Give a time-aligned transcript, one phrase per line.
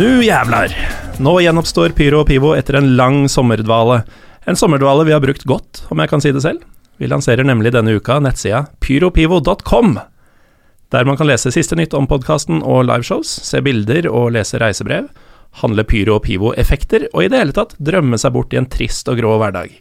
[0.00, 0.72] Nu jævlar!
[1.20, 3.98] Nå gjenoppstår Pyro og Pivo etter en lang sommerdvale.
[4.48, 6.62] En sommerdvale vi har brukt godt, om jeg kan si det selv.
[6.96, 9.98] Vi lanserer nemlig denne uka nettsida pyropivo.com,
[10.94, 15.10] der man kan lese siste nytt om podkasten og liveshows, se bilder og lese reisebrev,
[15.60, 19.12] handle Pyro og Pivo-effekter, og i det hele tatt drømme seg bort i en trist
[19.12, 19.76] og grå hverdag.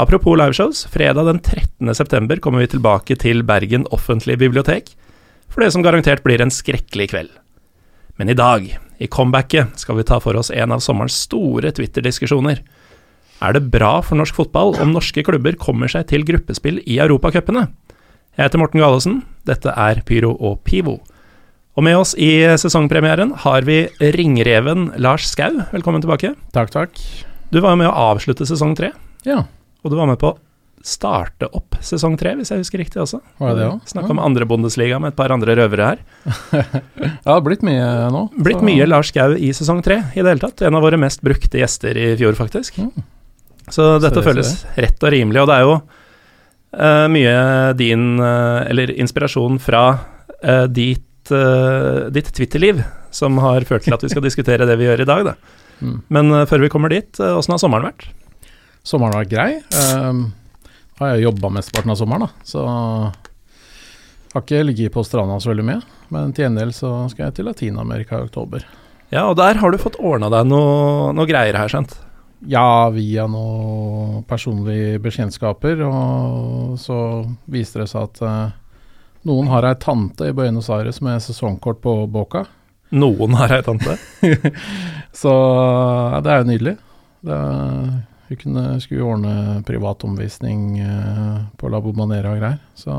[0.00, 1.92] Apropos liveshows, fredag den 13.
[1.92, 4.94] september kommer vi tilbake til Bergen offentlige bibliotek,
[5.52, 7.32] for det som garantert blir en skrekkelig kveld.
[8.16, 12.62] Men i dag, i comebacket, skal vi ta for oss en av sommerens store Twitter-diskusjoner.
[13.44, 17.66] Er det bra for norsk fotball om norske klubber kommer seg til gruppespill i europacupene?
[18.36, 20.98] Jeg heter Morten Galesen, dette er Pyro og Pivo.
[21.76, 23.82] Og med oss i sesongpremieren har vi
[24.16, 25.60] ringreven Lars Skau.
[25.74, 26.32] Velkommen tilbake.
[26.56, 27.00] Takk, takk.
[27.52, 28.94] Du var jo med å avslutte sesong tre,
[29.26, 29.42] Ja,
[29.84, 30.32] og du var med på
[30.86, 33.18] starte opp sesong tre, hvis jeg husker riktig også.
[33.40, 33.90] var det det også?
[33.90, 36.04] Snakka om andre Bundesliga med et par andre røvere her.
[36.96, 38.20] Ja, det har blitt mye nå.
[38.46, 40.62] Blitt mye Lars Gau i sesong tre i det hele tatt.
[40.66, 42.78] En av våre mest brukte gjester i fjor, faktisk.
[42.78, 43.02] Mm.
[43.74, 47.34] Så dette det, føles rett og rimelig, og det er jo uh, mye
[47.74, 51.02] din uh, Eller inspirasjon fra uh, ditt,
[52.14, 55.32] ditt Twitter-liv som har ført til at vi skal diskutere det vi gjør i dag,
[55.32, 55.36] da.
[55.82, 55.98] Mm.
[56.14, 58.06] Men før vi kommer dit, åssen har sommeren vært?
[58.86, 59.50] Sommeren har vært grei.
[59.98, 60.28] Um,
[60.98, 62.46] har jeg jobba mesteparten av sommeren, da.
[62.46, 65.80] Så har ikke ligget på stranda så veldig mye.
[66.14, 68.66] Men til gjengjeld så skal jeg til Latin-Amerika i oktober.
[69.12, 71.94] Ja, og der har du fått ordna deg noe, noe greier her, skjønt.
[72.46, 76.98] Ja, via noen personlige bekjentskaper, og så
[77.50, 78.56] viste det seg at eh,
[79.26, 82.44] noen har ei tante i Buenos Aires med sesongkort på Boca.
[82.94, 83.96] Noen har ei tante.
[85.16, 86.74] Så ja, det er jo nydelig.
[87.26, 87.88] Det er,
[88.28, 92.94] vi kunne, skulle ordne privat omvisning eh, på La Bomanera og greier, så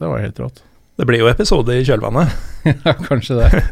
[0.00, 0.62] det var helt rått.
[0.96, 2.32] Det blir jo episode i kjølvannet.
[2.86, 3.50] ja, kanskje det.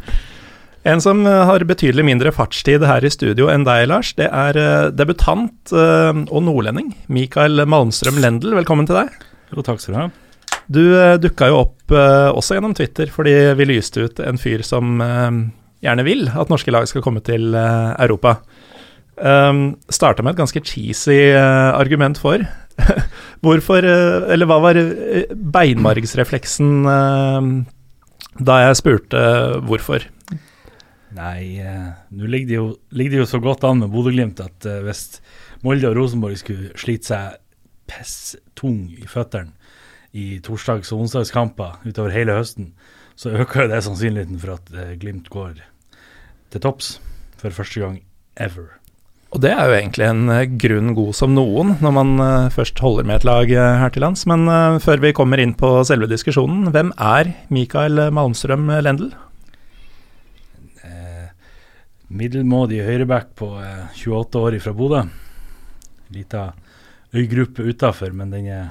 [0.81, 4.57] En som eh, har betydelig mindre fartstid her i studio enn deg, Lars, det er
[4.57, 8.55] eh, debutant og nordlending Mikael Malmstrøm Lendel.
[8.57, 9.13] Velkommen til deg.
[9.53, 10.07] Jo, takk skal du ha.
[10.71, 10.81] Du
[11.21, 15.01] dukka jo opp også gjennom Twitter fordi vi lyste ut en fyr som
[15.83, 18.37] gjerne vil at norske lag skal komme til Europa.
[19.21, 22.41] Um, Starta med et ganske cheesy uh, argument for.
[23.45, 27.51] Hvorfor uh, Eller hva var eh, beinmargsrefleksen uh,
[28.41, 29.21] da jeg spurte
[29.67, 30.05] hvorfor?
[31.13, 31.59] Nei,
[32.15, 35.19] nå ligger, det jo, ligger det jo så godt an med Bodø-Glimt at hvis
[35.67, 37.35] Molde og Rosenborg skulle slite seg
[37.91, 39.51] pisstung i føttene
[40.15, 42.71] i torsdags- og onsdagskamper utover hele høsten,
[43.19, 44.71] så øker det sannsynligheten for at
[45.03, 45.59] Glimt går
[46.55, 46.95] til topps
[47.35, 47.99] for første gang
[48.39, 48.80] ever.
[49.31, 52.81] Og det er jo egentlig en eh, grunn god som noen, når man eh, først
[52.83, 54.25] holder med et lag eh, her til lands.
[54.27, 54.43] Men
[54.83, 59.13] før vi kommer inn på selve diskusjonen, hvem er Mikael Malmstrøm Lendel?
[62.11, 65.05] Middelmådig høyreback på eh, 28 år fra Bodø.
[66.11, 66.49] Lita
[67.15, 68.69] øygruppe utafor, men den er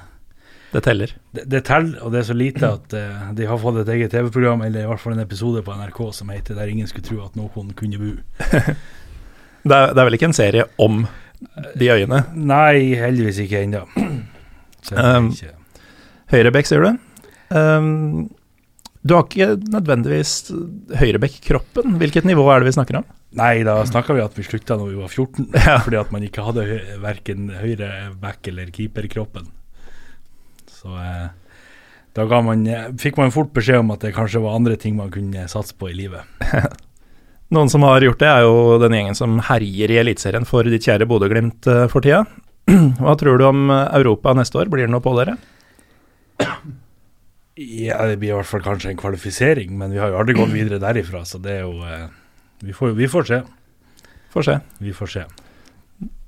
[0.70, 1.16] Det teller.
[1.32, 2.92] Det, det teller, og det er så lite at
[3.34, 6.28] de har fått et eget TV-program, eller i hvert fall en episode på NRK som
[6.28, 8.20] heter 'Der ingen skulle tro at noen kunne bo'.
[9.64, 11.02] Det er, det er vel ikke en serie om
[11.80, 12.22] de øyene.
[12.36, 13.86] Nei, heldigvis ikke ennå.
[14.96, 15.26] Um,
[16.32, 16.94] Høyrebekk, sier du?
[17.52, 18.30] Um,
[19.04, 20.32] du har ikke nødvendigvis
[20.96, 21.98] høyrebekk-kroppen.
[22.00, 23.06] Hvilket nivå er det vi snakker om?
[23.38, 25.76] Nei, da snakka vi at vi slutta når vi var 14, Ja.
[25.84, 29.46] fordi at man ikke hadde hø verken høyreback- eller keeperkroppen.
[30.80, 31.28] Så eh,
[32.16, 35.12] da man, eh, fikk man fort beskjed om at det kanskje var andre ting man
[35.14, 36.24] kunne satse på i livet.
[37.50, 40.86] Noen som har gjort det, er jo den gjengen som herjer i Eliteserien for ditt
[40.86, 42.22] kjære Bodø-Glimt eh, for tida.
[43.02, 44.70] Hva tror du om eh, Europa neste år?
[44.70, 45.34] Blir det noe på dere?
[47.58, 50.54] Ja, det blir i hvert fall kanskje en kvalifisering, men vi har jo aldri gått
[50.54, 52.06] videre derifra, så det er jo eh,
[52.62, 53.40] vi, får, vi får se.
[54.30, 54.56] Får se.
[54.78, 55.26] Vi får se.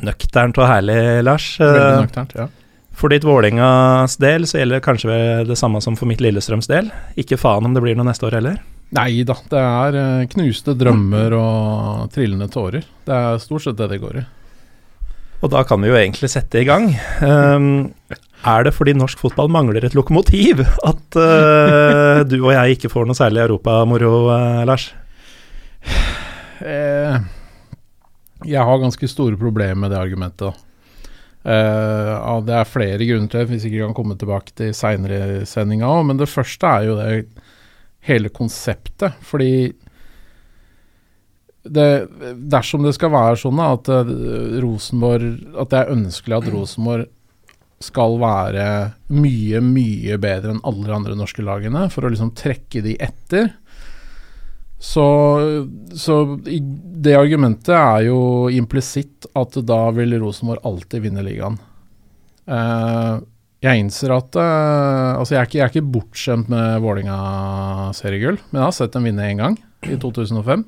[0.02, 1.54] Nøkternt og herlig, Lars.
[1.62, 2.50] Veldig nøkternt, ja.
[2.98, 5.14] For ditt Vålingas del så gjelder det kanskje
[5.48, 6.90] det samme som for mitt Lillestrøms del.
[7.16, 8.58] Ikke faen om det blir noe neste år heller.
[8.92, 12.84] Nei da, det er eh, knuste drømmer og trillende tårer.
[13.06, 14.24] Det er stort sett det det går i.
[15.42, 16.92] Og da kan vi jo egentlig sette i gang.
[17.24, 17.90] Um,
[18.46, 23.08] er det fordi norsk fotball mangler et lokomotiv at uh, du og jeg ikke får
[23.08, 24.92] noe særlig europamoro, uh, Lars?
[26.62, 27.16] Eh,
[28.46, 30.60] jeg har ganske store problemer med det argumentet.
[31.42, 35.46] Eh, det er flere grunner til det, vi ikke kan komme tilbake til seinere i
[35.48, 36.04] sendinga òg.
[36.10, 37.08] Men det første er jo det
[38.06, 39.18] hele konseptet.
[39.22, 39.72] Fordi
[41.62, 41.88] det,
[42.50, 44.08] dersom det skal være sånn at eh,
[44.64, 47.10] Rosenborg At det er ønskelig at Rosenborg
[47.82, 48.64] skal være
[49.14, 53.48] mye, mye bedre enn alle de andre norske lagene, for å liksom trekke de etter,
[54.78, 55.02] Så,
[55.94, 61.58] så det argumentet er jo implisitt at da vil Rosenborg alltid vinne ligaen.
[62.46, 63.18] Eh,
[63.62, 68.60] jeg innser at uh, Altså, jeg er ikke, jeg er ikke bortskjemt med Vålinga-seriegull, men
[68.60, 70.64] jeg har sett dem vinne én gang, i 2005.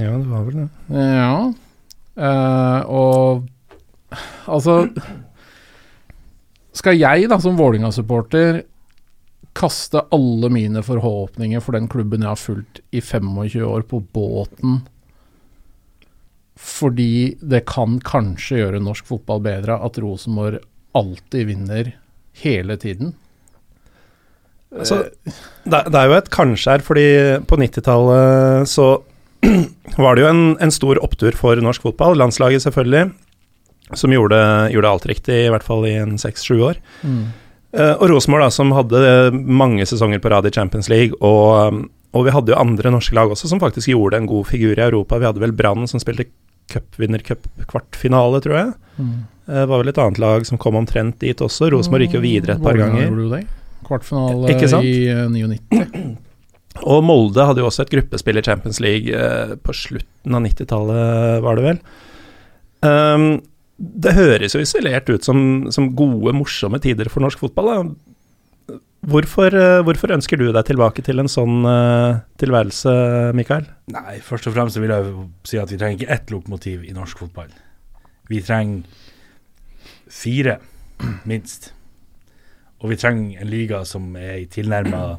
[0.00, 0.68] Ja, det var vel det.
[0.94, 1.34] Ja.
[2.14, 4.84] Uh, og altså
[6.78, 8.62] Skal jeg, da, som Vålinga-supporter,
[9.54, 14.82] kaste alle mine forhåpninger for den klubben jeg har fulgt i 25 år, på båten
[16.54, 20.60] fordi det kan kanskje gjøre norsk fotball bedre at Rosenborg
[20.94, 21.92] alltid vinner
[22.44, 23.14] hele tiden?
[24.74, 25.04] Altså,
[25.62, 27.06] det, det er jo et kanskje her, fordi
[27.46, 28.88] på 90-tallet så
[30.02, 32.18] var det jo en, en, stor opptur for norsk fotball.
[32.18, 33.08] Landslaget, selvfølgelig,
[33.94, 34.40] som gjorde,
[34.74, 36.80] gjorde alt riktig, i hvert fall i en seks-sju år.
[37.04, 37.24] Mm.
[37.74, 41.18] Uh, og Rosenborg, som hadde mange sesonger på rad i Champions League.
[41.20, 44.74] Og, og, vi hadde jo andre norske lag også som faktisk gjorde en god figur
[44.74, 45.20] i Europa.
[45.20, 46.28] Vi hadde vel Brann som spilte
[46.72, 48.74] cupvinnercup-kvartfinale, tror jeg.
[48.96, 49.14] Mm.
[49.44, 51.68] Det uh, var vel et annet lag som kom omtrent dit også.
[51.74, 53.10] Rosenborg gikk jo videre et par ganger.
[53.34, 53.42] Det?
[53.84, 54.54] Kvartfinale
[54.86, 56.14] i uh, 99.
[56.82, 61.42] Og Molde hadde jo også et gruppespill i Champions League eh, på slutten av 90-tallet,
[61.44, 61.78] var det vel.
[62.84, 63.28] Um,
[63.78, 65.38] det høres jo isolert ut som,
[65.74, 67.70] som, gode, morsomme tider for norsk fotball.
[67.70, 67.78] Da.
[69.10, 72.92] Hvorfor, uh, hvorfor, ønsker du deg tilbake til en sånn uh, tilværelse,
[73.36, 73.66] Mikael?
[73.92, 75.12] Nei, først og fremst vil jeg
[75.48, 77.50] si at vi trenger ikke ett lokomotiv i norsk fotball.
[78.30, 78.84] Vi trenger
[80.08, 80.58] fire,
[81.28, 81.72] minst.
[82.80, 85.18] Og vi trenger en liga som er i tilnærma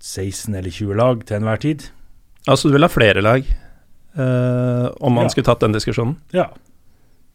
[0.00, 1.88] 16 eller 20 lag til enhver tid.
[2.48, 3.44] Altså du vil ha flere lag,
[4.16, 5.34] uh, om man ja.
[5.34, 6.16] skulle tatt den diskusjonen?
[6.32, 6.48] Ja,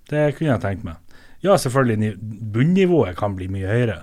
[0.09, 0.97] det kunne jeg tenkt meg.
[1.43, 2.15] Ja, selvfølgelig,
[2.55, 3.99] bunnivået kan bli mye høyere.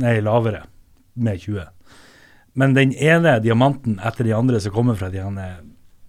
[0.00, 0.64] Nei, lavere,
[1.14, 1.66] med 20.
[2.56, 5.24] Men den ene diamanten etter de andre som kommer fra de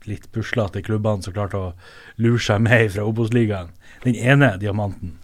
[0.08, 1.74] litt puslete klubbene som klarte å
[2.20, 3.72] lure seg med fra Obos-ligaen,
[4.04, 5.18] den ene diamanten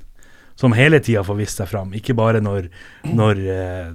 [0.59, 2.67] som hele tida får vist seg fram, ikke bare når,
[3.07, 3.91] når eh,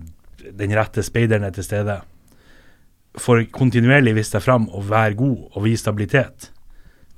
[0.57, 1.99] den rette speideren er til stede
[3.21, 6.51] får kontinuerlig vist seg fram og være god og vise stabilitet,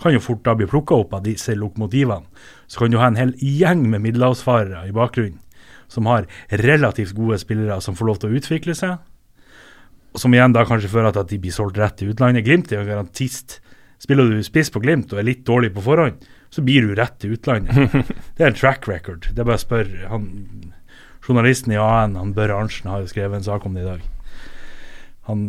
[0.01, 2.27] kan jo fort da bli plukka opp av disse lokomotivene.
[2.69, 5.41] Så kan du ha en hel gjeng med middelhavsfarere i bakgrunnen
[5.93, 6.27] som har
[6.63, 8.99] relativt gode spillere som får lov til å utvikle seg.
[10.17, 12.47] Og som igjen da kanskje fører til at de blir solgt rett til utlandet.
[12.47, 13.59] Glimt er jo garantist.
[14.01, 17.17] Spiller du spiss på Glimt og er litt dårlig på forhånd, så blir du rett
[17.21, 17.93] til utlandet.
[18.37, 19.29] Det er en track record.
[19.29, 20.27] Det er bare å spørre han,
[21.27, 24.05] Journalisten i AN, han Børre Arntzen, har jo skrevet en sak om det i dag.
[25.27, 25.41] Han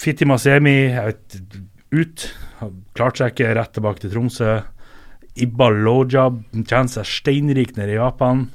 [0.00, 0.94] Fitti Masemi
[1.92, 2.28] ut.
[2.62, 4.54] Han klarte seg ikke rett tilbake til Tromsø.
[5.40, 8.48] Ibba Lojab tjener seg steinrik nede i Japan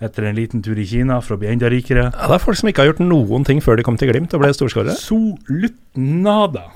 [0.00, 2.08] etter en liten tur i Kina for å bli enda rikere.
[2.08, 4.32] Ja, Det er folk som ikke har gjort noen ting før de kom til Glimt
[4.34, 4.96] og ble storskårere.
[4.96, 6.70] Absolutt nada.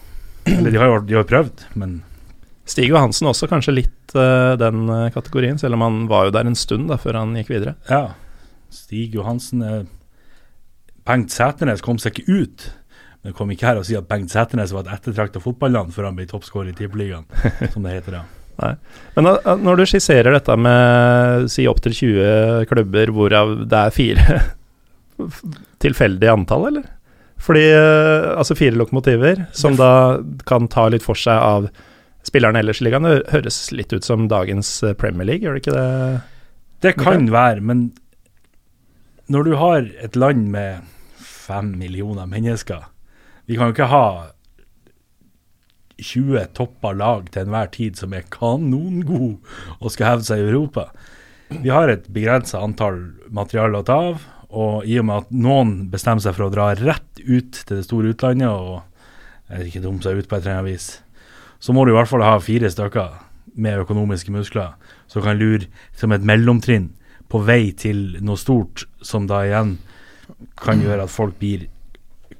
[0.44, 2.02] Eller de har jo prøvd, men
[2.68, 6.48] Stig Johansen også kanskje litt uh, den uh, kategorien, selv om han var jo der
[6.48, 7.74] en stund da, før han gikk videre.
[7.88, 8.14] Ja.
[8.72, 9.82] Stig Johansen uh,
[11.04, 12.70] Bengt Sæternes kom seg ikke ut
[13.24, 16.16] men kom ikke her og si at Bengt Sæternes var et ettertrakta fotballand før han
[16.18, 17.24] ble toppskårer i Tippeligaen,
[17.72, 18.24] som det heter da.
[18.62, 18.74] Nei.
[19.16, 19.28] Men
[19.66, 24.38] når du skisserer dette med si opptil 20 klubber, hvorav det er fire
[25.84, 26.86] tilfeldig antall, eller?
[27.44, 31.66] Fordi altså fire lokomotiver, som da kan ta litt for seg av
[32.24, 34.70] spillerne ellers i ligaen, det høres litt ut som dagens
[35.00, 36.22] Premier League, gjør det ikke det?
[36.84, 37.90] Det kan være, men
[39.32, 40.84] når du har et land med
[41.20, 42.84] fem millioner mennesker
[43.48, 44.06] vi kan jo ikke ha
[46.00, 49.36] 20 toppa lag til enhver tid som er kanongode
[49.80, 50.88] og skal hevde seg i Europa.
[51.54, 53.00] Vi har et begrensa antall
[53.34, 54.24] materiale å ta av,
[54.54, 57.86] og i og med at noen bestemmer seg for å dra rett ut til det
[57.86, 58.82] store utlandet og
[59.50, 60.88] jeg ikke dumme seg ut på et eller annet vis,
[61.60, 63.18] så må du i hvert fall ha fire stykker
[63.54, 64.74] med økonomiske muskler
[65.10, 66.90] som kan lure som et mellomtrinn
[67.30, 69.76] på vei til noe stort, som da igjen
[70.60, 71.66] kan gjøre at folk blir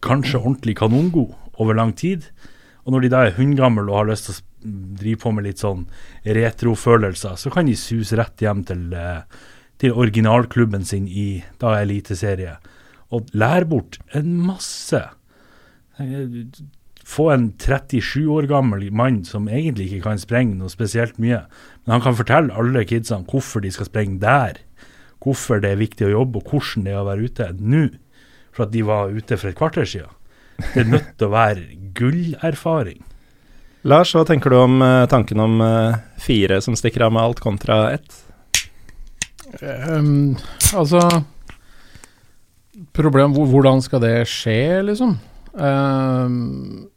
[0.04, 2.26] kanskje ordentlig kanongod over lang tid.
[2.84, 5.62] Og når de da er hundegamle og har lyst til å drive på med litt
[5.62, 5.86] sånn
[6.36, 9.24] retrofølelser, så kan de suse rett hjem til, eh,
[9.80, 12.58] til originalklubben sin i da eliteserie
[13.14, 15.00] og lære bort en masse.
[17.04, 21.44] Få en 37 år gammel mann som egentlig ikke kan sprenge noe spesielt mye,
[21.84, 24.58] men han kan fortelle alle kidsene hvorfor de skal sprenge der,
[25.24, 27.86] hvorfor det er viktig å jobbe, og hvordan det er å være ute nå
[28.54, 30.12] for at de var ute for et kvarter siden.
[30.60, 33.02] Det er nødt til å være gullerfaring.
[33.84, 37.42] Lars, hva tenker du om uh, tanken om uh, fire som stikker av med alt,
[37.44, 38.20] kontra ett?
[39.60, 40.34] Um,
[40.74, 40.98] altså
[42.94, 45.14] Problem Hvordan skal det skje, liksom?
[45.54, 46.88] Um,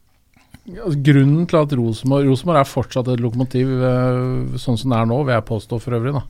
[0.65, 5.09] altså, Grunnen til at Rosenborg Rosenborg er fortsatt et lokomotiv eh, sånn som det er
[5.11, 6.15] nå, vil jeg påstå for øvrig.
[6.17, 6.23] da.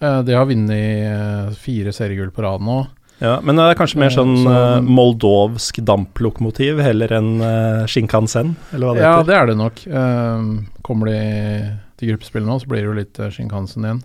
[0.00, 2.82] Eh, de har vunnet eh, fire seriegull på rad nå.
[3.18, 7.86] Ja, Men det er kanskje mer Eh, sånn så- eh, moldovsk damplokomotiv heller enn uh,
[7.86, 9.86] Shinkansen, eller hva det Ja, det er det nok.
[9.86, 10.42] Eh,
[10.82, 14.02] kommer de til gruppespill nå, så blir det jo litt uh, Shinkansen igjen.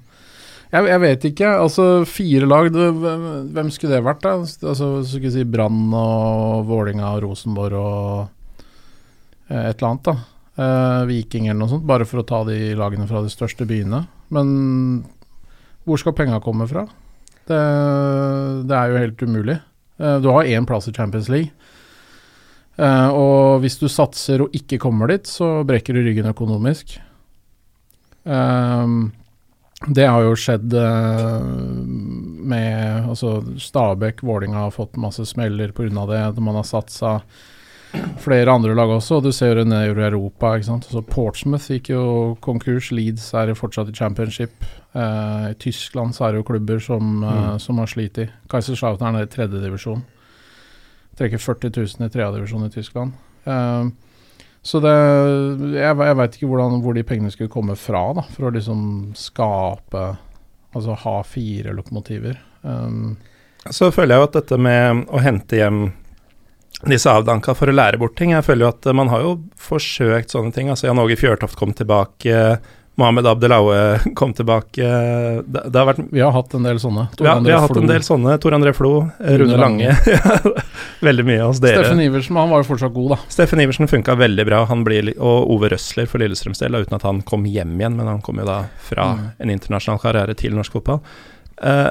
[0.72, 1.50] Jeg, jeg vet ikke.
[1.60, 4.22] altså Fire lag, hvem, skulle det vært?
[4.24, 4.38] da?
[4.39, 8.30] Altså, så Skulle jeg si Brann og Vålinga og Rosenborg og
[9.50, 10.15] et eller annet, da.
[11.10, 14.06] Viking eller noe sånt, bare for å ta de lagene fra de største byene.
[14.32, 15.03] Men
[15.84, 16.86] hvor skal penga komme fra?
[17.51, 17.62] Det,
[18.72, 19.60] det er jo helt umulig.
[20.01, 21.51] Eh, du har én plass i Champions League.
[22.81, 26.98] Eh, og hvis du satser og ikke kommer dit, så brekker du ryggen økonomisk.
[28.24, 29.12] Ehm,
[29.88, 31.48] det har jo skjedd eh,
[32.51, 36.05] med altså Stabæk, Vålinga har fått masse smeller pga.
[36.05, 36.41] det.
[36.41, 37.20] Man har satsa
[38.22, 40.55] flere andre lag også, og du ser jo nede i Europa.
[40.55, 40.86] ikke sant?
[40.86, 44.53] Så Portsmouth gikk jo konkurs, Leeds er fortsatt i championship.
[44.94, 47.60] Eh, I Tyskland så er det jo klubber som, eh, Mm.
[47.60, 48.30] som har slitt i.
[48.50, 50.04] Kaiserslautern er i tredjedivisjon.
[51.18, 53.14] Trekker 40 000 i tredjedivisjon i Tyskland.
[53.46, 53.90] Eh,
[54.64, 54.96] så det
[55.74, 59.14] Jeg, jeg veit ikke hvordan, hvor de pengene skulle komme fra, da, for å liksom
[59.16, 60.18] skape
[60.74, 62.38] Altså ha fire lokomotiver.
[62.64, 63.18] Um,
[63.70, 65.92] Så føler jeg jo at dette med å hente hjem
[66.88, 70.32] disse avdanka for å lære bort ting Jeg føler jo at man har jo forsøkt
[70.32, 70.70] sånne ting.
[70.70, 72.60] Altså Jan Åge Fjørtoft kom tilbake,
[73.00, 74.84] Mohammed Abdelaue kom tilbake.
[75.46, 77.06] Det, det har vært vi har hatt en del sånne.
[77.18, 78.36] Tor ja, André vi har hatt Flo, en del sånne.
[78.44, 78.92] Tor André Flo,
[79.42, 79.96] Rune Lange.
[81.08, 81.80] Veldig mye hos dere.
[81.82, 83.20] Steffen Iversen, han var jo fortsatt god, da.
[83.32, 87.08] Steffen Iversen funka veldig bra, han blir, og Ove Røsler for Lillestrøms del, uten at
[87.08, 89.24] han kom hjem igjen, men han kom jo da fra Mm.
[89.44, 91.00] en internasjonal karriere til norsk fotball.
[91.58, 91.90] Uh,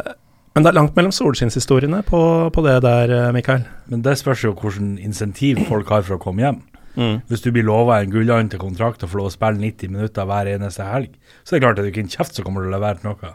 [0.54, 2.20] men det er langt mellom solskinnshistoriene på,
[2.54, 3.62] på det der, eh, Mikael.
[3.90, 6.58] Men det spørs jo hvilken insentiv folk har for å komme hjem.
[6.96, 7.20] Mm.
[7.30, 10.26] Hvis du blir lova en gullhånd til kontrakt og får lov å spille 90 minutter
[10.26, 12.64] hver eneste helg, så er det klart at det er ikke en kjeft som kommer
[12.64, 13.34] til å levere noe.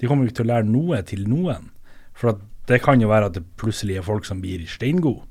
[0.00, 1.68] De kommer ikke til å lære noe til noen.
[2.16, 5.26] For det kan jo være at det plutselig er folk som blir steingode,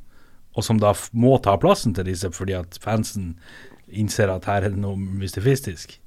[0.58, 3.36] og som da må ta plassen til disse fordi at fansen
[3.90, 5.98] innser at her er det noe mystifistisk.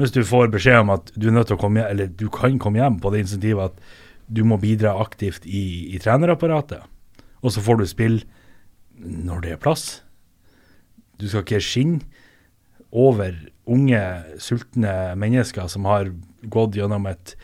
[0.00, 2.26] Hvis du får beskjed om at du er nødt til å komme hjem, eller du
[2.32, 3.84] kan komme hjem på det insentivet at
[4.26, 6.82] du må bidra aktivt i, i trenerapparatet,
[7.44, 8.24] og så får du spille
[8.98, 10.02] når det er plass.
[11.20, 12.00] Du skal ikke skinne
[12.94, 13.34] over
[13.66, 14.00] unge,
[14.38, 16.12] sultne mennesker som har
[16.52, 17.34] gått gjennom et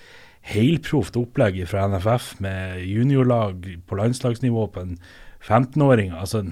[0.50, 4.94] helproft opplegg fra NFF med juniorlag på landslagsnivå på en
[5.40, 6.12] 15-åring.
[6.16, 6.44] Altså,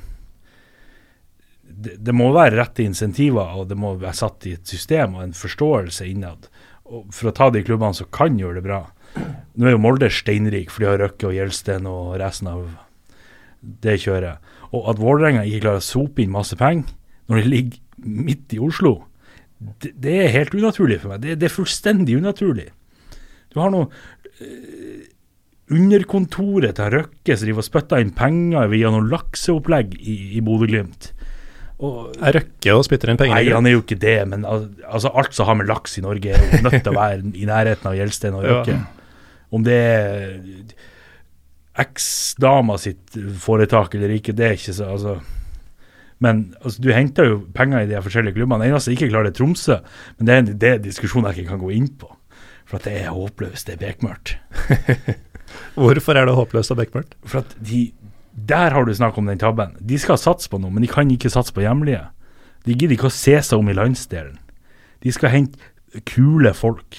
[1.62, 5.28] det, det må være rette insentiver, og det må være satt i et system og
[5.28, 6.50] en forståelse innad.
[6.84, 8.82] For å ta de klubbene som kan gjøre det bra.
[9.58, 12.66] Nå er jo Molde steinrik, for de har Røkke og Gjelsten og resten av
[13.84, 14.44] det kjøret.
[14.72, 16.88] Og at Vålerenga ikke klarer å sope inn masse penger
[17.28, 18.94] når de ligger midt i Oslo,
[19.58, 21.23] det, det er helt unaturlig for meg.
[21.25, 22.68] Det, det er fullstendig unaturlig.
[23.52, 23.88] Du har noe
[24.40, 25.06] eh,
[25.68, 31.11] Underkontoret til Røkke som driver og spytter inn penger via noe lakseopplegg i, i Bodø-Glimt.
[31.78, 33.37] Er Røkke og spytter inn penger?
[33.37, 36.32] Nei, han er jo ikke det, men altså alt som har med laks i Norge,
[36.32, 38.54] er jo nødt til å være i nærheten av Gjelsten og Ja.
[38.56, 38.78] Røkke.
[39.54, 40.25] Om det er
[41.78, 45.18] eksdama sitt foretak eller ikke, det er ikke så altså.
[46.25, 48.64] Men altså, du henter jo penger i de forskjellige klubbene.
[48.64, 49.78] Det eneste jeg ikke klarer, er Tromsø.
[50.18, 52.10] Men det er en det er diskusjon jeg ikke kan gå inn på.
[52.68, 54.37] For at det er håpløst, det er bekmørkt.
[55.78, 57.16] Hvorfor er det håpløst og bekmørkt?
[57.25, 57.92] For at de
[58.48, 59.75] Der har du snakk om den tabben.
[59.82, 62.04] De skal satse på noe, men de kan ikke satse på hjemlige.
[62.62, 64.37] De gidder ikke å se seg om i landsdelen.
[65.02, 65.58] De skal hente
[66.06, 66.98] kule folk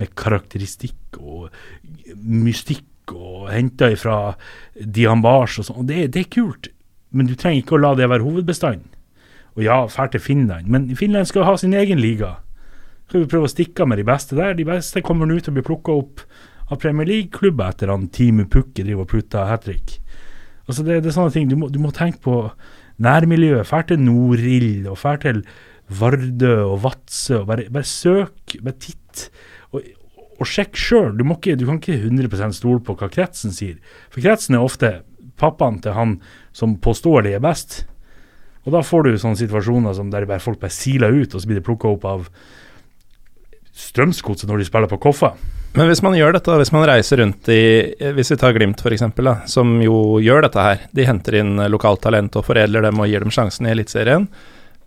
[0.00, 1.52] med karakteristikk og
[2.16, 4.34] mystikk og henta ifra
[4.74, 5.86] Diambars og sånn.
[5.86, 6.70] Det, det er kult,
[7.14, 8.90] men du trenger ikke å la det være hovedbestanden.
[9.54, 12.34] Og ja, fær til Finland, men Finland skal ha sin egen liga.
[13.06, 14.56] Skal vi prøve å stikke av med de beste der?
[14.58, 16.24] De beste kommer nå til å bli plukka opp
[16.72, 19.98] av Premier League-klubber etter han Timu Pukke driver og putter hat trick.
[20.64, 21.50] Altså det, det er sånne ting.
[21.50, 22.38] Du må, du må tenke på
[23.04, 23.68] nærmiljøet.
[23.68, 25.42] Fær til Norild og fær til
[25.92, 27.42] Vardø og Vadsø.
[27.42, 29.26] og Bare, bare søk, bare titt.
[29.76, 29.84] Og,
[30.40, 31.12] og sjekk sjøl.
[31.18, 33.76] Du, du kan ikke 100% stole på hva kretsen sier.
[34.08, 34.94] For kretsen er ofte
[35.40, 36.18] pappaen til han
[36.54, 37.82] som påståelig er best.
[38.64, 41.60] Og da får du sånne situasjoner der bare folk bare siler ut, og så blir
[41.60, 42.28] de plukka opp av
[43.74, 45.32] Strømsgodset når de spiller på Koffa.
[45.74, 47.62] Men hvis man gjør dette, hvis man reiser rundt i
[48.14, 49.02] Hvis vi tar Glimt f.eks.,
[49.50, 50.84] som jo gjør dette her.
[50.94, 54.28] De henter inn lokalt talent og foredler dem og gir dem sjansen i Eliteserien.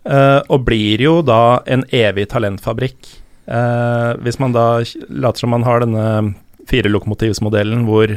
[0.08, 2.96] Uh, og blir jo da en evig talentfabrikk.
[3.44, 6.08] Uh, hvis man da later som man har denne
[6.68, 8.16] firelokomotivsmodellen hvor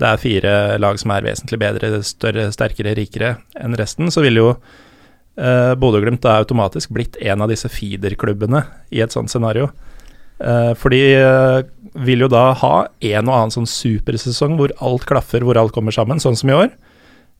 [0.00, 4.40] det er fire lag som er vesentlig bedre, større, sterkere, rikere enn resten, så vil
[4.40, 4.48] jo
[5.38, 9.70] eh, Bodø-Glimt da automatisk blitt en av disse feederklubbene i et sånt scenario.
[10.42, 11.60] Eh, for de eh,
[12.02, 15.94] vil jo da ha en og annen sånn supersesong hvor alt klaffer, hvor alt kommer
[15.94, 16.74] sammen, sånn som i år.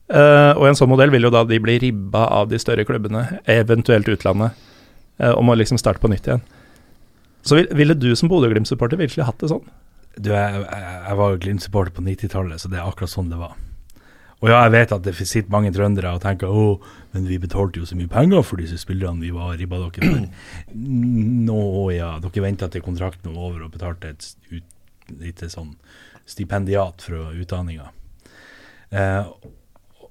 [0.05, 2.83] Uh, og i en sånn modell vil jo da de bli ribba av de større
[2.85, 4.53] klubbene, eventuelt utlandet,
[5.33, 6.43] Og må liksom starte på nytt igjen.
[7.41, 9.63] Så vil, ville du som Bodø-Glimt-supporter virkelig hatt det sånn?
[10.15, 13.53] Du, jeg, jeg var jo Glimt-supporter på 90-tallet, så det er akkurat sånn det var.
[14.43, 16.65] Og ja, jeg vet at det sitter mange trøndere og tenker å,
[17.15, 20.23] men vi betalte jo så mye penger for disse spillerne vi var ribba dere for.
[20.75, 21.61] Nå
[21.95, 24.67] ja, dere venta til kontrakten var over og betalte et ut,
[25.21, 25.71] lite sånn
[26.29, 27.87] stipendiat fra utdanninga.
[28.91, 29.23] Eh,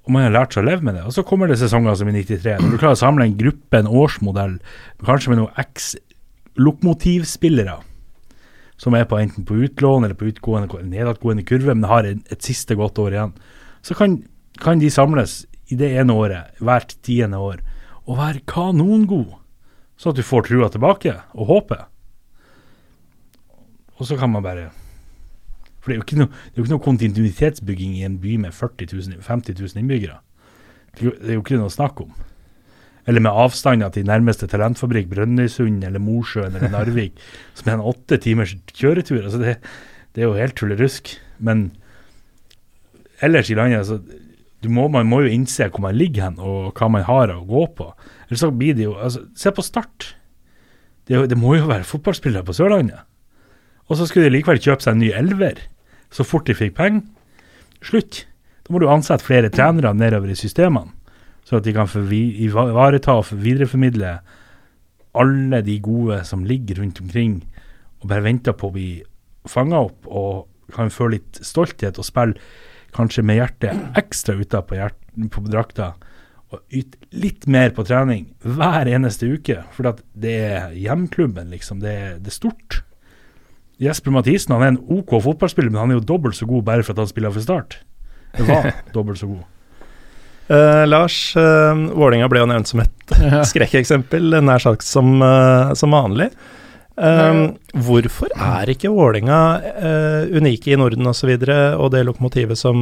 [0.04, 1.04] og man har lært seg å leve med det.
[1.08, 2.58] Og så kommer det sesonger som i 93.
[2.60, 4.54] Når du klarer å samle en gruppe, en årsmodell,
[5.04, 7.76] kanskje med noen eks-lokomotivspillere
[8.80, 12.76] som er på enten på utlån eller på utgående, nedadgående kurve, men har et, siste
[12.78, 13.34] godt år igjen
[13.84, 14.16] så kan,
[14.60, 17.60] kan de samles i det ene året, hvert tiende år,
[18.08, 19.34] og være kanongod,
[20.00, 21.84] sånn at du får trua tilbake, og håpet.
[24.00, 24.70] Og så kan man bare
[25.78, 28.88] For det er jo ikke noe, jo ikke noe kontinuitetsbygging i en by med 40
[28.88, 30.16] 000, 50 000 innbyggere.
[30.96, 32.14] Det er jo ikke noe å snakke om.
[33.06, 37.20] Eller med avstander til nærmeste talentfabrikk, Brønnøysund eller Mosjøen eller Narvik,
[37.58, 39.22] som er en åtte timers kjøretur.
[39.26, 39.56] Altså det,
[40.16, 41.12] det er jo helt tullerusk.
[41.44, 41.66] Men
[43.24, 44.00] ellers i landet altså,
[44.64, 47.66] må, Man må jo innse hvor man ligger hen, og hva man har å gå
[47.76, 47.90] på.
[48.28, 50.14] Ellers så blir det jo altså, Se på Start.
[51.04, 53.04] Det, det, må jo være fotballspillere på Sørlandet.
[53.92, 55.58] Og så skulle de likevel kjøpe seg en ny elver
[56.14, 57.02] så fort de fikk penger.
[57.84, 58.24] Slutt.
[58.64, 60.94] Da må du ansette flere trenere nedover i systemene,
[61.44, 64.18] så at de kan ivareta og videreformidle
[65.14, 67.42] alle de gode som ligger rundt omkring
[68.00, 68.88] og bare venter på å bli
[69.48, 72.40] fanga opp og kan føle litt stolthet og spille
[72.94, 74.78] kanskje med hjertet ekstra utapå
[75.32, 75.94] på drakta,
[76.54, 79.64] og yte litt mer på trening hver eneste uke.
[79.74, 81.80] For det er hjemklubben, liksom.
[81.82, 82.82] Det er, det er stort.
[83.82, 86.86] Jesper Mathisen han er en OK fotballspiller, men han er jo dobbelt så god bare
[86.86, 87.80] for at han spiller for Start.
[88.36, 89.42] Det var dobbelt så god.
[90.50, 93.14] Uh, Lars, uh, Vålinga ble jo nevnt som et
[93.50, 96.30] skrekkeksempel, nær sagt som, uh, som vanlig.
[96.94, 102.04] Um, hvorfor er ikke Vålinga uh, unike i Norden osv., og, så videre, og det
[102.06, 102.76] lokomotivet som,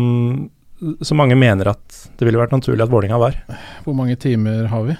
[1.00, 3.38] som mange mener at det ville vært naturlig at Vålinga var?
[3.86, 4.98] Hvor mange timer har vi?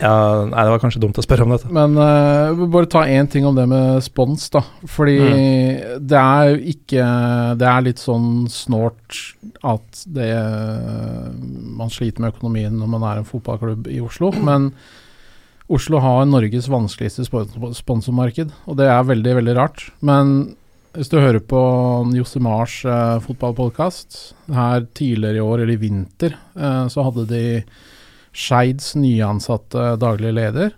[0.00, 1.70] Ja, nei, Det var kanskje dumt å spørre om dette.
[1.74, 4.64] Men uh, bare ta én ting om det med spons, da.
[4.90, 6.02] Fordi mm.
[6.02, 7.06] det er jo ikke
[7.60, 9.20] Det er litt sånn snålt
[9.64, 10.32] at det
[11.78, 14.72] Man sliter med økonomien når man er en fotballklubb i Oslo, men
[15.72, 19.86] Oslo har Norges vanskeligste sponsormarked, og det er veldig, veldig rart.
[20.04, 20.34] Men
[20.94, 21.60] hvis du hører på
[22.14, 24.18] Josimars uh, fotballpodkast
[24.52, 27.44] her tidligere i år, eller i vinter, uh, så hadde de
[28.34, 30.74] Skeids nyansatte daglig leder.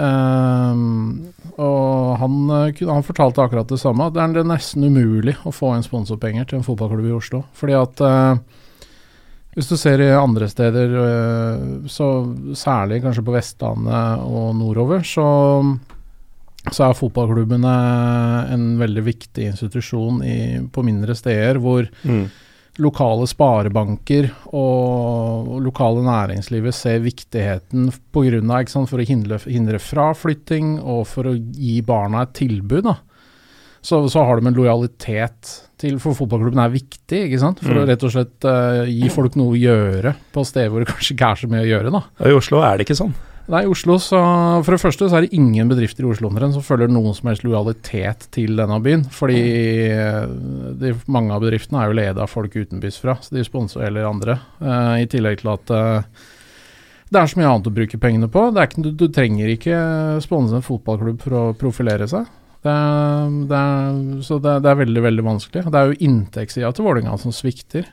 [0.00, 4.06] Um, og han, eh, han, fortalte akkurat det samme.
[4.06, 7.42] at Det er nesten umulig å få inn sponsorpenger til en fotballklubb i Oslo.
[7.56, 8.34] Fordi at uh,
[9.56, 12.10] hvis du ser i andre steder, uh, så
[12.56, 15.26] særlig kanskje på Vestlandet og nordover, så,
[16.70, 17.74] så er fotballklubbene
[18.54, 20.38] en veldig viktig institusjon i,
[20.72, 22.24] på mindre steder, hvor mm.
[22.80, 29.40] Lokale sparebanker og, og lokale næringslivet ser viktigheten på grunn av, sant, for å hindre,
[29.46, 32.88] hindre, fraflytting og for å gi barna et tilbud.
[32.88, 32.98] da.
[33.80, 37.62] Så, så har de en lojalitet til For fotballklubben er viktig, ikke sant?
[37.64, 37.80] For mm.
[37.80, 41.14] å rett og slett uh, gi folk noe å gjøre på steder hvor det kanskje
[41.14, 41.92] ikke er så mye å gjøre.
[41.94, 42.02] da.
[42.28, 43.14] I Oslo er det ikke sånn?
[43.50, 44.18] Nei, Oslo så,
[44.62, 47.42] For det første så er det ingen bedrifter i Oslo som følger noen som helst
[47.42, 49.02] lojalitet til denne byen.
[49.10, 49.40] Fordi
[50.78, 54.06] de, mange av bedriftene er jo ledet av folk utenbys fra, så de sponser eller
[54.06, 54.38] andre.
[54.62, 56.28] Uh, I tillegg til at uh,
[57.10, 58.44] det er så mye annet å bruke pengene på.
[58.54, 59.78] Ikke, du, du, trenger ikke
[60.22, 62.28] sponse en fotballklubb for å profilere seg.
[62.62, 62.76] Det,
[63.50, 63.62] det,
[64.26, 65.64] så det, det, er veldig, veldig vanskelig.
[65.66, 67.88] Det er jo inntektssida til Vålerenga som svikter.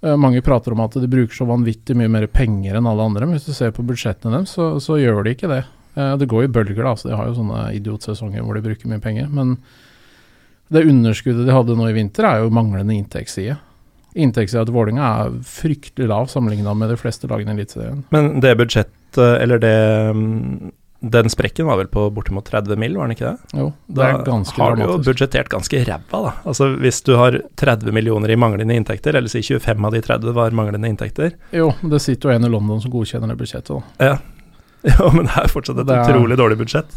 [0.00, 3.28] Uh, mange prater om at de bruker så vanvittig mye mer penger enn alle andre,
[3.28, 5.62] men hvis du ser på budsjettene deres, så, så gjør de ikke det.
[5.96, 6.94] Uh, det går i bølger, da.
[6.96, 9.28] Så de har jo sånne idiotsesonger hvor de bruker mye penger.
[9.32, 9.58] Men
[10.70, 13.58] det underskuddet de hadde nå i vinter, er jo manglende inntektsside.
[14.18, 18.04] Inntektssida til Vålerenga er fryktelig lav sammenligna med de fleste lagene i Eliteserien.
[18.14, 19.76] Men det budsjettet, eller det
[20.16, 23.56] mm, den sprekken var vel på bortimot 30 mill., var den ikke det?
[23.56, 26.32] Jo, det er ganske Da har du jo budsjettert ganske ræva, da.
[26.44, 30.36] Altså Hvis du har 30 millioner i manglende inntekter, eller si 25 av de 30
[30.36, 34.10] var manglende inntekter Jo, det sitter jo en i London som godkjenner det budsjettet, da.
[34.12, 34.18] Ja.
[34.88, 36.94] ja, men det er fortsatt et er, utrolig dårlig budsjett.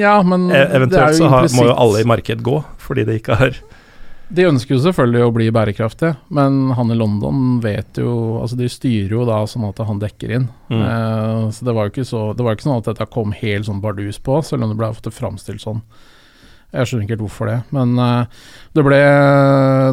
[0.00, 3.36] Ja, men e Eventuelt så har, må jo alle i marked gå, fordi det ikke
[3.36, 3.58] har
[4.30, 8.68] De ønsker jo selvfølgelig å bli bærekraftige, men han i London vet jo Altså, de
[8.70, 10.46] styrer jo da sånn at han dekker inn.
[10.70, 10.84] Mm.
[10.86, 13.66] Eh, så det var jo ikke så Det var ikke sånn at dette kom helt
[13.66, 15.82] sånn bardus på, selv om det ble fått framstilt sånn.
[16.70, 18.42] Jeg skjønner ikke helt hvorfor det, men eh,
[18.78, 19.02] det ble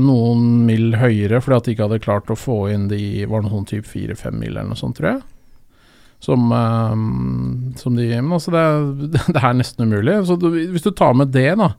[0.06, 3.56] noen mil høyere fordi at de ikke hadde klart å få inn de Var noe
[3.56, 5.24] sånn type fire-fem mil eller noe sånt, tror jeg.
[6.22, 6.98] Som, eh,
[7.82, 10.22] som de Men altså, det, det er nesten umulig.
[10.30, 11.74] Så du, hvis du tar med det, da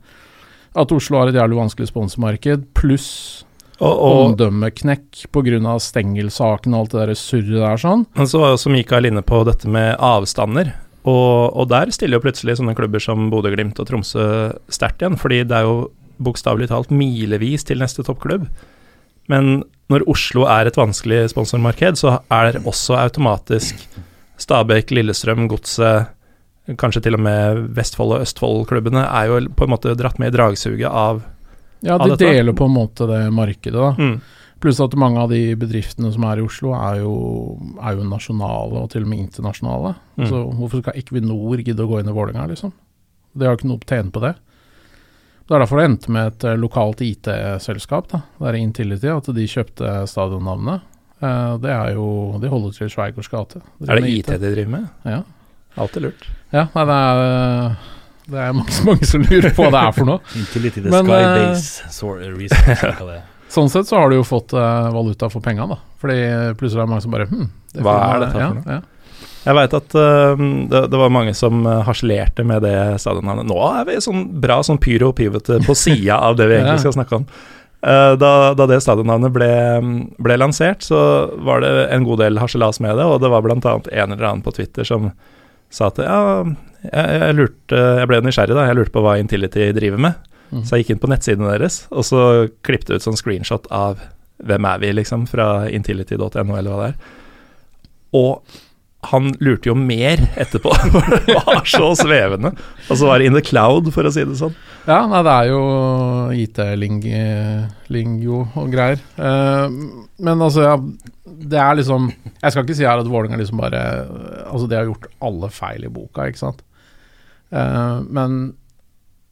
[0.79, 3.09] at Oslo har et jævlig vanskelig sponsormarked, pluss
[3.79, 5.77] Og, og omdømmeknekk pga.
[5.83, 8.07] stengelsaken og alt det der surret der sånn.
[8.15, 10.73] men så var også Mikael inne på dette med avstander.
[11.09, 14.25] Og, og der stiller jo plutselig sånne klubber som Bodø-Glimt og Tromsø
[14.69, 15.77] sterkt igjen, fordi det er jo
[16.19, 18.49] bokstavelig talt milevis til neste toppklubb.
[19.31, 23.87] Men når Oslo er et vanskelig sponsormarked, så er det også automatisk
[24.39, 26.11] Stabæk, Lillestrøm, Godset,
[26.77, 30.37] kanskje til og med Vestfold og Østfold-klubbene, er jo på en måte dratt med i
[30.37, 31.23] dragsuget av
[31.81, 32.27] Ja, Av de dette?
[32.35, 33.93] deler på en måte det markedet, da.
[33.97, 34.21] mm,
[34.61, 37.13] Pluss at mange av de bedriftene som er i Oslo, er jo,
[37.81, 39.93] er jo nasjonale, og til og med internasjonale.
[40.19, 40.27] Mm.
[40.27, 42.73] Så hvorfor skal Equinor gidde å gå inn i Vålerenga, liksom?
[43.39, 44.35] De har ikke noe å tjene på det.
[45.47, 48.21] Det er derfor det endte med et eh, lokalt IT-selskap, da.
[48.41, 50.83] Det er Intility, at de kjøpte stadionnavnet.
[51.23, 52.09] Eh, det er jo
[52.43, 53.63] De holder til i Schweigers gate.
[53.87, 54.89] Er det IT de driver med?
[55.07, 55.23] Ja.
[55.79, 56.27] Alltid lurt.
[56.55, 57.73] Ja, nei, det er,
[58.33, 60.37] det er mange, mange som lurer på hva det er for noe.
[60.39, 63.27] Inntil litt i the Men, Sky eh, Base Sor- Research, det er.
[63.49, 65.79] Sånn sett så har du jo fått uh, valuta for penga, da.
[66.03, 66.17] Fordi
[66.61, 67.47] plutselig er det mange som bare hm,
[67.81, 68.75] Hva er dette ja, for noe?
[68.77, 69.29] Ja.
[69.49, 73.49] Jeg veit at uh, det, det var mange som harselerte med det stadionnavnet.
[73.49, 76.99] Nå er vi sånn bra sånn pyro pivete på sida av det vi egentlig skal
[76.99, 77.25] snakke om.
[77.79, 79.51] Uh, da, da det stadionnavnet ble,
[80.21, 81.01] ble lansert, så
[81.49, 83.57] var det en god del harselas med det, og det var bl.a.
[83.57, 85.09] en eller annen på Twitter som
[85.75, 86.21] sa at ja,
[86.87, 88.69] jeg, jeg lurte Jeg ble nysgjerrig, da.
[88.69, 90.29] Jeg lurte på hva Intility driver med.
[90.53, 90.63] Mm.
[90.65, 92.21] Så jeg gikk inn på nettsidene deres, og så
[92.65, 94.01] klippet ut sånn screenshot av
[94.49, 96.97] hvem er vi, liksom, fra intility.no, eller hva det er.
[98.17, 98.57] Og
[99.09, 102.51] han lurte jo mer etterpå, for det var så svevende.
[102.89, 104.57] Og så var det in the cloud, for å si det sånn.
[104.89, 105.63] Ja, nei, det er jo
[106.47, 108.99] IT-lingo og greier.
[109.21, 109.67] Eh,
[110.19, 110.77] men altså, ja,
[111.29, 113.83] det er liksom Jeg skal ikke si her at Vålerenga liksom bare
[114.49, 116.65] Altså, de har gjort alle feil i boka, ikke sant.
[117.53, 118.41] Uh, men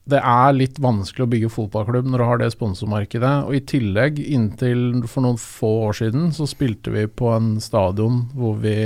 [0.07, 3.33] det er litt vanskelig å bygge fotballklubb når du har det sponsormarkedet.
[3.49, 8.23] Og i tillegg, inntil for noen få år siden, så spilte vi på en stadion
[8.37, 8.77] hvor vi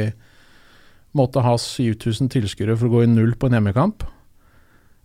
[1.17, 4.07] måtte ha 7000 tilskuere for å gå i null på en hjemmekamp.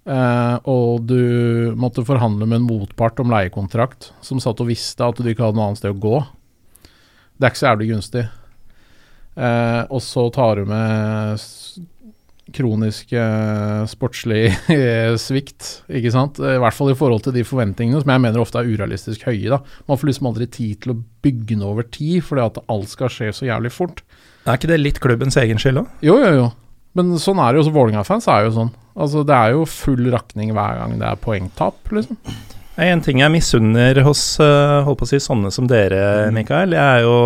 [0.06, 5.20] Uh, og du måtte forhandle med en motpart om leiekontrakt, som satt og visste at
[5.20, 6.20] du ikke hadde noe annet sted å gå.
[7.36, 8.24] Det er ikke så jævlig gunstig.
[9.36, 11.42] Eh, og så tar du med
[12.56, 14.44] kronisk eh, sportslig
[15.26, 16.40] svikt, ikke sant.
[16.40, 19.50] I hvert fall i forhold til de forventningene, som jeg mener ofte er urealistisk høye.
[19.52, 19.60] da.
[19.90, 23.12] Man får liksom aldri tid til å bygge noe over tid, fordi at alt skal
[23.12, 24.06] skje så jævlig fort.
[24.46, 25.92] Er ikke det litt klubbens egen skyld òg?
[26.06, 26.48] Jo, jo, jo.
[26.96, 27.72] Men sånn er det jo.
[27.76, 28.74] Vålerenga-fans er jo sånn.
[28.96, 32.16] Altså, Det er jo full rakning hver gang det er poengtap, liksom.
[32.76, 36.76] En ting jeg misunner hos øh, holdt på å si sånne som dere, Mikael.
[36.76, 37.20] Jeg er jo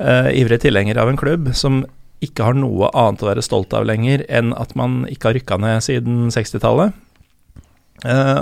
[0.00, 1.82] uh, ivrig tilhenger av en klubb som
[2.24, 5.60] ikke har noe annet å være stolt av lenger enn at man ikke har rykka
[5.60, 6.96] ned siden 60-tallet.
[8.04, 8.40] Uh,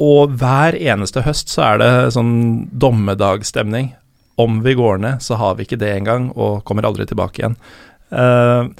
[0.00, 2.34] og hver eneste høst så er det sånn
[2.72, 3.92] dommedagsstemning.
[4.40, 7.60] Om vi går ned, så har vi ikke det engang, og kommer aldri tilbake igjen.
[8.08, 8.72] Uh,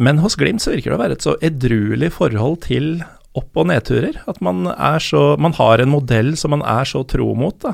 [0.00, 2.94] men hos Glimt så virker det å være et så edruelig forhold til
[3.38, 4.18] opp- og nedturer.
[4.28, 7.64] At man er så Man har en modell som man er så tro mot.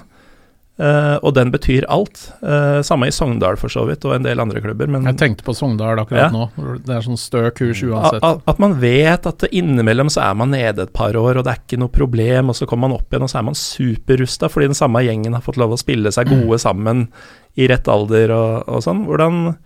[0.79, 2.21] Eh, og den betyr alt.
[2.39, 4.87] Eh, samme i Sogndal for så vidt, og en del andre klubber.
[4.87, 6.31] Men Jeg tenkte på Sogndal akkurat Ja.
[6.31, 6.45] nå.
[6.87, 8.23] Det er sånn stø kurs uansett.
[8.23, 11.51] at- at man vet at innimellom så er man nede et par år, og det
[11.57, 14.49] er ikke noe problem, og så kommer man opp igjen, og så er man superrusta
[14.49, 17.09] fordi den samme gjengen har fått lov å spille seg gode sammen
[17.57, 19.05] i rett alder og, og sånn.
[19.05, 19.57] Hvordan,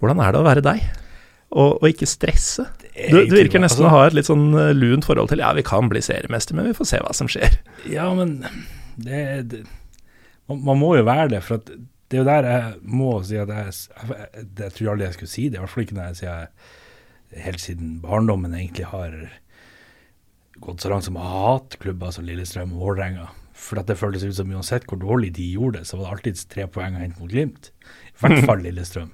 [0.00, 0.80] hvordan er det å være deg?
[1.52, 2.66] Og, og ikke stresse?
[2.94, 5.64] Du, du virker nesten å ha et litt sånn eh, lunt forhold til ja, vi
[5.66, 7.58] kan bli seriemester, men vi får se hva som skjer.
[7.90, 8.38] Ja, men
[8.94, 9.64] det, det
[10.46, 13.74] man, må jo være det, for det er jo der jeg må si at jeg,
[13.98, 16.42] jeg, jeg tror aldri jeg skulle si det, i hvert fall ikke når jeg sier
[17.34, 19.16] jeg helt siden barndommen egentlig har
[20.62, 23.26] gått så langt som å hate klubber som Lillestrøm og Vålerenga.
[23.58, 26.14] For at det føltes ut som uansett hvor dårlig de gjorde det, så var det
[26.14, 27.72] alltid tre poeng å hente mot Glimt.
[28.12, 29.10] I hvert fall Lillestrøm.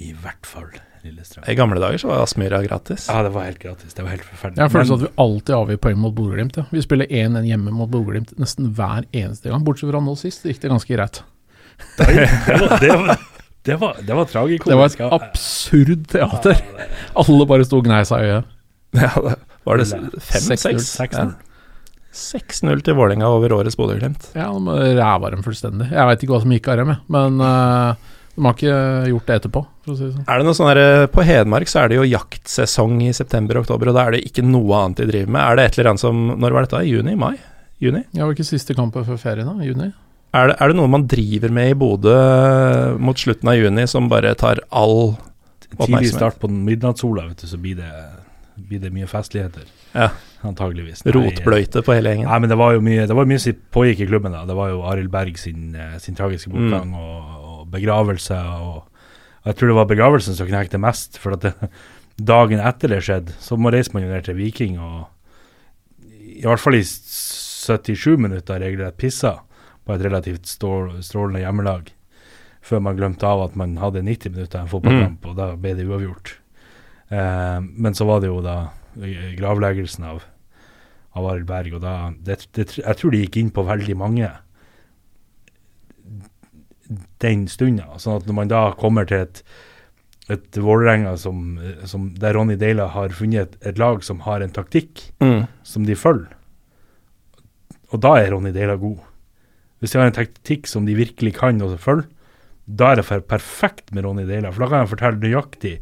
[0.00, 0.72] I hvert fall
[1.04, 1.44] Lillestrøm.
[1.48, 3.06] I gamle dager så var Aspmyra gratis.
[3.08, 3.94] Ja, det var helt gratis.
[3.94, 4.62] Det var helt forferdelig.
[4.62, 6.56] Jeg føler Men- at vi alltid avgir poeng mot Bodø-Glimt.
[6.56, 6.64] Ja.
[6.70, 9.64] Vi spiller 1-1 hjemme mot Bodø-Glimt nesten hver eneste gang.
[9.64, 11.22] Bortsett fra nå sist, det gikk det ganske greit.
[11.98, 12.06] det,
[12.60, 13.18] var, det, var,
[13.62, 14.98] det, var, det var tragikomisk.
[14.98, 16.62] Det var et absurd teater.
[17.14, 18.44] Alle bare sto og gnei seg i øyet.
[18.98, 19.36] Ja, det-
[19.68, 20.86] var det Eller fem-seks?
[20.96, 21.12] 6-0.
[21.12, 21.24] Ja.
[22.18, 24.30] 6-0 til Vålerenga over årets Bodø-Glimt.
[24.34, 25.90] Ja, de ræva dem fullstendig.
[25.92, 26.94] Jeg veit ikke hva som gikk av dem.
[27.12, 27.94] Men uh,
[28.38, 28.74] de har ikke
[29.10, 30.26] gjort det etterpå, for å si det sånn.
[30.30, 33.66] Er det noe sånn der, På Hedmark så er det jo jaktsesong i september og
[33.66, 35.42] oktober, og da er det ikke noe annet de driver med.
[35.42, 36.84] Er det et eller annet som Når var dette?
[36.86, 37.16] Juni?
[37.18, 37.34] Mai?
[37.82, 38.04] Juni?
[38.14, 39.66] Ja, var ikke siste kampen før ferien, da?
[39.66, 39.90] Juni?
[40.38, 42.14] Er det, er det noe man driver med i Bodø
[43.00, 45.16] mot slutten av juni som bare tar all
[45.68, 47.90] Tidlig start på midnattssola, vet du, så blir det,
[48.56, 49.66] blir det mye festligheter.
[49.92, 50.08] Ja.
[50.46, 51.02] Antageligvis.
[51.04, 52.28] Nei, rotbløyte på hele gjengen?
[52.30, 54.44] Nei, men det var jo mye Det var mye som pågikk i klubben da.
[54.48, 57.37] Det var jo Arild Berg sin, eh, sin tragiske bortgang og,
[57.68, 58.38] og begravelse.
[58.38, 58.80] Og,
[59.44, 61.20] og jeg tror det var begravelsen som knekte mest.
[61.20, 61.54] For at det,
[62.18, 65.06] dagen etter det skjedde, så må reise man jo ned til Viking og
[66.38, 69.40] i hvert fall i 77 minutter regelrett pissa
[69.86, 71.88] på et relativt stål, strålende hjemmelag.
[72.62, 75.86] Før man glemte av at man hadde 90 minutter en fotballkamp, og da ble det
[75.88, 76.34] uavgjort.
[77.10, 78.58] Eh, men så var det jo da
[79.38, 80.22] gravleggelsen av
[81.18, 84.28] av Arild Berg, og da det, det, Jeg tror det gikk inn på veldig mange
[87.22, 87.88] den stunda.
[88.00, 89.42] Sånn at når man da kommer til et,
[90.32, 94.54] et Vålerenga som, som, der Ronny Deila har funnet et, et lag som har en
[94.54, 95.46] taktikk Mm.
[95.64, 96.34] som de følger,
[97.92, 98.98] og da er Ronny Deila god.
[99.80, 102.08] Hvis de har en taktikk som de virkelig kan og følge,
[102.68, 104.50] da er det perfekt med Ronny Deila.
[104.52, 105.74] For da kan jeg fortelle nøyaktig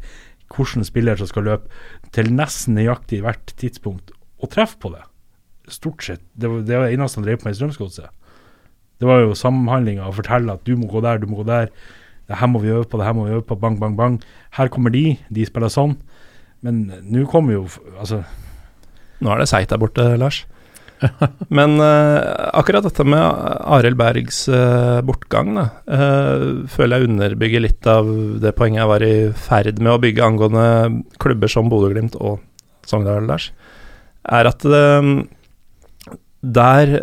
[0.47, 1.67] hvilken spiller som skal løpe
[2.15, 5.03] til nesten nøyaktig hvert tidspunkt, og treffe på det.
[5.67, 6.21] Stort sett.
[6.39, 8.07] Det var det var eneste han drev på med i Strømsgodset.
[8.97, 11.71] Det var jo samhandlinga å fortelle at du må gå der, du må gå der.
[12.27, 13.55] Det her må vi øve på, det her må vi øve på.
[13.61, 14.19] Bang, bang, bang.
[14.57, 15.95] Her kommer de, de spiller sånn.
[16.65, 17.67] Men nå kommer jo
[18.01, 18.23] Altså,
[19.21, 20.43] Nå er det seigt der borte, Lars.
[21.57, 27.89] Men uh, akkurat dette med Arild Bergs uh, bortgang, da, uh, føler jeg underbygger litt
[27.89, 28.09] av
[28.41, 29.15] det poenget jeg var i
[29.47, 30.67] ferd med å bygge angående
[31.21, 32.41] klubber som Bodø-Glimt og
[32.87, 33.51] Sogndal, Lars.
[34.27, 35.09] Er at eh,
[36.41, 36.99] der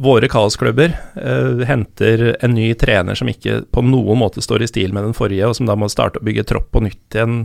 [0.00, 4.94] våre kaosklubber eh, henter en ny trener som ikke på noen måte står i stil
[4.94, 7.44] med den forrige, og som da må starte å bygge tropp på nytt igjen,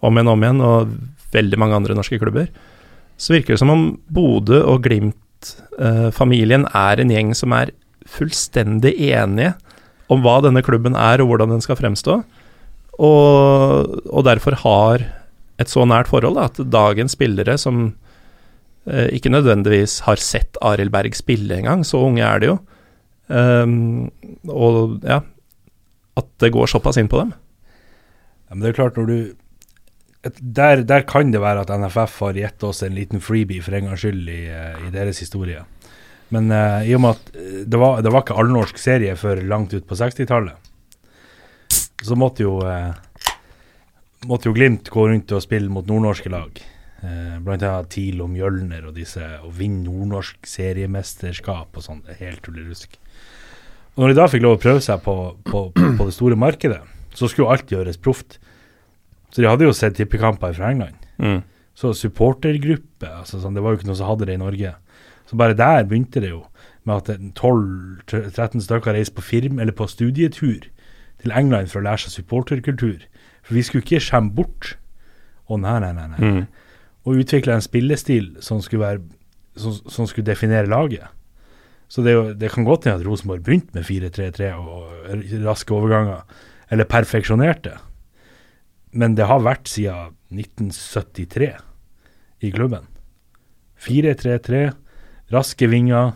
[0.00, 0.94] om igjen, om igjen, og
[1.34, 2.48] veldig mange andre norske klubber,
[3.20, 3.84] så virker det som om
[4.14, 7.74] Bodø og Glimt-familien er en gjeng som er
[8.08, 9.52] fullstendig enige
[10.08, 12.22] om hva denne klubben er, og hvordan den skal fremstå,
[12.98, 15.04] og, og derfor har
[15.60, 18.07] et så nært forhold da, at dagens spillere som eh,
[18.88, 22.58] ikke nødvendigvis har sett Arild Berg spille engang, så unge er de jo,
[23.28, 24.08] Um,
[24.48, 25.20] og ja,
[26.16, 27.34] at det går såpass inn på dem.
[28.48, 29.18] Ja, men det er klart når du
[30.40, 33.86] der, der kan det være at NFF har gitt oss en liten freebie for en
[33.86, 35.60] gangs skyld i, eh, i deres historie.
[36.34, 39.44] Men uh, i og med at eh, det var, det var ikke allnorsk serie før
[39.48, 40.72] langt ut på 60-tallet,
[42.04, 42.90] så måtte jo uh,
[44.28, 46.58] måtte jo Glimt gå rundt og spille mot nordnorske lag.
[46.98, 52.02] Eh, blant annet TIL og Mjølner og disse, og vinne nordnorsk seriemesterskap og sånn.
[52.18, 52.98] Helt tullerusk.
[53.94, 55.14] Og når de da fikk lov å prøve seg på,
[55.46, 56.80] på, på det store markedet,
[57.14, 58.40] så skulle alt gjøres proft.
[59.30, 60.98] Så de hadde jo sett tippekamper fra England.
[61.22, 61.40] Mm.
[61.78, 64.74] Så supportergruppe, altså sånn, det var jo ikke noe som hadde det i Norge.
[65.30, 66.44] Så bare der begynte det jo
[66.88, 70.66] med at 12-13 stykker reiste på firm eller på studietur
[71.22, 73.04] til England for å lære seg supporterkultur.
[73.46, 74.74] For vi skulle ikke skjemme bort.
[75.48, 76.08] Å nei, nei, nei.
[76.14, 76.22] nei.
[76.22, 76.67] Mm.
[77.06, 79.02] Og utvikle en spillestil som skulle, være,
[79.60, 81.06] som, som skulle definere laget.
[81.88, 86.26] Så det, jo, det kan godt hende at Rosenborg begynte med 4-3-3 og raske overganger,
[86.68, 87.78] eller perfeksjonerte.
[88.92, 91.54] Men det har vært siden 1973
[92.44, 92.84] i klubben.
[93.84, 94.68] 4-3-3,
[95.32, 96.12] raske vinger,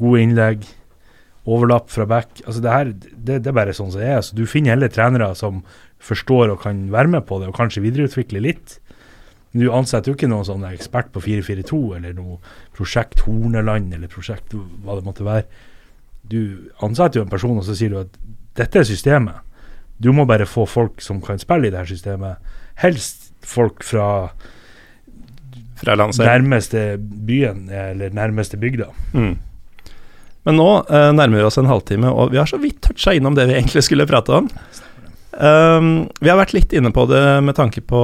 [0.00, 0.64] gode innlegg,
[1.44, 2.40] overlapp fra back.
[2.46, 4.22] Altså det her, det, det er bare sånn som det er.
[4.24, 5.62] Så du finner heller trenere som
[6.04, 8.78] forstår og kan være med på det, og kanskje videreutvikle litt.
[9.54, 12.40] Men du ansetter jo ikke noen sånn ekspert på 442 eller noe
[12.74, 15.46] prosjekt Horneland eller prosjekt hva det måtte være.
[16.26, 18.16] Du ansetter jo en person, og så sier du at
[18.58, 19.38] dette er systemet.
[20.02, 22.42] Du må bare få folk som kan spille i det her systemet.
[22.82, 24.32] Helst folk fra
[25.78, 28.90] Fra nærmeste byen eller nærmeste bygda.
[29.12, 29.36] Mm.
[30.44, 33.36] Men nå eh, nærmer vi oss en halvtime, og vi har så vidt toucha innom
[33.36, 34.50] det vi egentlig skulle prate om.
[35.34, 38.02] Um, vi har vært litt inne på det med tanke på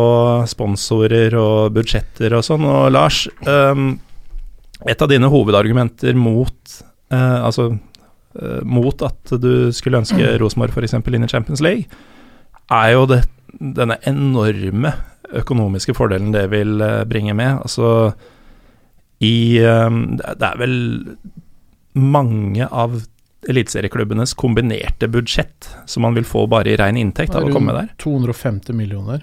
[0.50, 2.66] sponsorer og budsjetter og sånn.
[2.66, 3.92] Og Lars, um,
[4.88, 6.78] et av dine hovedargumenter mot
[7.12, 10.96] uh, Altså uh, mot at du skulle ønske Rosenborg f.eks.
[10.98, 11.86] inn i Champions League,
[12.70, 13.22] er jo det,
[13.58, 14.94] denne enorme
[15.36, 17.60] økonomiske fordelen det vil eh, bringe med.
[17.62, 18.12] Altså
[19.22, 20.76] i um, Det det er vel
[21.94, 22.96] mange av
[23.48, 27.88] eliteserieklubbenes kombinerte budsjett som man vil få bare i ren inntekt av å komme der.
[28.03, 29.22] 250 millioner.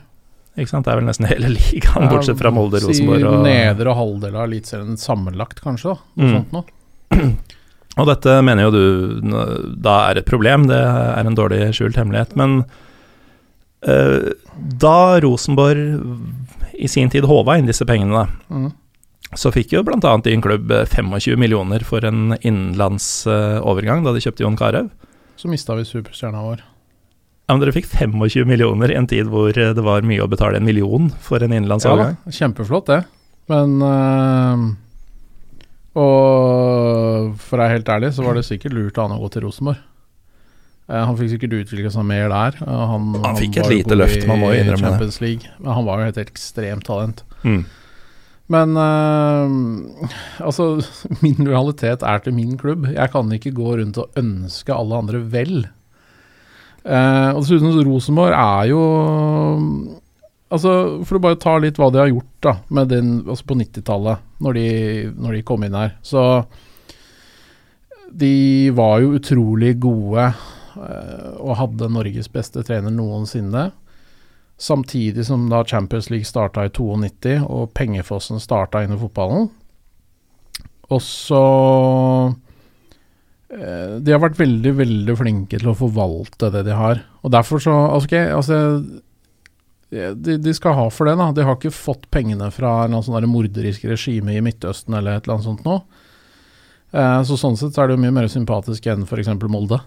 [0.57, 0.87] Ikke sant?
[0.87, 4.97] Det er vel nesten hele ligaen, bortsett fra Molde, Rosenborg og nedre halvdel av Eliteserien
[4.97, 5.97] sammenlagt, kanskje.
[6.17, 6.65] da, Noe
[7.13, 7.37] Mm.
[7.97, 9.21] Og dette mener jo du
[9.81, 12.35] da er et problem, det er en dårlig skjult hemmelighet.
[12.37, 12.59] Men
[13.87, 16.01] uh, da Rosenborg
[16.77, 18.67] i sin tid håva inn disse pengene, da, Mm.
[19.35, 20.13] Så fikk jo bl.a.
[20.23, 24.87] din klubb eh, 25 millioner for en innenlandsovergang da de kjøpte Jon Carew.
[25.37, 26.63] Så mista vi superstjerna vår.
[27.47, 30.31] Ja, men dere fikk 25 millioner i en tid hvor eh, det var mye å
[30.31, 32.17] betale en million for en Ja, innenlandsovergang.
[32.23, 33.03] da, kjempeflott, det.
[33.47, 34.63] Men øh,
[35.97, 39.29] Og for å være helt ærlig, så var det sikkert lurt av han å gå
[39.33, 39.79] til Rosenborg.
[40.87, 42.59] Eh, han fikk sikkert utvikla seg mer der.
[42.63, 45.31] Eh, han, Han fikk et lite løft, man må jo innrømme det.
[45.59, 47.23] Men han var jo et ekstremt talent.
[47.43, 47.65] Mm.
[48.53, 50.07] Men øh,
[50.39, 50.69] altså,
[51.23, 52.87] min lojalitet er til min klubb.
[52.93, 55.65] Jeg kan ikke gå rundt og ønske alle andre vel.
[56.87, 58.83] Uh, og dessuten, Rosenborg er jo
[60.47, 60.69] Altså,
[61.03, 64.23] For å bare ta litt hva de har gjort da med den, altså på 90-tallet,
[64.39, 64.59] når,
[65.19, 65.97] når de kom inn her.
[65.99, 66.21] Så
[68.07, 73.65] de var jo utrolig gode eh, og hadde Norges beste trener noensinne.
[74.57, 79.51] Samtidig som da Champions League starta i 92 og pengefossen starta inn i fotballen.
[80.87, 81.41] Og så
[83.53, 87.03] eh, De har vært veldig, veldig flinke til å forvalte det de har.
[87.21, 88.61] Og derfor så Altså, ok, altså
[89.89, 91.29] de, de skal ha for det, da.
[91.31, 95.37] De har ikke fått pengene fra en sånn morderisk regime i Midtøsten eller et eller
[95.37, 95.85] annet sånt noe.
[96.91, 99.31] Eh, så sånn sett så er det jo mye mer sympatisk enn f.eks.
[99.47, 99.79] Molde.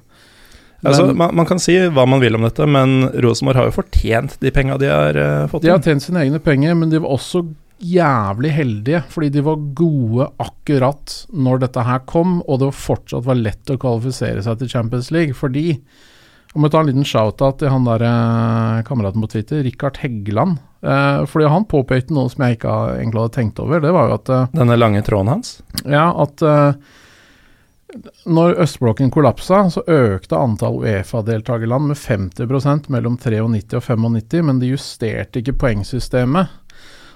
[0.84, 3.74] Altså, Men- man, man kan si hva man vil om dette, men Rosenborg har jo
[3.82, 5.62] fortjent de penga de har uh, fått.
[5.66, 7.42] De har tjent sine egne penger, men de var også
[7.80, 13.38] jævlig heldige, fordi de var gode akkurat når dette her kom, og det fortsatt var
[13.40, 15.36] lett å kvalifisere seg til Champions League.
[15.36, 15.80] Fordi
[16.52, 20.56] Om jeg tar en liten shout-out til han der eh, kameraten på Twitter, Rikard Heggeland.
[20.82, 23.78] Eh, fordi han påpekte noe som jeg ikke egentlig hadde tenkt over.
[23.84, 25.52] Det var jo at eh, Denne lange tråden hans.
[25.84, 26.72] Ja, at eh,
[28.30, 34.72] når østblokken kollapsa, så økte antall Uefa-deltakerland med 50% mellom 93 og 95, men de
[34.72, 36.52] justerte ikke poengsystemet.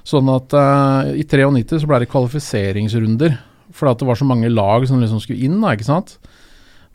[0.05, 3.39] Sånn at uh, i 93 så ble det kvalifiseringsrunder,
[3.75, 6.19] fordi det var så mange lag som liksom skulle inn, da, ikke sant.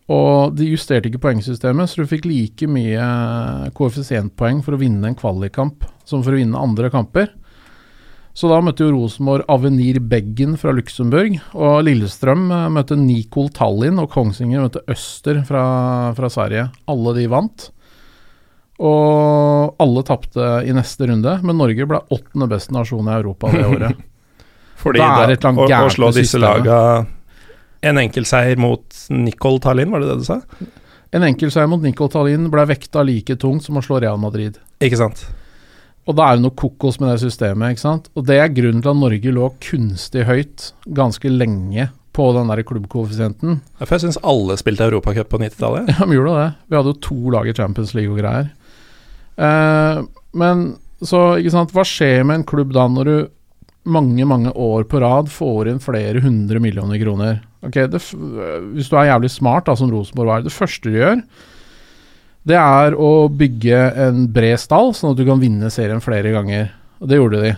[0.09, 3.09] Og de justerte ikke poengsystemet, så du fikk like mye
[3.77, 7.29] koeffisientpoeng for å vinne en kvalikkamp som for å vinne andre kamper.
[8.39, 13.99] Så da møtte jo Rosenborg Avenir Beggen fra Luxembourg, og Lillestrøm eh, møtte Nikol Tallinn,
[13.99, 15.63] og Kongsvinger møtte Øster fra,
[16.15, 16.69] fra Sverige.
[16.87, 17.65] Alle de vant.
[18.79, 23.65] Og alle tapte i neste runde, men Norge ble åttende beste nasjon i Europa det
[23.73, 24.05] året.
[24.79, 26.75] Fordi Da er det et eller annet slå disse laga
[27.83, 30.39] En enkeltseier mot Nicol Tallinn, var det det du sa?
[31.11, 34.61] En enkeltseier mot Nikol Tallinn ble vekta like tungt som å slå Real Madrid.
[34.79, 35.25] Ikke sant?
[36.07, 38.09] Og da er det noe kokos med det systemet, ikke sant.
[38.17, 42.63] Og det er grunnen til at Norge lå kunstig høyt ganske lenge på den der
[42.65, 43.59] klubbkoeffisienten.
[43.81, 45.91] For jeg syns alle spilte Europacup på 90-tallet.
[45.93, 46.47] Ja, vi gjorde det.
[46.67, 48.49] Vi hadde jo to lag i Champions League og greier.
[49.39, 50.01] Eh,
[50.39, 50.63] men
[50.99, 53.17] så, ikke sant, hva skjer med en klubb da når du
[53.89, 57.39] mange, mange år på rad får inn flere hundre millioner kroner?
[57.65, 58.01] Ok, det,
[58.73, 61.21] Hvis du er jævlig smart, da, som Rosenborg var, det første du gjør,
[62.47, 66.69] det er å bygge en bred stall, sånn at du kan vinne serien flere ganger.
[66.99, 67.51] Og det gjorde de.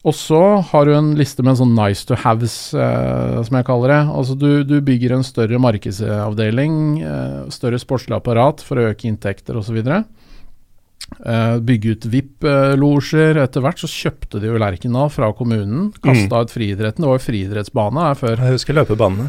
[0.00, 3.66] Og så har du en liste med en sånn nice to haves, eh, som jeg
[3.68, 4.00] kaller det.
[4.16, 9.58] Altså du, du bygger en større markedsavdeling, eh, større sportslig apparat for å øke inntekter
[9.60, 9.76] osv.
[9.82, 13.42] Eh, bygge ut VIP-losjer.
[13.44, 15.90] Etter hvert så kjøpte de jo Lerkendal fra kommunen.
[16.00, 17.04] Kasta ut friidretten.
[17.04, 18.40] Det var jo friidrettsbane her før.
[18.40, 19.28] Jeg husker løpebanene.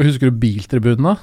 [0.00, 1.18] Husker du biltribunene?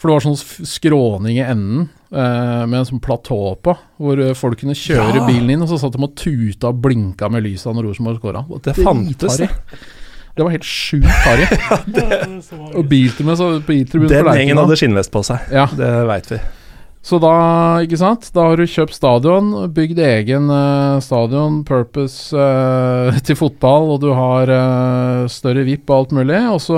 [0.00, 4.34] For det var sånn skråning i enden eh, med en sånn platå på, hvor eh,
[4.38, 5.26] folk kunne kjøre Ja.
[5.26, 8.44] bilen inn, og så satt de og tuta og blinka med lysa når Rosenborg skåra.
[8.62, 9.50] Det fantes, det.
[10.36, 11.44] Det var helt sjukt harry.
[12.78, 15.50] Og biltribunen så på på Den gjengen hadde skinnvest på seg.
[15.52, 16.38] Ja, Det veit vi.
[17.02, 17.32] så da,
[17.82, 23.90] ikke sant, da har du kjøpt stadion, bygd egen uh, stadion, purpose uh, til fotball,
[23.96, 26.76] og du har uh, større VIP og alt mulig, og så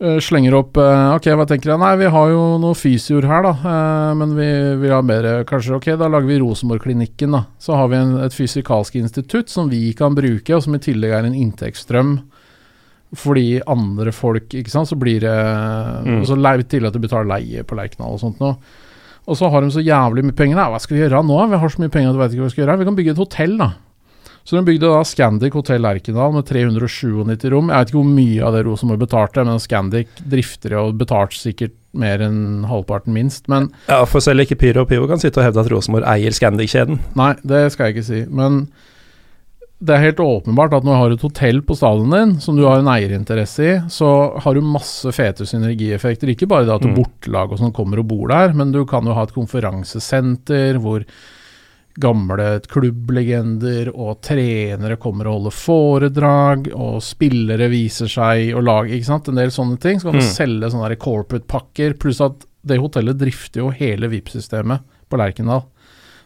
[0.00, 1.80] slenger opp eh, Ok, hva tenker jeg?
[1.82, 4.48] Nei, vi har jo noe fysioer her, da, eh, men vi
[4.80, 7.42] vil ha mer Kanskje, ok, da lager vi Rosenborg-klinikken, da.
[7.60, 11.16] Så har vi en, et fysikalsk institutt som vi kan bruke, og som i tillegg
[11.16, 12.20] er en inntektsstrøm
[13.18, 15.38] fordi andre folk Ikke sant, så blir det
[16.00, 16.20] Mm.
[16.20, 16.36] Og så
[16.70, 18.56] til at du betaler leie på Lerkendal og sånt noe.
[19.28, 20.56] Og så har de så jævlig mye penger.
[20.56, 20.70] Da.
[20.70, 21.36] Hva skal vi gjøre nå?
[21.50, 22.78] Vi har så mye penger at vi vet ikke hva vi skal gjøre.
[22.78, 23.68] Vi kan bygge et hotell, da.
[24.44, 27.68] Så de bygde da Scandic hotell Lerkendal med 397 rom.
[27.70, 31.76] Jeg vet ikke hvor mye av det Rosenborg betalte, men Scandic drifter og betalte sikkert
[31.92, 33.48] mer enn halvparten minst.
[33.52, 36.34] Men Ja, for selv ikke Pyro og Pivo kan sitte og hevde at Rosenborg eier
[36.34, 36.98] Scandic-kjeden.
[37.20, 38.22] Nei, det skal jeg ikke si.
[38.30, 38.64] Men
[39.80, 42.66] det er helt åpenbart at når du har et hotell på stadion din, som du
[42.66, 44.10] har en eierinteresse i, så
[44.44, 46.28] har du masse fete synergieffekter.
[46.34, 46.94] Ikke bare det at Mm.
[46.98, 51.04] bortelag og sånn kommer og bor der, men du kan jo ha et konferansesenter hvor
[51.98, 59.08] gamle klubblegender og trenere kommer og holder foredrag, og spillere viser seg, og lag Ikke
[59.08, 59.28] sant.
[59.28, 59.98] En del sånne ting.
[59.98, 60.30] Så kan du Mm.
[60.34, 64.80] selge sånne corporate-pakker, pluss at det hotellet drifter jo hele VIP-systemet
[65.10, 65.64] på Lerkendal.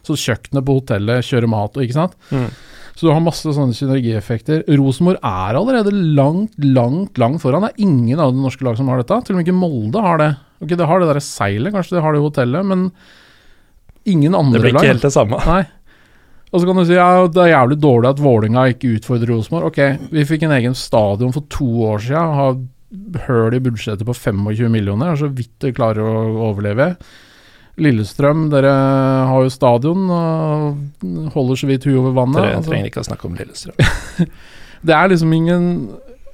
[0.03, 2.13] Så kjøkkenet på hotellet kjører mat og ikke sant.
[2.31, 2.49] Mm.
[2.95, 4.63] Så du har masse sånne synergieffekter.
[4.77, 7.61] Rosenborg er allerede langt, langt, langt foran.
[7.61, 9.25] Det er ingen av de norske lag som har dette.
[9.25, 10.37] Til og med ikke Molde har det.
[10.61, 12.91] Ok, Det har det der seilet, kanskje det har det hotellet, men
[14.05, 14.81] ingen Det blir blir lag.
[14.83, 15.39] ikke helt det samme.
[15.45, 15.63] Nei.
[16.53, 19.71] Og så kan du si ja, det er jævlig dårlig at Vålinga ikke utfordrer Rosenborg.
[19.73, 19.79] Ok,
[20.13, 22.35] vi fikk en egen stadion for to år siden.
[22.39, 22.55] Har
[23.27, 25.11] høl i budsjettet på 25 millioner.
[25.11, 26.93] Er så vidt det klarer å overleve.
[27.81, 28.71] Lillestrøm, dere
[29.27, 32.39] har jo stadion og holder så vidt huet over vannet.
[32.39, 34.29] Dere Altså, trenger ikke å snakke om Lillestrøm.
[34.87, 35.65] det er liksom ingen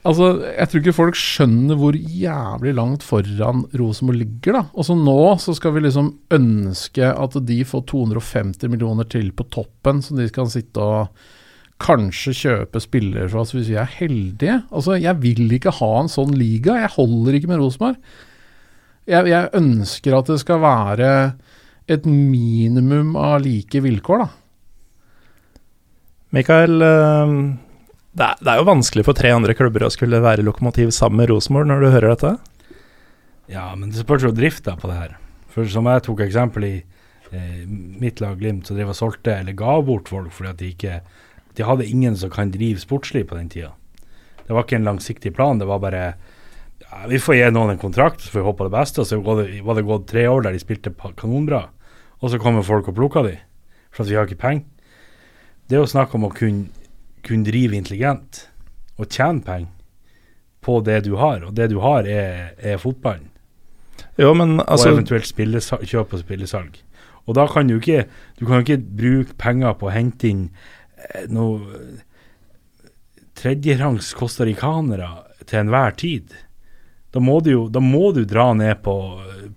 [0.02, 4.64] Altså, jeg tror ikke folk skjønner hvor jævlig langt foran Rosenborg ligger, da.
[4.74, 9.45] Og så nå så skal vi liksom ønske at de får 250 millioner til på
[9.54, 11.14] toppen, så de kan sitte og
[11.82, 14.58] kanskje kjøpe spillere for oss hvis vi er heldige.
[14.74, 16.80] Altså, jeg vil ikke ha en sånn liga.
[16.82, 18.02] Jeg holder ikke med Rosenborg.
[19.10, 21.10] Jeg, jeg ønsker at det skal være
[21.91, 24.30] et minimum av like vilkår, da.
[26.32, 27.34] Mikael, eh,
[28.12, 31.22] det er, det er jo vanskelig for tre andre klubber å skulle være lokomotiv sammen
[31.22, 32.32] med Rosenborg når du hører dette.
[33.51, 35.14] Ja, men det spørs jo drifta på det her.
[35.51, 36.76] For som jeg tok eksempel i
[37.32, 40.72] eh, mitt lag Glimt, som drev og solgte eller ga bort folk fordi at de
[40.76, 41.01] ikke
[41.51, 43.74] De hadde ingen som kan drive sportslig på den tida.
[44.47, 45.59] Det var ikke en langsiktig plan.
[45.59, 46.03] Det var bare
[46.80, 49.01] ja, Vi får gi noen en kontrakt, så får vi håpe på det beste.
[49.03, 51.66] Og så var det, gått tre år der de spilte kanonbra,
[52.20, 53.36] og så kommer folk og plukker de.
[53.91, 54.64] For at vi har ikke penger.
[55.68, 56.68] Det er jo snakk om å kunne,
[57.26, 58.45] kunne drive intelligent
[58.97, 59.72] og tjene penger
[60.61, 63.30] på det du har, og det du har, er, er fotballen
[64.19, 66.78] Jo, men altså og eventuelt kjøp og spillesalg.
[67.26, 68.05] Og da kan du ikke
[68.39, 70.47] Du kan ikke bruke penger på å hente inn
[70.97, 71.61] eh, noe
[73.41, 75.07] tredjerangs costaricanere
[75.49, 76.34] til enhver tid.
[77.13, 78.95] Da må du jo da må du dra ned på,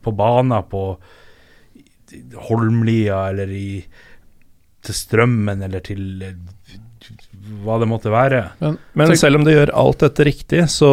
[0.00, 0.84] på baner på
[2.48, 3.68] Holmlia eller i
[4.84, 6.36] til Strømmen eller til eh,
[7.64, 8.40] hva det måtte være.
[8.60, 10.88] Men Tenk- selv om du gjør alt dette riktig, så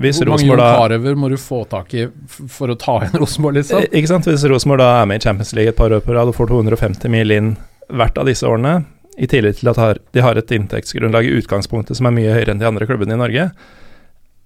[0.00, 2.06] hvis Rosenborg da Hvor mange Karever må du få tak i
[2.48, 3.82] for å ta igjen Rosenborg, liksom?
[3.84, 4.24] Eh, Ikke sant?
[4.30, 6.48] Hvis Rosenborg da er med i Champions League et par år på rad og får
[6.54, 7.56] 250 mil inn
[7.92, 8.84] hvert av disse årene,
[9.16, 12.60] i tillegg til at de har et inntektsgrunnlag i utgangspunktet som er mye høyere enn
[12.60, 13.50] de andre klubbene i Norge,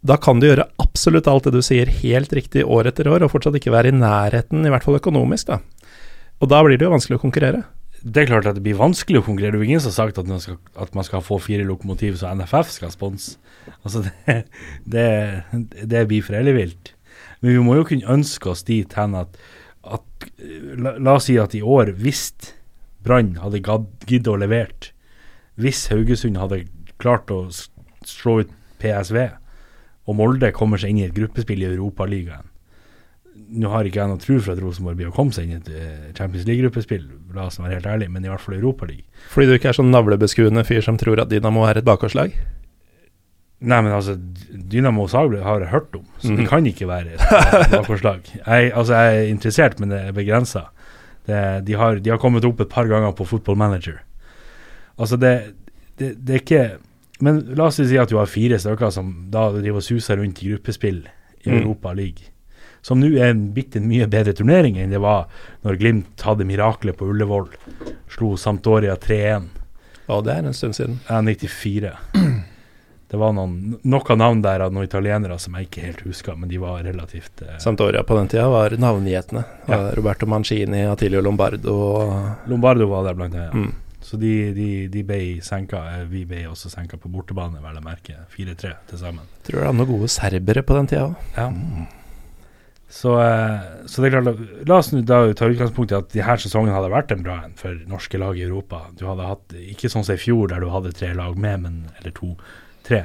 [0.06, 3.32] da kan du gjøre absolutt alt det du sier helt riktig år etter år, og
[3.34, 5.58] fortsatt ikke være i nærheten, i hvert fall økonomisk, da.
[6.40, 7.64] Og da blir det jo vanskelig å konkurrere.
[8.00, 9.58] Det er klart at det blir vanskelig å konkurrere.
[9.58, 12.16] Det er ingen som har sagt at man skal, at man skal få fire lokomotiv
[12.16, 13.36] så NFF skal sponse.
[13.84, 14.36] Altså det,
[14.88, 15.08] det,
[15.84, 16.94] det blir for ellevilt.
[17.40, 19.36] Men vi må jo kunne ønske oss dit hen at,
[19.84, 20.28] at
[20.80, 22.30] la, la oss si at i år, hvis
[23.04, 24.92] Brann hadde giddet å levert,
[25.60, 26.66] hvis Haugesund hadde
[27.00, 27.46] klart å
[28.08, 29.28] slå ut PSV,
[30.08, 32.49] og Molde kommer seg inn i et gruppespill i Europaligaen
[33.50, 35.58] Nå har ikke jeg noe tro for at Rosenborg blir å komme seg inn i
[35.58, 39.02] et eh, Champions League-gruppespill, la oss være helt ærlig, men i hvert fall Europaligaen.
[39.32, 42.36] Fordi du ikke er sånn navlebeskuende fyr som tror at Dynamo er et bakgårdslag.
[43.60, 46.48] Nei, men altså, Dynamo Zagreb har jeg hørt om, så det Mhm.
[46.48, 48.20] kan ikke være et bakgårdslag.
[48.46, 50.62] Jeg, altså, jeg er interessert, men det er begrensa.
[51.26, 54.00] De, har- de har kommet opp et par ganger på Football Manager.
[54.98, 55.54] Altså, det,
[55.98, 56.70] det, det er ikke
[57.20, 60.38] Men la oss si at du har fire stykker som da driver og suser rundt
[60.42, 61.02] i gruppespill
[61.44, 61.58] i Mm.
[61.62, 62.30] Europa League.
[62.82, 65.26] Som nå er en bitte mye bedre turnering enn det var
[65.66, 67.50] når Glimt hadde miraklet på Ullevål.
[68.08, 69.48] Slo Sampdoria 3-1.
[70.08, 70.96] Ja, det er en stund siden.
[71.08, 71.92] Ja, 94.
[73.10, 76.48] Det var noen, noen navn der av noen italienere som jeg ikke helt husker, men
[76.48, 79.42] de var relativt eh, Sampdoria på den tida var navngjetende.
[79.66, 79.78] Ja.
[79.98, 83.54] Roberto Mancini, Atilio Lombardo og Lombardo var der blant annet.
[83.54, 83.72] mm.
[84.10, 85.82] Så de, de, de ble senka.
[85.98, 88.14] eh, Vi ble også senka på bortebane, vel å merke.
[88.32, 89.26] 4-3 til sammen.
[89.46, 91.18] Tror det var noen gode serbere på den tida òg.
[91.36, 91.50] Ja.
[92.90, 96.74] Så, eh, så det er klart La oss da ta utgangspunkt i at denne sesongen
[96.74, 98.88] hadde vært en bra en for norske lag i Europa.
[98.98, 101.78] Du hadde hatt, Ikke sånn som i fjor, der du hadde tre lag med, men
[102.00, 102.34] eller to,
[102.86, 103.04] tre.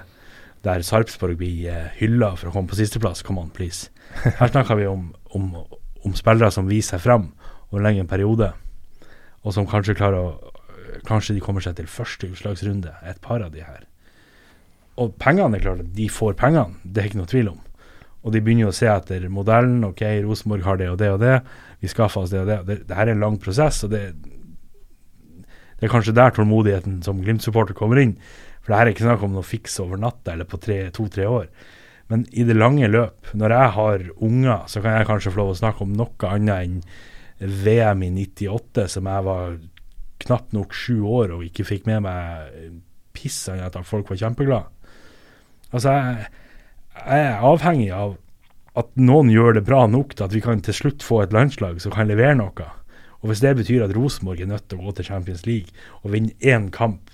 [0.65, 3.21] Der Sarpsborg blir eh, hylla for å komme på sisteplass.
[3.21, 3.91] Come on, please.
[4.25, 5.53] Her snakker vi om, om,
[6.01, 7.29] om spillere som viser seg fram
[7.69, 8.51] over en lengre periode,
[9.45, 10.55] og som kanskje klarer å
[11.05, 13.85] kanskje de kommer seg til første utslagsrunde, et par av de her.
[15.01, 17.61] Og pengene, er klart de får pengene, det er ikke noe tvil om.
[18.25, 19.83] Og de begynner å se etter modellen.
[19.85, 21.35] OK, Rosenborg har det og det og det.
[21.83, 22.57] Vi skaffer oss det og det.
[22.65, 24.01] Det, det her er en lang prosess, og det,
[25.77, 28.15] det er kanskje der tålmodigheten som Glimt-supporter kommer inn.
[28.63, 31.51] For det her er ikke snakk om noe fiks over natta eller på to-tre år.
[32.09, 35.53] Men i det lange løp, når jeg har unger, så kan jeg kanskje få lov
[35.53, 39.57] å snakke om noe annet enn VM i 98, som jeg var
[40.25, 42.73] knapt nok sju år og ikke fikk med meg
[43.15, 44.69] piss annet at folk var kjempeglade.
[45.73, 46.29] Altså, jeg,
[47.01, 48.15] jeg er avhengig av
[48.79, 51.79] at noen gjør det bra nok til at vi kan til slutt få et landslag
[51.83, 52.67] som kan levere noe.
[53.23, 55.71] Og Hvis det betyr at Rosenborg er nødt til å gå til Champions League
[56.03, 57.13] og vinne én kamp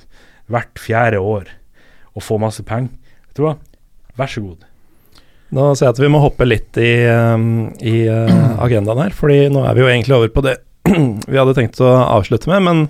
[0.52, 1.54] hvert fjerde år
[2.18, 2.92] og få masse penger,
[3.38, 3.56] du hva,
[4.20, 4.66] vær så god.
[5.56, 9.46] Nå ser jeg at vi må hoppe litt i, um, i uh, agendaen her, fordi
[9.52, 10.58] nå er vi jo egentlig over på det
[11.32, 12.66] vi hadde tenkt å avslutte med.
[12.68, 12.86] Men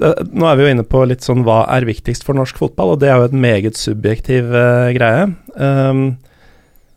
[0.00, 3.02] nå er vi jo inne på litt sånn hva er viktigst for norsk fotball, og
[3.02, 5.30] det er jo et meget subjektiv uh, greie.
[5.56, 6.18] Um,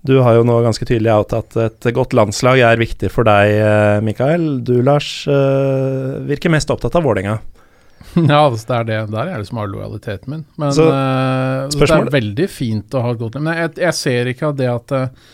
[0.08, 3.56] du har jo nå ganske tydelig out at et godt landslag er viktig for deg,
[3.60, 4.50] uh, Mikael.
[4.68, 5.24] Du, Lars,
[6.28, 7.40] virker mest opptatt av Vålerenga.
[8.30, 9.00] Ja, altså, det er det.
[9.14, 10.46] Der er det som har lojaliteten min.
[10.60, 14.32] Men så, uh, det er veldig fint å ha et godt Men jeg, jeg ser
[14.32, 15.28] ikke av det at uh,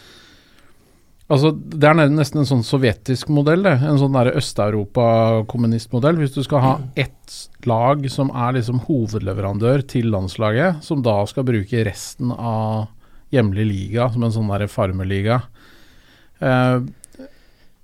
[1.25, 3.79] Altså, Det er nesten en sånn sovjetisk modell, det.
[3.81, 6.17] En sånn Øst-Europa-kommunistmodell.
[6.21, 11.43] Hvis du skal ha ett lag som er liksom hovedleverandør til landslaget, som da skal
[11.47, 12.87] bruke resten av
[13.33, 15.41] hjemlig liga som en sånn farmerliga.
[16.39, 16.79] Eh,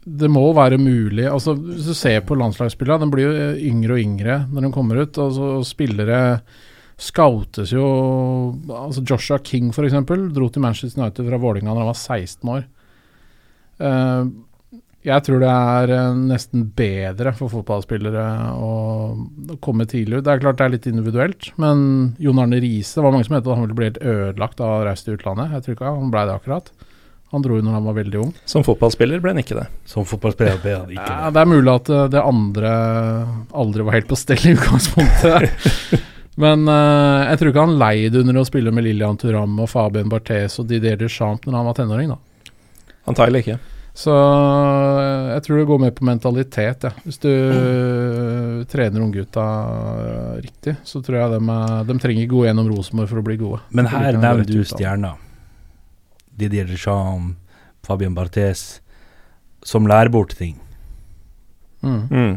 [0.01, 3.33] det må være mulig altså Hvis du ser på landslagsspillerne, de blir jo
[3.69, 5.17] yngre og yngre når de kommer ut.
[5.17, 6.41] Altså Spillere
[7.01, 7.85] scoutes jo
[8.69, 9.95] altså Joshua King f.eks.
[10.33, 12.67] dro til Manchester United fra Vålinga da han var 16 år.
[13.82, 14.29] Uh,
[15.01, 18.71] jeg tror det er uh, nesten bedre for fotballspillere å,
[19.65, 20.27] komme tidlig ut.
[20.27, 23.47] Det er klart det er litt individuelt, men Jon Arne Riise var mange som het
[23.47, 25.55] at han ville bli helt ødelagt av å reise til utlandet.
[25.57, 26.71] Jeg tror ikke han ble det akkurat.
[27.32, 28.32] Han dro jo når han var veldig ung.
[28.49, 29.67] Som fotballspiller ble han ikke det.
[29.88, 31.19] Som fotballspiller ble han ikke det.
[31.23, 32.71] Ja, det er mulig at eh, det andre
[33.55, 36.01] aldri var helt på stell i utgangspunktet.
[36.41, 40.11] Men uh, jeg tror ikke han leide under å spille med Lillian Turam og Fabien
[40.11, 42.19] Barthes og Didier Deschamps når han var tenåring, da.
[43.10, 43.60] Antagelig ikke.
[43.97, 46.91] Så uh, jeg tror det går mer på mentalitet, ja.
[47.04, 48.62] Hvis du mm.
[48.72, 49.45] trener unggutta
[50.39, 51.58] riktig, så tror jeg de,
[51.89, 53.60] de trenger gå gjennom Rosenborg for å bli gode.
[53.76, 55.18] Men her nevner du stjerna.
[56.39, 57.36] Didier Deschamps,
[57.84, 58.80] Fabian Barthes,
[59.66, 60.56] som lærer bort ting.
[61.82, 62.08] Mm.
[62.08, 62.34] Mm.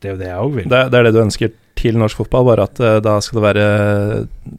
[0.00, 0.68] Det er jo det jeg òg vil.
[0.72, 3.46] Det, det, er det du ønsker til norsk fotball, bare at uh, da skal det
[3.46, 3.66] være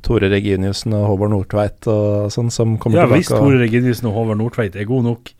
[0.05, 3.26] Tore Reginiussen og Håvard Nordtveit og sånn som kommer ja, tilbake.
[3.26, 5.34] Ja, hvis Tore Reginiussen og Håvard Nordtveit er gode nok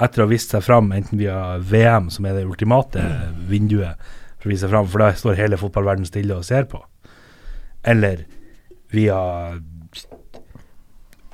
[0.00, 3.02] etter å ha vist seg fram, enten via VM, som er det ultimate
[3.48, 4.00] vinduet
[4.38, 6.80] for å vise seg fram, for da står hele fotballverden stille og ser på,
[7.86, 8.24] eller
[8.92, 9.18] via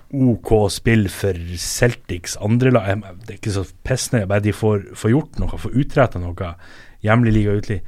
[0.08, 3.02] OK spill for Celtics andre lag.
[3.26, 6.54] Det er ikke så pissende, bare de får, får gjort noe, får utretta noe.
[7.04, 7.82] Hjemlig liga utlig.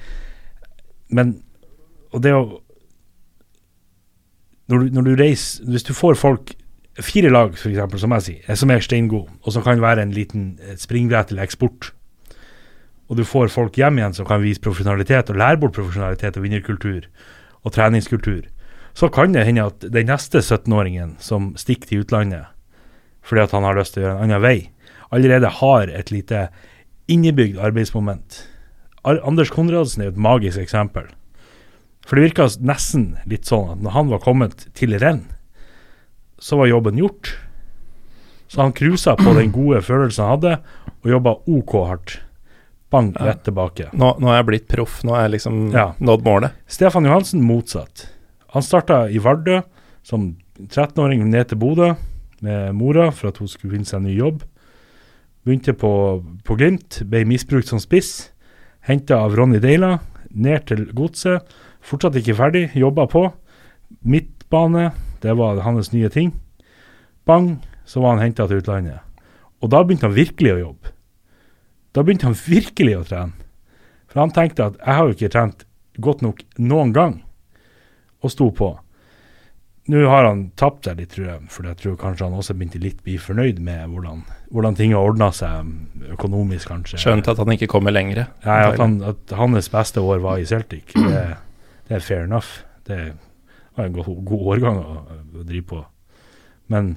[1.10, 1.40] Men
[2.12, 2.60] Og det å
[4.70, 6.52] når du, når du, reiser Hvis du får folk
[6.99, 10.57] Fire lag, f.eks., som jeg sier, som er steingode, og som kan være en liten
[10.80, 11.93] springbrett til eksport,
[13.11, 16.45] og du får folk hjem igjen som kan vise profesjonalitet og lære bort profesjonalitet og
[16.45, 17.07] vinnerkultur
[17.62, 18.45] og treningskultur,
[18.95, 22.51] så kan det hende at den neste 17-åringen som stikker til utlandet
[23.26, 24.59] fordi at han har lyst til å gjøre en annen vei,
[25.12, 26.47] allerede har et lite
[27.11, 28.38] innebygd arbeidsmoment.
[29.05, 31.05] Anders Konradsen er jo et magisk eksempel.
[32.07, 35.26] For det virka nesten litt sånn at når han var kommet til renn,
[36.41, 37.34] så var jobben gjort.
[38.51, 40.57] Så han cruisa på den gode følelsen han hadde,
[41.01, 42.16] og jobba OK hardt.
[42.91, 43.93] Bang, rett tilbake.
[43.95, 45.93] Nå, nå er jeg blitt proff, nå er jeg liksom ja.
[46.03, 46.57] nådd målet.
[46.66, 48.09] Stefan Johansen motsatt.
[48.57, 49.61] Han starta i Vardø
[50.03, 51.93] som 13-åring ned til Bodø
[52.43, 54.43] med mora for at hun skulle finne seg en ny jobb.
[55.47, 55.93] Begynte på,
[56.45, 58.32] på Glimt, ble misbrukt som spiss.
[58.88, 59.99] Henta av Ronny Deila,
[60.30, 61.47] ned til Godset.
[61.86, 63.28] Fortsatt ikke ferdig, jobba på.
[64.03, 66.32] Midtbane, det var hans nye ting.
[67.28, 69.00] Bang, så var han henta til utlandet.
[69.60, 70.92] Og da begynte han virkelig å jobbe.
[71.94, 73.48] Da begynte han virkelig å trene.
[74.10, 75.66] For han tenkte at jeg har jo ikke trent
[76.02, 77.18] godt nok noen gang
[78.20, 78.72] og sto på.
[79.90, 82.82] Nå har han tapt seg litt, tror jeg, for jeg tror kanskje han også begynte
[82.82, 84.20] litt bli fornøyd med hvordan,
[84.54, 87.00] hvordan ting har ordna seg økonomisk, kanskje.
[87.00, 88.26] Skjønt at han ikke kommer lenger?
[88.44, 91.24] Nei, at, han, at, hans beste år var i Celtic, det,
[91.88, 92.60] det er fair enough.
[92.86, 93.00] Det
[93.81, 95.81] var en god, årgang å, å, drive på.
[96.72, 96.95] Men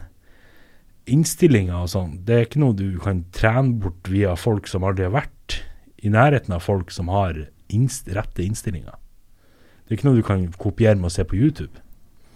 [1.09, 5.07] innstillinga og sånn, det er ikke noe du kan trene bort via folk som aldri
[5.07, 5.61] har vært
[6.03, 8.95] i nærheten av folk som har innst rette innstillinger.
[9.83, 11.73] Det er ikke noe du kan kopiere med å se på YouTube.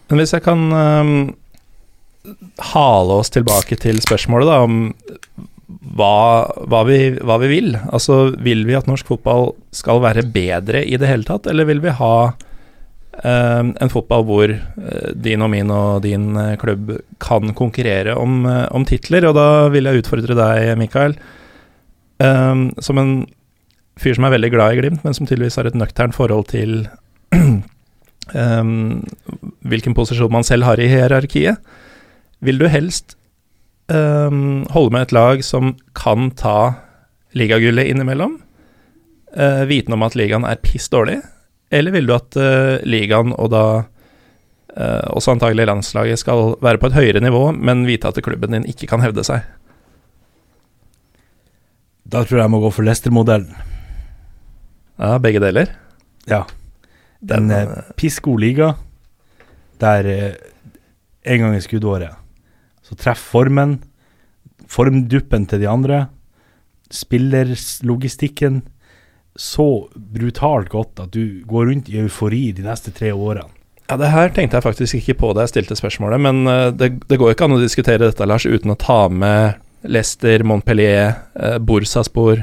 [0.08, 1.14] Men hvis jeg kan um,
[2.74, 4.78] hale oss tilbake til spørsmålet da, om
[5.98, 7.72] hva, hva, vi, hva vi vil.
[7.91, 11.84] Altså, vil vi at norsk fotball skal være bedre i det hele tatt, eller vil
[11.84, 12.14] vi ha
[13.26, 16.91] en fotball hvor eh, din og min og din eh, klubb
[17.24, 19.26] kan konkurrere om, eh, om titler?
[19.26, 21.18] Og da vil jeg utfordre deg, Mikael,
[22.22, 23.13] ehm, som en
[23.97, 26.84] fyr som er veldig glad i Glimt, men som tydeligvis har et nøkternt forhold til
[27.34, 29.01] um,
[29.70, 31.57] hvilken posisjon man selv har i hierarkiet.
[32.45, 33.15] Vil du helst
[33.89, 36.76] um, holde med et lag som kan ta
[37.34, 38.38] ligagullet innimellom,
[39.34, 41.24] uh, vitende om at ligaen er piss dårlig,
[41.72, 46.91] eller vil du at uh, ligaen og da uh, også antagelig landslaget skal være på
[46.91, 49.43] et høyere nivå, men vite at klubben din ikke kan hevde seg?
[52.07, 53.51] Da tror jeg jeg må gå for Leicester-modellen.
[54.97, 55.74] Ja, begge deler.
[56.30, 56.45] Ja.
[57.20, 58.76] Den uh, pissgod liga
[59.82, 60.38] der eh,
[61.30, 62.15] en gang i skuddåret
[62.86, 63.76] så treffer formen,
[64.65, 66.05] formduppen til de andre,
[66.93, 68.61] spillerlogistikken
[69.38, 73.53] så brutalt godt at du går rundt i eufori de neste tre årene.
[73.88, 76.97] Ja, Det her tenkte jeg faktisk ikke på da jeg stilte spørsmålet, men uh, det,
[77.07, 81.59] det, går ikke an å diskutere dette, Lars, uten å ta med Leicester, Montpellier, eh,
[81.63, 82.41] Bursaspor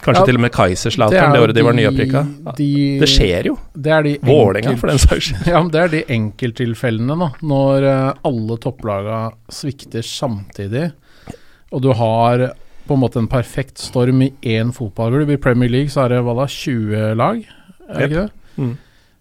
[0.00, 2.20] Kanskje ja, til og med Kaiserslautern det, det året de var nyopprykka.
[2.56, 2.68] De,
[3.02, 3.56] det skjer jo.
[3.74, 5.48] Det er de Vålerenga, for den saks skyld.
[5.52, 7.28] Ja, det er de enkelttilfellene, da.
[7.50, 9.18] Når uh, alle topplaga
[9.52, 10.86] svikter samtidig,
[11.74, 12.46] og du har
[12.90, 15.30] på en måte en perfekt storm i én fotballklubb.
[15.30, 17.42] I Premier League så er det hva da, 20 lag,
[17.86, 18.54] er det ikke det?
[18.58, 18.72] Mm.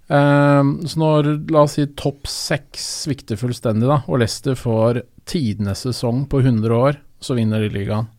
[0.09, 5.84] Um, så når, la oss si, topp seks svikter fullstendig, da, og Leicester får tidenes
[5.86, 8.09] sesong på 100 år, så vinner de ligaen.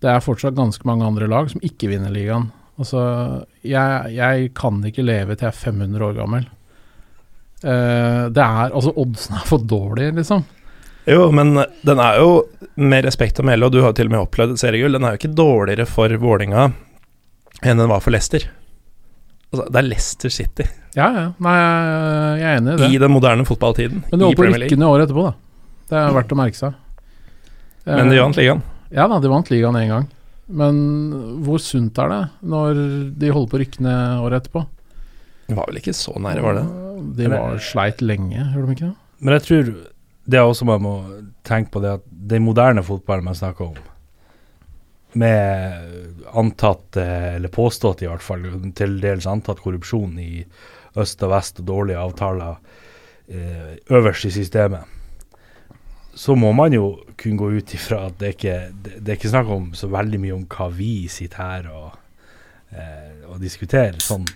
[0.00, 2.48] Det er fortsatt ganske mange andre lag som ikke vinner ligaen.
[2.80, 3.02] Altså,
[3.60, 6.48] jeg, jeg kan ikke leve til jeg er 500 år gammel.
[7.60, 10.46] Uh, det er Altså, oddsen er for dårlige, liksom.
[11.10, 11.56] Jo, men
[11.86, 12.30] den er jo,
[12.78, 15.16] med respekt å melde, og du har jo til og med opplevd seriegull, den er
[15.16, 16.68] jo ikke dårligere for Vålinga
[17.66, 18.46] enn den var for Leicester.
[19.50, 20.66] Altså, det er Leicester City.
[20.94, 21.24] Ja, ja.
[21.42, 21.56] Nei,
[22.38, 22.90] jeg er enig i det.
[22.94, 24.04] I den moderne fotballtiden.
[24.06, 25.34] Men du holdt på å rykke året etterpå, da.
[25.90, 26.78] Det er verdt å merke seg.
[27.98, 28.62] Men de vant ligaen.
[28.94, 30.08] Ja da, de vant ligaen én gang.
[30.50, 30.78] Men
[31.46, 32.78] hvor sunt er det når
[33.18, 34.64] de holder på å rykke ned året etterpå?
[35.50, 36.64] Det var vel ikke så nære, var det?
[37.18, 38.96] De var sleit lenge, gjorde de ikke det?
[39.20, 39.70] Men jeg tror
[40.24, 40.94] det er også man må
[41.46, 43.80] tenke på det at den moderne fotballen man snakker om,
[45.18, 48.44] med antatt, eller påstått i hvert fall,
[48.78, 50.44] til dels antatt korrupsjon i
[51.00, 52.56] øst og vest og dårlige avtaler
[53.30, 55.00] eh, øverst i systemet
[56.14, 56.86] så må man jo
[57.18, 60.36] kunne gå ut ifra at det ikke det, er ikke snakk om så veldig mye
[60.36, 61.94] om hva vi sitter her og,
[62.74, 63.98] eh, og diskuterer.
[64.02, 64.26] Sånn.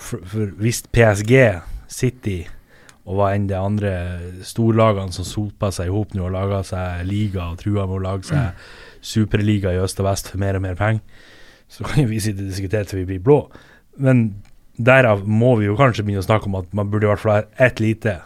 [0.00, 1.34] For, for, hvis PSG,
[1.90, 2.40] City
[3.08, 3.92] og hva enn det andre
[4.46, 8.04] storlagene som sopa seg i hop nå og laga seg liga og trua med å
[8.04, 8.68] lage seg
[9.00, 11.00] superliga i øst og vest for mer og mer penger,
[11.70, 13.40] så kan jo vi sitte og diskutere til vi blir blå.
[13.96, 14.42] Men
[14.76, 17.38] derav må vi jo kanskje begynne å snakke om at man burde i hvert fall
[17.38, 18.18] ha ett lite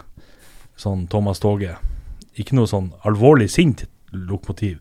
[0.79, 1.77] sånn Thomas Toge
[2.39, 4.79] ikke noe sånn alvorlig sint lokomotiv,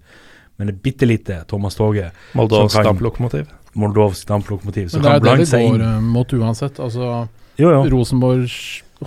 [0.58, 2.10] men et bitte lite Thomas Toge.
[2.38, 3.48] Moldovs damplokomotiv.
[3.78, 4.92] Moldovs damplokomotiv.
[4.94, 6.78] Men det er det det går uh, mot uansett.
[6.82, 7.26] Altså,
[7.58, 7.80] jo, jo.
[7.90, 8.56] Rosenborgs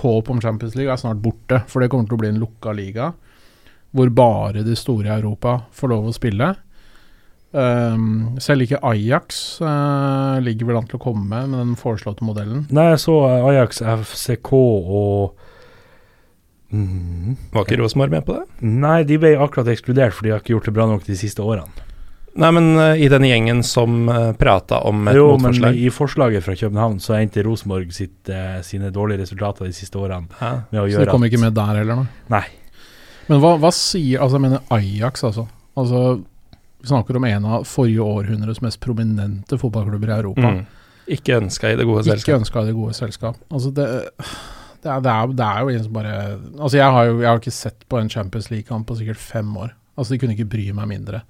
[0.03, 2.75] håp om Champions League er snart borte, for det kommer til å bli en lukka
[2.75, 3.11] liga
[3.95, 6.51] hvor bare de store i Europa får lov å spille.
[7.55, 12.65] Um, selv ikke Ajax uh, ligger vel an til å komme med den foreslåtte modellen.
[12.75, 13.15] Nei, jeg så
[13.49, 15.45] Ajax, FCK og
[16.67, 17.37] Mm.
[17.53, 18.65] Var ikke Rosenborg med på det?
[18.67, 21.39] Nei, de ble akkurat ekskludert, for de har ikke gjort det bra nok de siste
[21.39, 21.86] årene.
[22.37, 25.81] Nei, men uh, i den gjengen som uh, eh, prata om et jo, motforslag men
[25.81, 30.29] i forslaget fra København så endte Rosenborg sitt, uh, sine dårlige resultater de siste årene
[30.37, 30.51] Hæ?
[30.69, 32.05] med å gjøre Så de kom ikke med der heller, nå?
[32.33, 32.45] Nei.
[33.27, 35.47] Men hva, hva sier Altså, jeg mener Ajax, altså.
[35.77, 36.03] Altså,
[36.81, 40.53] vi snakker om en av forrige århundres mest prominente fotballklubber i Europa.
[40.53, 40.61] Mm.
[41.17, 42.27] Ikke ønska i det gode selskap.
[42.27, 43.41] Ikke ønska i det gode selskap.
[43.49, 43.87] Altså, det
[44.83, 47.27] det er, det, er, det er, jo en som bare Altså, jeg har jo jeg
[47.27, 49.73] har ikke sett på en Champions League-kamp på sikkert fem år.
[49.97, 51.23] Altså, de kunne ikke bry meg mindre.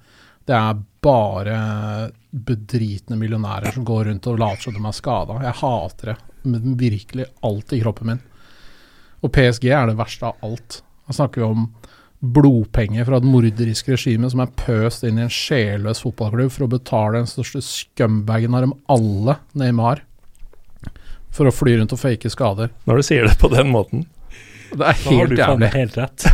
[0.46, 1.58] Det er bare
[2.30, 5.38] bedritne millionærer som går rundt og later som de er skada.
[5.46, 6.16] Jeg hater det
[6.48, 8.24] med virkelig alt i kroppen min.
[9.24, 10.80] Og PSG er det verste av alt.
[11.08, 11.68] Jeg snakker jo om
[12.18, 16.72] blodpenger fra et morderisk regime som er pøst inn i en sjelløs fotballklubb for å
[16.72, 20.02] betale den største scumbagen av dem alle, Neymar
[21.34, 22.72] for å fly rundt og fake skader.
[22.88, 24.06] Når du sier det på den måten.
[24.72, 25.36] Det er helt.
[25.36, 26.26] Da har du helt rett.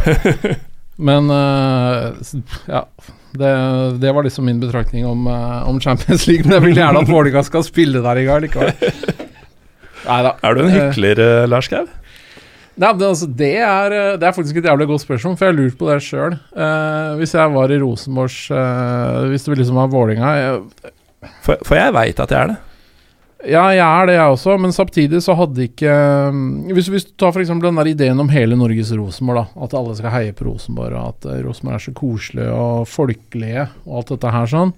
[1.08, 2.14] Men uh,
[2.70, 2.86] ja.
[3.34, 6.46] Det, det, var liksom min betraktning om, uh, om, Champions League.
[6.46, 8.70] Men jeg vil gjerne at Vålerenga skal spille der i gang likevel.
[10.06, 10.34] Neida.
[10.44, 11.88] Er du en Eh, hykler, uh, Lars Skau?
[12.74, 15.54] Nei, men altså, det, er, eh, det er faktisk et jævlig godt spørsmål, for jeg
[15.54, 16.38] har lurt på det sjøl.
[17.18, 20.60] hvis jeg var i Rosenborgs uh, Hvis det liksom var jeg,
[21.42, 22.56] For, for jeg veit at jeg er det.
[23.44, 25.92] Ja, jeg er det, jeg også, men samtidig så hadde ikke
[26.32, 27.52] mm, Hvis, hvis du tar f.eks.
[27.52, 29.64] den der ideen om hele Norges Rosenborg, da.
[29.66, 33.68] At alle skal heie på Rosenborg, og at eh, Rosenborg er så koselige og folkelige
[33.84, 34.74] og alt dette her sånn.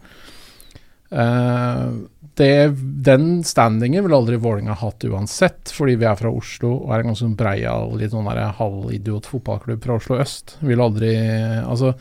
[1.07, 2.03] Uh,
[2.37, 2.75] det,
[3.07, 7.13] den standingen ville aldri Vålerenga hatt uansett, fordi vi er fra Oslo og er en
[7.13, 10.59] ganske breia, litt sånn halvidiot fotballklubb fra Oslo øst.
[10.67, 11.15] Vil aldri
[11.63, 11.95] Altså,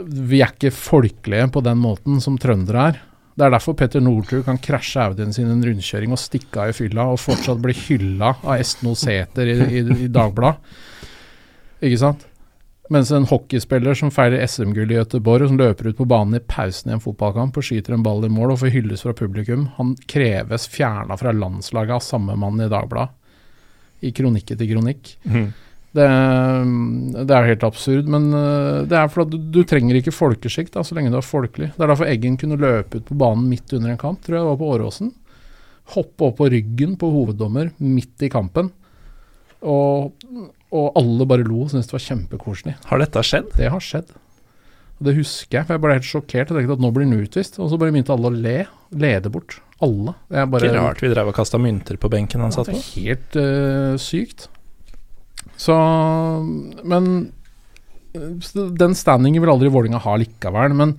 [0.00, 3.00] vi er ikke folkelige på den måten som trøndere er.
[3.38, 6.76] Det er derfor Petter Northug kan krasje Audien sin en rundkjøring og stikke av i
[6.76, 10.58] fylla og fortsatt bli hylla av Esten Sæter i, i, i Dagbladet.
[11.80, 12.26] Ikke sant?
[12.90, 16.42] Mens en hockeyspiller som feirer SM-gull i Göteborg, og som løper ut på banen i
[16.42, 19.68] pausen i en fotballkamp og skyter en ball i mål og får hylles fra publikum,
[19.76, 23.14] han kreves fjerna fra landslaget av samme mann i Dagbladet.
[24.02, 25.14] I kronikk etter kronikk.
[25.90, 26.06] Det,
[27.26, 30.94] det er helt absurd, men øh, det er fordi du, du trenger ikke folkesjikt så
[30.94, 31.72] lenge du er folkelig.
[31.74, 34.44] Det er derfor Eggen kunne løpe ut på banen midt under en kamp, tror jeg
[34.44, 35.10] det var på Åråsen.
[35.96, 38.70] Hoppe opp på ryggen på hoveddommer midt i kampen.
[39.66, 40.14] Og,
[40.70, 42.76] og alle bare lo og syntes det var kjempekoselig.
[42.86, 43.50] Har dette skjedd?
[43.58, 44.14] Det har skjedd.
[45.00, 47.18] Og det husker jeg, for jeg ble helt sjokkert Jeg tenkte at nå blir han
[47.24, 47.58] utvist.
[47.58, 48.56] Og så bare begynte alle å le.
[49.00, 49.58] Lede bort.
[49.80, 50.14] Alle.
[50.30, 52.86] Ikke rart vi drev og kasta mynter på benken han satt det på.
[53.00, 54.50] helt uh, sykt.
[55.60, 55.76] Så
[56.82, 57.10] Men
[58.78, 60.72] den standingen vil aldri Vålinga ha likevel.
[60.74, 60.96] Men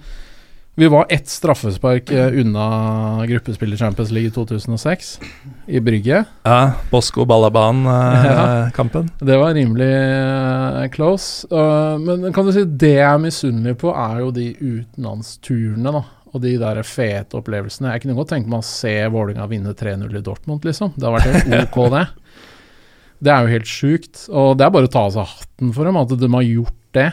[0.79, 5.19] vi var ett straffespark øh, unna gruppespiller i Champions League i 2006,
[5.67, 6.23] i Brygge.
[6.43, 9.09] Ja, Bosco Ballaban-kampen.
[9.19, 11.47] Det var rimelig øh, close.
[11.51, 16.05] Uh, men kan du si det jeg er misunnelig på, er jo de utenlandsturene, da.
[16.31, 17.91] Og de der fete opplevelsene.
[17.91, 20.95] Jeg kunne godt tenke meg å se Vålinga vinne 3-0 i Dortmund, liksom.
[20.95, 22.05] Det har vært helt ok, det.
[23.21, 24.23] Det er jo helt sjukt.
[24.33, 26.77] Og det er bare å ta av seg hatten for dem, at de har gjort
[26.97, 27.09] det.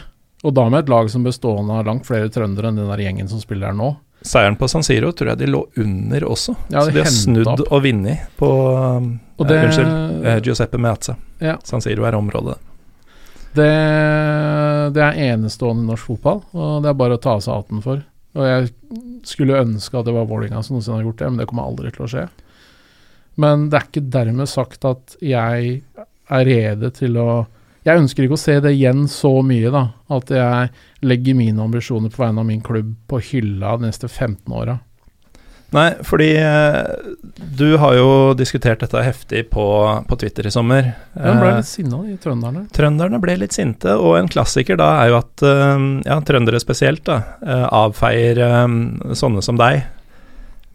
[0.46, 3.28] Og da med et lag som bestående av langt flere trøndere enn den der gjengen
[3.28, 3.96] som spiller her nå.
[4.26, 6.54] Seieren på San Siro tror jeg de lå under også.
[6.72, 7.60] Ja, så de de har snudd opp.
[7.70, 11.14] og vunnet på Og eh, det- Unnskyld, eh, Giuseppe Meazza.
[11.40, 11.56] Ja.
[11.62, 12.56] San Siro er området.
[13.54, 13.68] Det,
[14.94, 17.82] det er enestående i norsk fotball, og det er bare å ta av seg hatten
[17.84, 18.02] for.
[18.38, 18.68] Og jeg
[19.26, 21.90] skulle ønske at det var Vålinga som noensinne har gjort det, men det kommer aldri
[21.94, 22.26] til å skje.
[23.38, 25.78] Men det er ikke dermed sagt at jeg
[26.28, 27.30] er rede til å
[27.86, 29.86] Jeg ønsker ikke å se det igjen så mye, da.
[30.12, 30.72] At jeg
[31.08, 34.74] legger mine ambisjoner på vegne av min klubb på hylla de neste 15 åra.
[35.72, 36.84] Nei, fordi eh,
[37.60, 39.64] du har jo diskutert dette heftig på,
[40.08, 40.90] på Twitter i sommer.
[41.12, 42.66] De ble Eh, litt sinna, de trønderne.
[42.76, 47.04] Trønderne ble litt sinte, og en klassiker da er jo at eh, ja, trøndere spesielt
[47.08, 47.20] da,
[47.68, 48.40] avfeier
[49.16, 49.84] sånne som deg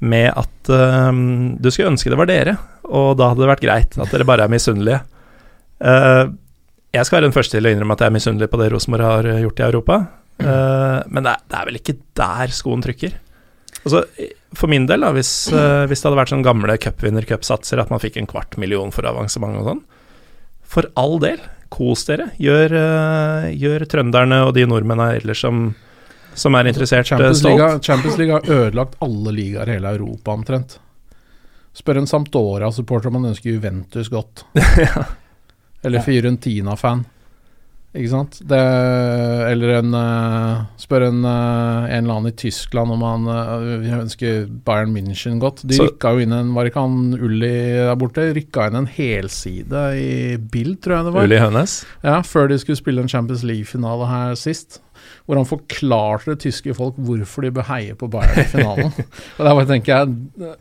[0.04, 1.10] med at eh,
[1.60, 4.48] du skulle ønske det var dere, og da hadde det vært greit at dere bare
[4.48, 5.02] er misunnelige.
[5.84, 6.32] Uh,
[6.94, 9.08] jeg skal være den første til å innrømme at jeg er misunnelig på det Rosenborg
[9.08, 10.00] har eh, gjort i Europa,
[10.44, 13.18] uh, men det er, det er vel ikke der skoen trykker.
[13.84, 14.04] Altså,
[14.56, 18.04] for min del, da, hvis, uh, hvis det hadde vært sånn gamle cupvinner-cupsatser, at man
[18.04, 19.84] fikk en kvart million for avansement og sånn,
[20.74, 21.42] for all del,
[21.74, 22.30] kos dere.
[22.42, 22.74] Gjør,
[23.58, 25.72] gjør trønderne og de nordmennene ellers som,
[26.36, 27.60] som er interessert, eh, Champions stolt.
[27.60, 30.80] League, Champions League har ødelagt alle ligaer i hele Europa omtrent.
[31.74, 34.46] Spør en Sampdoria-supporter om han ønsker Juventus godt.
[35.84, 37.06] Eller Fiorentina-fan.
[37.94, 38.40] Ikke sant?
[38.50, 38.58] Det,
[39.52, 44.48] eller en uh, Spør en, uh, en eller annen i Tyskland om han uh, ønsker
[44.66, 45.62] Bayern München godt.
[45.70, 48.26] De Så- rykka jo inn en Var ikke han Ulli der borte?
[48.34, 50.08] Rykka inn en helside i
[50.42, 51.28] Bild, tror jeg det var.
[51.30, 51.76] Ulli Hønes.
[52.02, 54.80] Ja, før de skulle spille en Champions League-finale her sist.
[55.28, 58.90] Hvor han forklarte det tyske folk hvorfor de bør heie på Bayern i finalen.
[59.38, 60.58] og der bare tenker jeg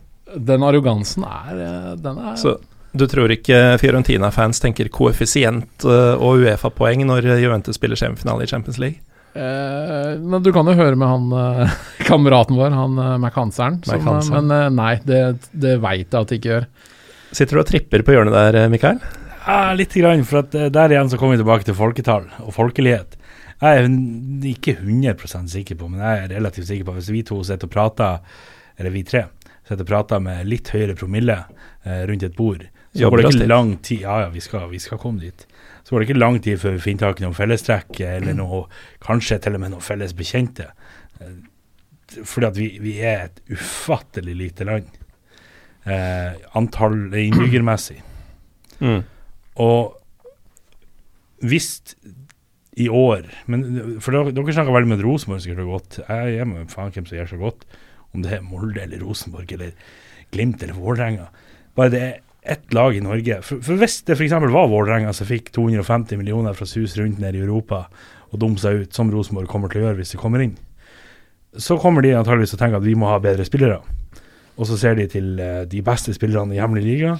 [0.53, 2.57] Den arrogansen er Den er Så
[2.93, 8.77] du tror ikke Fiorentina-fans tenker koeffisient eh, og Uefa-poeng når Juventus spiller semifinale i Champions
[8.81, 9.01] League?
[9.33, 11.33] eh, men Du kan jo høre med han
[11.65, 11.73] eh,
[12.09, 13.81] kameraten vår, han eh, McHanseren.
[14.33, 16.69] Men eh, nei, det, det veit jeg at de ikke gjør.
[17.33, 19.01] Sitter du og tripper på hjørnet der, Mikael?
[19.43, 23.17] Ja, litt grann, for at der igjen så kommer vi tilbake til folketall og folkelighet.
[23.63, 23.87] Jeg er
[24.49, 27.69] ikke 100% sikker på, men jeg er relativt sikker på at hvis vi to sitter
[27.69, 28.21] og prater,
[28.77, 29.25] eller vi tre,
[29.65, 33.49] sitter og prater med litt høyere promille eh, rundt et bord, så går det ikke
[33.49, 35.47] lang tid Ja, ja, vi skal, vi skal komme dit.
[35.83, 38.63] Så går det ikke lang tid før vi finner tak i noen fellestrekk, eller noe,
[39.03, 40.69] kanskje til og med noen felles bekjente.
[41.19, 41.33] Eh,
[42.23, 44.91] Fordi at vi, vi er et ufattelig lite land.
[45.83, 47.97] Eh, antall innbyggermessig.
[48.79, 49.01] Mm.
[49.63, 49.97] Og
[51.43, 51.67] hvis
[52.79, 53.65] i år men
[54.01, 55.99] For dere, dere snakker veldig med Rosenborg sikkert og godt.
[56.07, 57.65] Jeg er med faen hvem som gjør så godt.
[58.13, 59.73] Om det er Molde eller Rosenborg eller
[60.33, 61.27] Glimt eller Vålerenga.
[61.75, 62.15] bare det er
[62.45, 64.33] ett lag i Norge For, for hvis det f.eks.
[64.35, 67.85] var Vålerenga som fikk 250 millioner fra sus rundt nede i Europa
[68.33, 70.55] og dumme seg ut, som Rosenborg kommer til å gjøre hvis de kommer inn,
[71.53, 73.77] så kommer de antageligvis til å tenke at vi må ha bedre spillere.
[74.57, 77.11] Og så ser de til eh, de beste spillerne i hjemlig liga,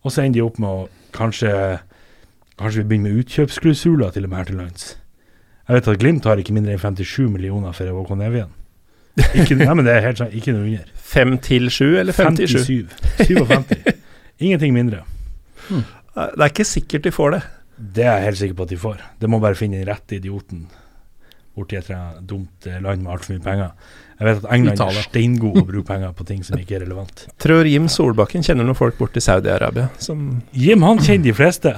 [0.00, 1.52] og så ender de opp med å kanskje
[2.60, 4.82] Kanskje vi begynner med utkjøpsklusuler til og med her til lands.
[5.64, 8.50] Jeg vet at Glimt har ikke mindre enn 57 millioner for Håkon Evjen.
[9.32, 10.90] Ikke, nei, men det er helt sant, ikke noe under.
[11.10, 12.66] Fem til sju, eller 57?
[12.66, 13.30] 57.
[13.30, 14.09] 57.
[14.40, 15.04] Ingenting mindre.
[15.68, 17.40] Det er ikke sikkert de får det.
[17.80, 19.02] Det er jeg helt sikker på at de får.
[19.20, 20.66] Det må bare finne den rette idioten
[21.56, 21.90] borti et
[22.28, 23.70] dumt eh, land med altfor mye penger.
[24.20, 25.00] Jeg vet at England Italia.
[25.00, 27.24] er steingod å bruke penger på ting som ikke er relevant.
[27.42, 31.74] Tror Jim Solbakken kjenner noen folk borti Saudi-Arabia som Jim han kjenner de fleste.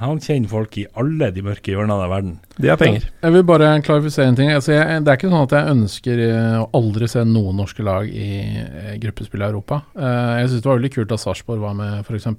[0.00, 2.36] Han kjenner folk i alle de mørke hjørnene av verden.
[2.56, 3.04] De har penger.
[3.20, 4.48] Jeg vil bare klarifisere en ting.
[4.54, 7.84] Altså jeg, det er ikke sånn at jeg ønsker eh, å aldri se noen norske
[7.84, 8.30] lag i
[8.62, 9.82] eh, gruppespill i Europa.
[9.92, 12.30] Eh, jeg syns det var veldig kult at Sarpsborg var med, f.eks.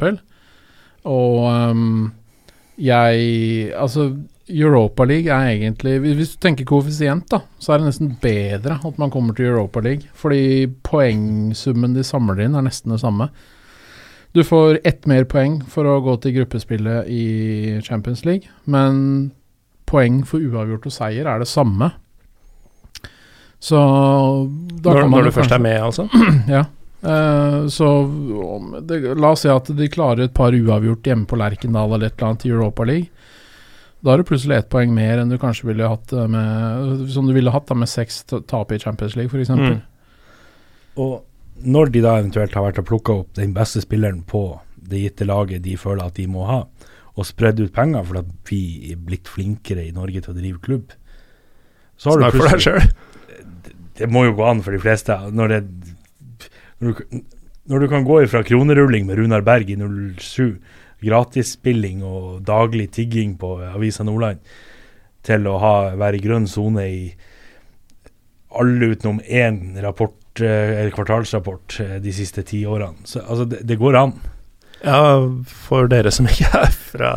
[1.12, 2.02] Og ehm,
[2.82, 4.10] jeg Altså,
[4.52, 8.80] Europa League er egentlig Hvis hvis du tenker koeffisient, da, så er det nesten bedre
[8.82, 10.10] at man kommer til Europa League.
[10.18, 13.30] Fordi poengsummen de samler inn, er nesten det samme.
[14.32, 17.26] Du får ett mer poeng for å gå til gruppespillet i
[17.84, 19.32] Champions League, men
[19.90, 21.92] poeng for uavgjort og seier er det samme.
[23.62, 26.08] Så da Når, kan man når du først er med, altså.
[26.56, 26.64] ja.
[27.02, 31.38] Uh, så um, det, la oss si at de klarer et par uavgjort hjemme på
[31.42, 33.28] Lerkendal eller et eller annet i Europa League.
[34.02, 37.28] Da har du plutselig ett poeng mer enn du kanskje ville hatt eh, med Som
[37.30, 39.52] du ville hatt da med seks tap i Champions League, f.eks.
[39.54, 39.82] Mm.
[41.02, 41.20] Og
[41.62, 44.46] når de da eventuelt har vært og plukka opp den beste spilleren på
[44.92, 46.64] det gitte laget de føler at de må ha,
[47.12, 50.62] og spredd ut penger for at vi er blitt flinkere i Norge til å drive
[50.64, 50.94] klubb,
[52.02, 52.86] så har du Snakk for deg sjøl.
[54.02, 55.14] Det må jo gå an for de fleste.
[55.38, 56.48] Når, det,
[56.82, 57.20] når, du,
[57.70, 60.58] når du kan gå ifra kronerulling med Runar Berg i 07,
[61.06, 64.42] gratisspilling og daglig tigging på Avisa Nordland,
[65.22, 67.04] til å ha, være i grønn sone i
[68.58, 73.06] alle utenom én rapport, kvartalsrapport eh, de siste ti årene.
[73.06, 74.14] Så altså, det, det går an.
[74.82, 77.12] Ja, for dere som ikke er fra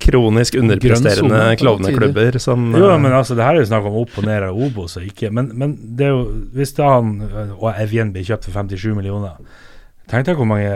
[0.00, 3.98] kronisk underpresterende sone klovneklubber som Jo, eh, men altså, det her er jo snakk om
[4.00, 6.22] opp og ned av Obos og ikke Men, men det er jo
[6.56, 7.10] Hvis da han
[7.52, 9.36] og Evjen blir kjøpt for 57 millioner
[10.08, 10.72] Tenk deg hvor mange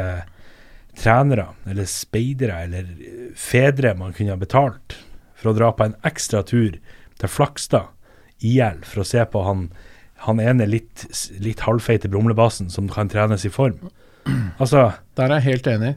[0.94, 2.86] trenere, eller speidere, eller
[3.34, 4.94] fedre man kunne ha betalt
[5.34, 6.76] for å dra på en ekstra tur
[7.18, 7.90] til Flakstad,
[8.44, 9.66] IL, for å se på han,
[10.26, 11.04] han ene litt,
[11.44, 13.78] litt halvfeite brumlebassen som kan trenes i form.
[14.58, 15.94] Altså, Der er jeg helt enig.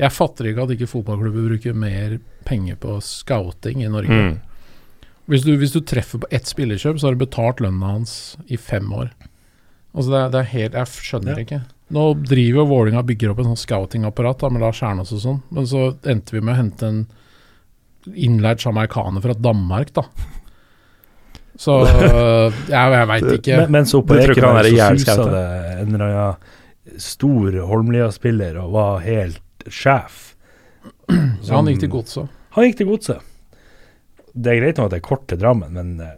[0.00, 2.18] Jeg fatter ikke at ikke fotballklubber bruker mer
[2.48, 4.08] penger på scouting i Norge.
[4.08, 4.40] mm.
[5.30, 8.56] Hvis, du, hvis du treffer på ett spillerkjøp, så har du betalt lønna hans i
[8.58, 9.12] fem år.
[9.94, 11.44] Altså det, er, det er helt Jeg skjønner Ja.
[11.46, 11.60] ikke.
[11.92, 15.40] Nå driver jo Vålinga og bygger opp en sånn scoutingapparat med Lars Kjernås og sånn,
[15.52, 17.02] men så endte vi med å hente en
[18.16, 20.06] innleid sjamaikaner fra Danmark, da.
[21.62, 23.58] Så jeg, jeg veit ikke.
[23.70, 25.42] Men, Du på tror han er så susa det
[25.82, 30.32] en eller annen stor Holmlia-spiller og var helt sjef.
[31.12, 32.32] ja, han gikk til godset.
[32.56, 33.28] Han gikk til godset.
[34.32, 36.16] Det er greit nå at det er kort til Drammen, men eh,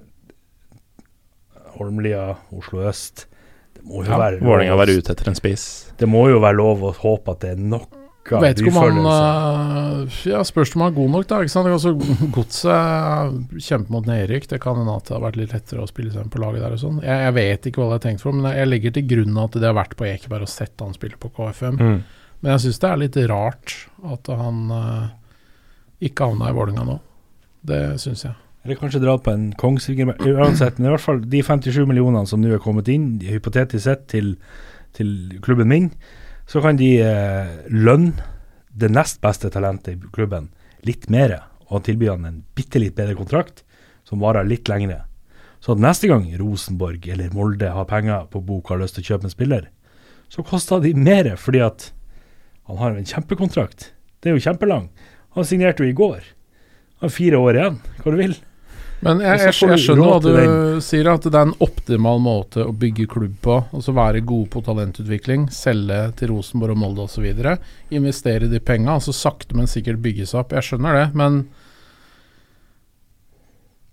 [1.74, 3.24] Holmlia, Oslo øst
[3.74, 5.66] Det må jo Ja, være Vålerenga være ute etter en spiss.
[5.98, 8.98] Det må jo være lov å håpe at det er noe Vet ikke om han
[9.04, 11.40] øh, Ja, spørs om han er god nok, da.
[11.44, 11.68] Ikke sant?
[11.68, 11.92] Altså,
[12.32, 14.48] Godset kjemper mot nedrykk.
[14.54, 16.64] Det kan hende at det har vært litt lettere å spille seg inn på laget
[16.64, 17.02] der og sånn.
[17.04, 19.42] Jeg, jeg vet ikke hva det er tenkt for, men jeg, jeg legger til grunn
[19.44, 21.76] at de har vært på Ekeberg og sett han spille på KFM.
[21.80, 21.98] Mm.
[22.40, 23.76] Men jeg syns det er litt rart
[24.14, 25.04] at han uh,
[26.04, 26.98] ikke havna i Vålerenga nå.
[27.64, 28.36] Det syns jeg.
[28.64, 32.40] Eller kanskje dratt på en Kongsvinger Uansett, men i hvert fall de 57 millionene som
[32.40, 34.34] nå er kommet inn, hypotetisk sett, til,
[34.96, 35.10] til
[35.44, 35.90] klubben min,
[36.46, 38.30] så kan de eh, lønne
[38.74, 40.50] det nest beste talentet i klubben
[40.84, 41.36] litt mer,
[41.70, 43.62] og tilby han en bitte litt bedre kontrakt,
[44.04, 45.04] som varer litt lengre.
[45.64, 49.06] Så at neste gang Rosenborg eller Molde har penger på bok og har lyst til
[49.06, 49.68] å kjøpe en spiller,
[50.28, 51.88] så koster de mer, fordi at
[52.68, 53.92] han har en kjempekontrakt.
[54.20, 54.90] Det er jo kjempelang.
[55.36, 56.26] Han signerte jo i går.
[57.00, 58.36] Han har fire år igjen, hva du vil.
[59.04, 62.64] Men jeg, jeg, jeg, jeg skjønner hva du sier, at det er en optimal måte
[62.64, 63.58] å bygge klubb på.
[63.76, 67.26] Altså være gode på talentutvikling, selge til Rosenborg og Molde osv.
[67.92, 70.54] Investere de penga, altså sakte, men sikkert bygge seg opp.
[70.56, 71.42] Jeg skjønner det, men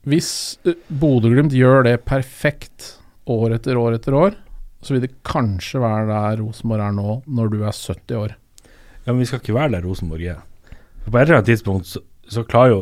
[0.07, 0.31] hvis
[0.65, 2.95] uh, Bodø-Glimt gjør det perfekt
[3.29, 4.39] år etter år etter år,
[4.81, 8.33] så vil det kanskje være der Rosenborg er nå, når du er 70 år.
[9.03, 10.41] Ja, men vi skal ikke være der Rosenborg er.
[11.03, 12.01] På et eller annet tidspunkt så,
[12.31, 12.81] så klarer jo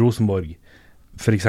[0.00, 0.50] Rosenborg
[1.20, 1.48] f.eks.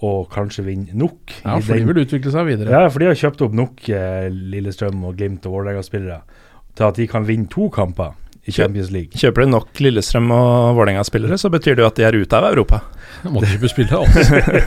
[0.00, 1.34] Og kanskje vinne nok.
[1.44, 2.72] Ja, for de vil utvikle seg videre.
[2.72, 6.22] ja, for de har kjøpt opp nok eh, Lillestrøm og Glimt og Vålerenga-spillere
[6.78, 8.14] til at de kan vinne to kamper
[8.48, 9.18] i Champions League.
[9.20, 12.48] Kjøper de nok Lillestrøm og Vålerenga-spillere, så betyr det jo at de er ute av
[12.48, 12.80] Europa.
[13.34, 14.00] Måtte ikke spille.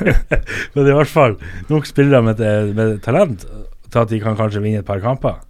[0.75, 1.37] Men i hvert fall
[1.71, 2.43] nok spillere med,
[2.77, 3.47] med talent
[3.93, 5.41] til at de kan kanskje vinne et par kamper.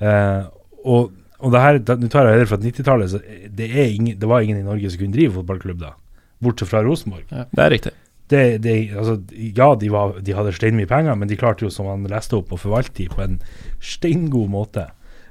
[0.00, 0.46] Eh,
[0.88, 3.16] og, og det her, nå tar jeg høyde for at 90-tallet
[3.56, 5.92] det, er det var ingen i Norge som kunne drive fotballklubb da,
[6.40, 7.26] bortsett fra Rosenborg.
[7.30, 7.92] Det er riktig.
[8.30, 11.88] Det, det, altså, ja, de, var, de hadde steinmye penger, men de klarte jo, som
[11.90, 13.40] han leste opp, å forvalte de på en
[13.82, 14.86] steingod måte.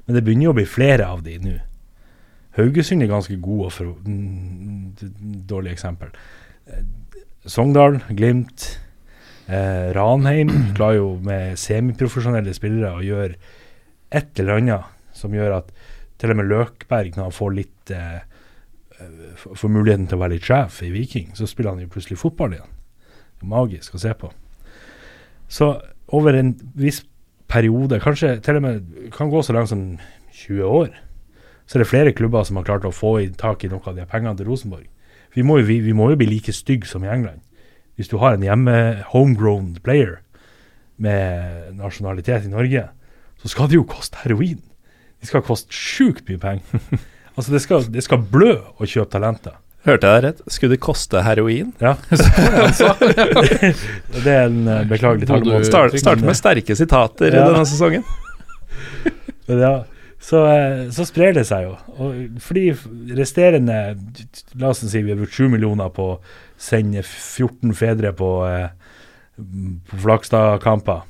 [0.05, 1.55] Men det begynner jo å bli flere av de nå.
[2.59, 6.11] Haugesund er ganske god og for, mm, dårlig eksempel.
[6.67, 6.83] Eh,
[7.47, 8.65] Sogndal, Glimt,
[9.47, 13.37] eh, Ranheim klarer jo med semiprofesjonelle spillere å gjøre
[14.11, 15.71] et eller annet som gjør at
[16.19, 18.19] til og med Løkberg, når han får litt eh,
[19.39, 22.55] får muligheten til å være litt sjef i Viking, så spiller han jo plutselig fotball
[22.57, 22.71] igjen.
[23.39, 24.31] Det er magisk å se på.
[25.49, 25.69] Så
[26.15, 27.03] over en viss
[27.49, 29.83] periode, kanskje til og med kan gå så langt som
[30.35, 30.89] 20 år,
[31.65, 33.97] så er det flere klubber som har klart å få i tak i noe av
[33.97, 34.87] de pengene til Rosenborg.
[35.35, 37.43] Vi må, jo, vi, vi må jo bli like stygge som i England.
[37.97, 40.17] Hvis du har en hjemme homegrown player
[40.97, 42.87] med nasjonalitet i Norge,
[43.39, 44.61] så skal det jo koste heroin.
[45.21, 46.81] De skal koste sjukt mye penger.
[47.39, 49.57] altså det skal, det skal blø å kjøpe talenter.
[49.87, 50.39] Hørte jeg deg rett?
[50.51, 51.69] Skulle det koste heroin?
[51.79, 51.93] Ja.
[54.25, 55.69] det er en uh, beklagelig talemåte.
[55.69, 57.45] Start, start med sterke sitater ja.
[57.47, 58.03] denne sesongen.
[59.47, 59.85] ja,
[60.19, 61.77] så, uh, så, sprer det seg jo.
[61.95, 62.75] Og fordi
[63.15, 63.95] resterende
[64.59, 66.19] La oss si vi har brukt 7 millioner på å
[66.59, 68.67] sende 14 fedre på, uh,
[69.39, 71.07] på Flakstad-kamper.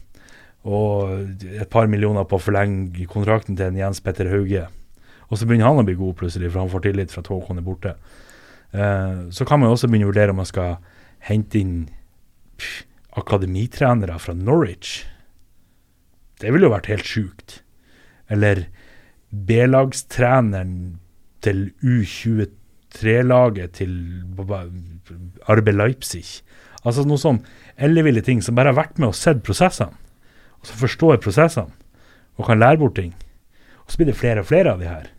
[0.69, 4.69] Og et par millioner på å forlenge kontrakten til en Jens Petter Hauge.
[5.29, 7.65] Og så begynner han å bli god plutselig, for han får tillit fra Håkon er
[7.65, 7.95] borte.
[8.73, 10.77] Uh, så kan man også begynne å vurdere om man skal
[11.25, 11.77] hente inn
[13.17, 15.03] akademitrenere fra Norwich.
[16.39, 17.59] Det ville jo vært helt sjukt.
[18.29, 18.67] Eller
[19.29, 20.99] B-lagstreneren
[21.45, 23.93] til U23-laget til
[25.49, 26.25] Arbe Leipzig.
[26.83, 27.41] Altså noe sånn
[27.79, 29.95] elleville ting som bare har vært med og sett prosessene,
[30.59, 31.75] og som forstår prosessene,
[32.39, 33.13] og kan lære bort ting.
[33.83, 35.09] Og så blir det flere og flere av de her.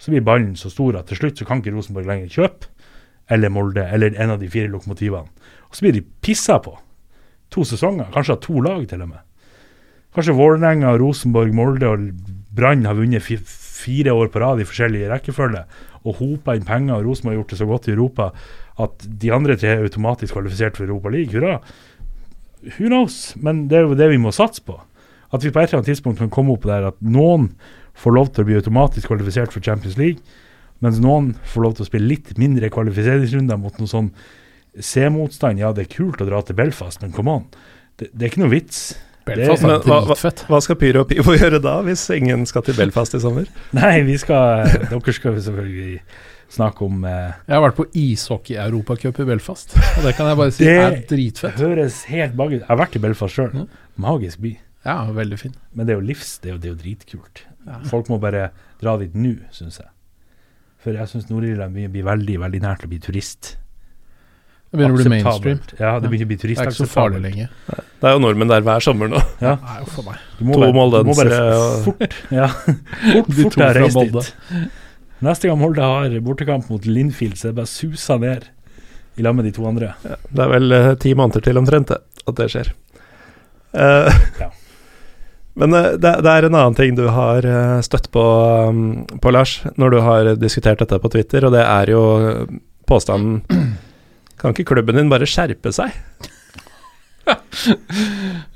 [0.00, 2.70] Så blir ballen så stor at til slutt så kan ikke Rosenborg lenger kjøpe
[3.30, 5.28] eller Molde eller en av de fire lokomotivene.
[5.68, 6.72] Og så blir de pissa på.
[7.54, 9.22] To sesonger, kanskje av to lag til og med.
[10.14, 12.08] Kanskje Vålerenga, Rosenborg, Molde og
[12.56, 15.62] Brann har vunnet fire år på rad i forskjellige rekkefølge
[16.00, 18.30] og hopa inn penger, og Rosenborg har gjort det så godt i Europa
[18.80, 21.34] at de andre tre er automatisk kvalifisert for Europa League.
[21.34, 21.60] Hurra!
[22.78, 23.34] Who knows?
[23.36, 24.78] Men det er jo det vi må satse på.
[25.30, 27.52] At vi på et eller annet tidspunkt kan komme opp der at noen
[27.98, 30.22] får lov til å bli automatisk kvalifisert for Champions League,
[30.80, 34.08] mens noen får lov til å spille litt mindre kvalifiseringsrunder mot noe sånn
[34.78, 35.60] C-motstand.
[35.60, 37.46] Ja, det er kult å dra til Belfast, men come on.
[38.00, 38.82] Det, det er ikke noe vits.
[39.28, 42.78] Belfast det, men, Hva, hva skal Pyro og Pivo gjøre da, hvis ingen skal til
[42.78, 43.50] Belfast i sommer?
[43.76, 46.00] Nei, vi skal Dere skal selvfølgelig
[46.50, 50.56] snakke om eh, Jeg har vært på ishockey-europacup i Belfast, og det kan jeg bare
[50.56, 51.60] si det er dritfett.
[51.60, 53.52] Det høres helt magisk Jeg har vært i Belfast sjøl.
[53.54, 53.68] Mm.
[54.00, 54.56] Magisk by.
[54.88, 55.54] Ja, veldig fin.
[55.76, 57.44] Men det er jo livs, det er jo, det er jo dritkult.
[57.66, 57.80] Ja.
[57.90, 58.50] Folk må bare
[58.80, 59.90] dra dit nå, syns jeg.
[60.80, 63.56] For jeg syns Nord-Irland blir veldig veldig nært å bli turist.
[64.70, 65.58] Det begynner å bli mainstream.
[65.80, 66.60] Ja, det begynner å bli turist.
[66.60, 67.50] Det er ikke så farlig lenger.
[67.66, 69.20] Det er jo nordmenn der hver sommer nå.
[69.42, 69.56] Ja.
[69.64, 70.20] Nei, for meg.
[70.38, 72.14] Du må to moldensere og fort.
[72.32, 72.46] Ja.
[72.54, 74.78] fort, fort to reist dit.
[75.26, 78.46] Neste gang Molde har bortekamp mot Linfield, så er det bare susa ned
[79.18, 79.92] i lag med de to andre.
[80.06, 82.70] Ja, det er vel uh, ti måneder til omtrent det, at det skjer.
[83.74, 84.08] Uh,
[84.40, 84.48] ja.
[85.58, 87.46] Men uh, det, det, er en annen ting du har
[87.86, 88.24] støtt på,
[88.70, 92.02] um, på, Lars, når du har diskutert dette på Twitter, og det er jo
[92.90, 93.42] påstanden
[94.40, 95.92] Kan ikke klubben din bare skjerpe seg?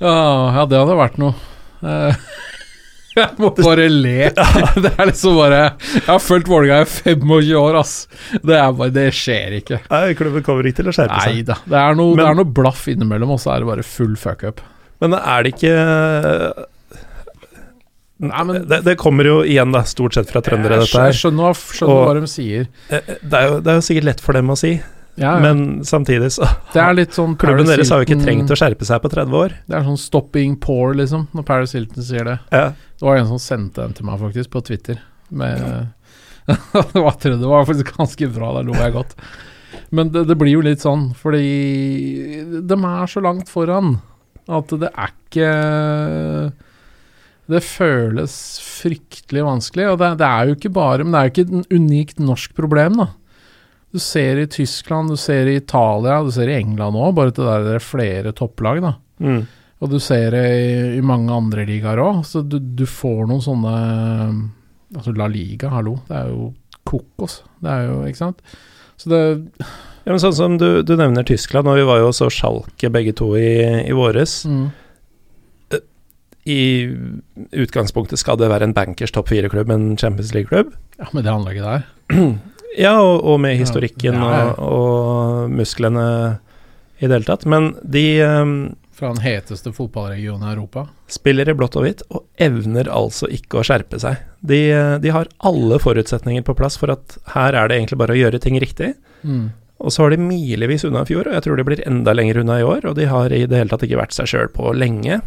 [0.01, 1.35] ja, det hadde vært noe.
[3.15, 4.29] Jeg må bare le.
[4.83, 7.93] Det er liksom bare Jeg har fulgt Vålerenga i 25 år, ass.
[8.35, 9.79] Det, bare, det skjer ikke.
[9.91, 11.39] Nei, klubben kommer ikke til å skjerpe seg.
[11.39, 11.57] Nei da.
[11.63, 14.63] Det er noe, noe blaff innimellom, og så er det bare full fuck up.
[15.03, 15.75] Men er det ikke
[18.23, 21.11] Nei, men, det, det, kommer jo igjen da, stort sett fra trøndere, dette her.
[21.11, 22.69] Jeg skjønner, skjønner og, hva de sier.
[22.87, 24.71] Eh, det er, jo, det er, jo, sikkert lett for dem å si,
[25.19, 25.33] ja, ja.
[25.43, 29.11] men samtidig så er sånn Klubben deres har jo ikke trengt å skjerpe seg på
[29.11, 29.57] 30 år.
[29.67, 32.37] Det er sånn 'stopping poor', liksom, når Paris Hilton sier det.
[32.55, 32.69] Ja.
[32.75, 35.01] Det var en som sendte den til meg, faktisk, på Twitter.
[35.35, 35.91] Med,
[36.47, 39.15] det, var, det var faktisk ganske bra, da lo jeg godt.
[39.91, 43.97] Men det, det, blir jo litt sånn, fordi de er så langt foran
[44.45, 45.51] at det er ikke
[47.51, 48.33] det føles
[48.63, 49.91] fryktelig vanskelig.
[49.91, 52.55] Og det, det, er jo ikke bare Men det er jo ikke et unikt norsk
[52.57, 53.11] problem, da.
[53.95, 57.37] Du ser i Tyskland, du ser i Italia, du ser i England òg, bare at
[57.37, 58.95] det der er flere topplag, da.
[59.23, 59.45] Mm.
[59.79, 62.21] Og du ser det i, i mange andre ligaer òg.
[62.27, 63.73] Så du, du, får noen sånne
[64.95, 65.97] Altså La Liga, hallo.
[66.07, 66.49] Det er jo
[66.87, 67.41] kokos.
[67.63, 68.41] Det er jo, ikke sant.
[68.99, 69.21] Så det
[70.05, 73.15] Ja, men sånn som du, du nevner Tyskland, og vi var jo så sjalke begge
[73.17, 73.55] to i,
[73.89, 74.43] i våres.
[74.45, 74.67] mm.
[76.45, 76.61] I
[77.57, 80.75] utgangspunktet skal det være en bankers topp fire-klubb, en Champions League-klubb.
[80.99, 81.87] Ja, med det anlegget der.
[82.75, 84.47] Ja, og, og med historikken Ja, ja.
[84.59, 86.07] Og, og musklene
[86.99, 87.45] i det hele tatt.
[87.47, 88.55] Men de um,
[88.95, 90.83] Fra den heteste fotballregionen i Europa.
[91.07, 94.19] spiller i blått og hvitt, og evner altså ikke å skjerpe seg.
[94.43, 94.59] De,
[94.99, 98.43] de har alle forutsetninger på plass for at her er det egentlig bare å gjøre
[98.43, 98.91] ting riktig.
[99.23, 99.53] Mm.
[99.83, 102.39] Og så var de milevis unna i fjor, og jeg tror de blir enda lenger
[102.43, 102.85] unna i år.
[102.91, 105.19] Og de har i det hele tatt ikke vært seg sjøl på lenge.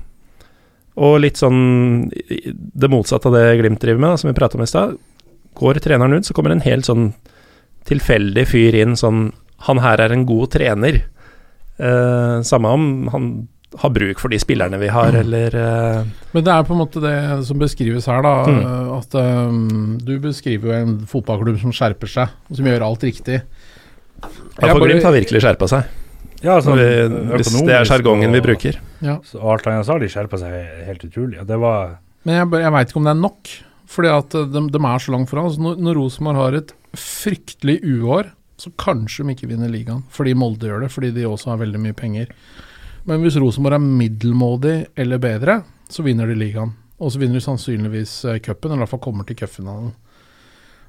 [0.99, 4.65] Og litt sånn det motsatte av det Glimt driver med, da, som vi prata om
[4.65, 4.97] i stad.
[5.59, 7.13] Går treneren ut, så kommer en helt sånn
[7.89, 9.31] tilfeldig fyr inn sånn
[9.67, 11.01] Han her er en god trener.
[11.79, 13.31] Eh, samme om han
[13.79, 17.03] har bruk for de spillerne vi har, eller eh, Men det er på en måte
[17.03, 18.35] det som beskrives her, da.
[18.49, 18.61] Mm.
[18.65, 23.05] øh, At um, du beskriver jo en fotballklubb som skjerper seg, og som gjør alt
[23.05, 23.43] riktig.
[23.43, 25.91] ja, for Glimt har virkelig skjerpa seg.
[26.45, 26.91] Ja, Så sånn vi,
[27.35, 28.79] hvis det er sjargongen vi bruker.
[29.05, 29.19] Ja.
[29.27, 30.55] Så alt han sa har de skjerpa seg
[30.87, 31.41] helt utrolig.
[31.43, 33.55] Og det var Men jeg, jeg veit ikke om det er nok.
[33.89, 35.49] Fordi at de, de er så langt foran.
[35.49, 38.29] Altså, når, når Rosenborg har et fryktelig uår,
[38.59, 40.03] så kanskje de ikke vinner ligaen.
[40.13, 42.33] Fordi Molde gjør det, fordi de også har veldig mye penger.
[43.09, 46.75] Men hvis Rosenborg er middelmådig eller bedre, så vinner de ligaen.
[46.99, 49.95] Og så vinner de sannsynligvis eh, cupen, eller i hvert fall kommer til cupfinalen.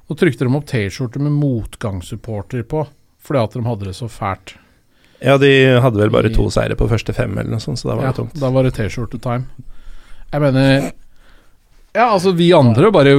[0.09, 2.81] Nå trykte de opp T-skjorter med motgangssupporter på,
[3.21, 4.55] fordi at de hadde det så fælt.
[5.21, 5.49] Ja, de
[5.83, 8.11] hadde vel bare to seire på første fem, eller noe sånt, så da var Ja,
[8.13, 8.39] det tungt.
[8.39, 9.45] da var det T-skjorte-time.
[10.31, 10.91] Jeg mener
[11.95, 13.15] Ja, altså, vi andre bare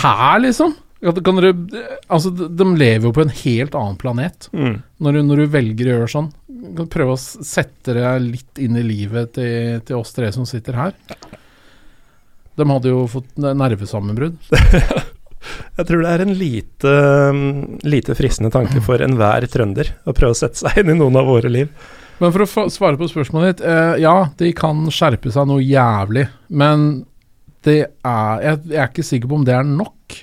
[0.00, 0.76] Her, liksom?
[1.02, 1.52] Kan, kan dere
[2.10, 4.82] Altså, de, lever jo på en helt annen planet Mm.
[5.00, 6.32] når du, når du velger å gjøre sånn.
[6.74, 10.74] Du prøve å sette deg litt inn i livet til, til oss tre som sitter
[10.74, 10.92] her.
[12.58, 14.38] De hadde jo fått nervesammenbrudd.
[15.78, 16.94] Jeg tror det er en lite,
[17.34, 17.52] mm,
[17.86, 21.28] lite fristende tanke for enhver trønder å prøve å sette seg inn i noen av
[21.30, 21.70] våre liv.
[22.18, 23.66] Men for å svare på spørsmålet ditt.
[23.68, 26.88] Eh, ja, de kan skjerpe seg noe jævlig, men
[27.66, 30.18] det er jeg, jeg er ikke sikker på om det er nok.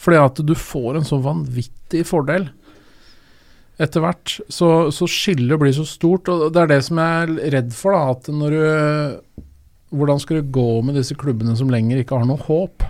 [0.00, 2.48] Fordi at du får en så vanvittig fordel.
[3.80, 7.54] Etter hvert så, så skillet blir så stort, og det er det som jeg er
[7.56, 7.96] redd for.
[7.96, 9.46] da, at når du
[9.90, 12.84] Hvordan skal det gå med disse klubbene som lenger ikke har noe håp?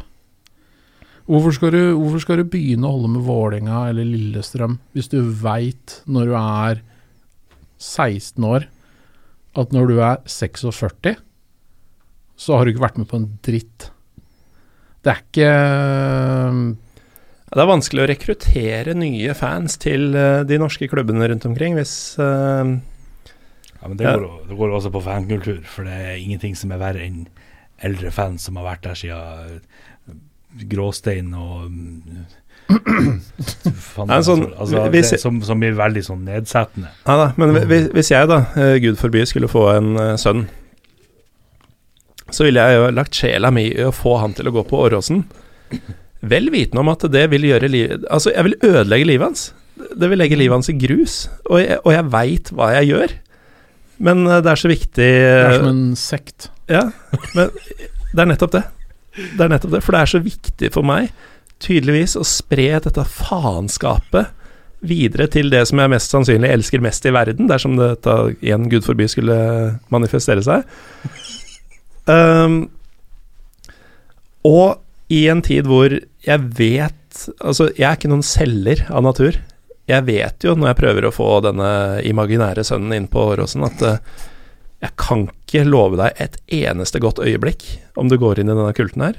[1.30, 5.20] Hvorfor skal, du, hvorfor skal du begynne å holde med Vålerenga eller Lillestrøm hvis du
[5.22, 6.80] veit når du er
[7.78, 8.66] 16 år
[9.58, 11.16] at når du er 46,
[12.40, 13.90] så har du ikke vært med på en dritt.
[15.00, 15.50] Det er ikke
[17.50, 21.94] Det er vanskelig å rekruttere nye fans til eh, de norske klubbene rundt omkring hvis
[22.20, 22.68] uh,
[23.80, 26.82] Ja, men det, går, det går også på fankultur, for det er ingenting som er
[26.82, 27.24] verre enn
[27.80, 29.62] eldre fans som har vært der siden
[30.70, 32.24] gråstein og mm,
[34.07, 36.92] Nei, sånn, altså, hvis- det, som, som blir veldig sånn nedsettende.
[37.07, 40.44] Ja da, men hvis, hvis jeg da, eh, gud forby, skulle få en uh, sønn,
[42.30, 44.84] så ville jeg jo lagt sjela mi i å få han til å gå på
[44.86, 45.24] Åråsen.
[46.30, 49.44] Vel vitende om at det vil gjøre livet Altså, jeg vil ødelegge livet hans.
[49.96, 51.14] Det vil legge livet hans i grus.
[51.48, 53.14] Og jeg, og jeg veit hva jeg gjør.
[54.07, 56.51] Men eh, det er så viktig Det er som en sekt.
[56.70, 56.84] Ja,
[57.34, 57.51] men
[58.12, 58.62] det er nettopp det.
[59.16, 61.11] Det er nettopp det, for det er så viktig for meg,
[61.61, 64.36] tydeligvis, å spre dette faenskapet
[64.80, 68.87] videre til det som jeg mest sannsynlig elsker mest i verden, dersom dette igjen, gud
[68.87, 69.37] forby, skulle
[69.92, 70.64] manifestere seg.
[72.08, 72.62] Um,
[74.49, 74.80] og
[75.12, 76.96] i en tid hvor jeg vet
[77.42, 79.34] Altså, jeg er ikke noen selger av natur.
[79.91, 81.70] Jeg vet jo, når jeg prøver å få denne
[82.07, 83.99] imaginære sønnen inn på Åråsen, at eh,
[84.80, 87.64] jeg kan ikke love deg et eneste godt øyeblikk
[88.00, 89.18] om du går inn i denne kulten her.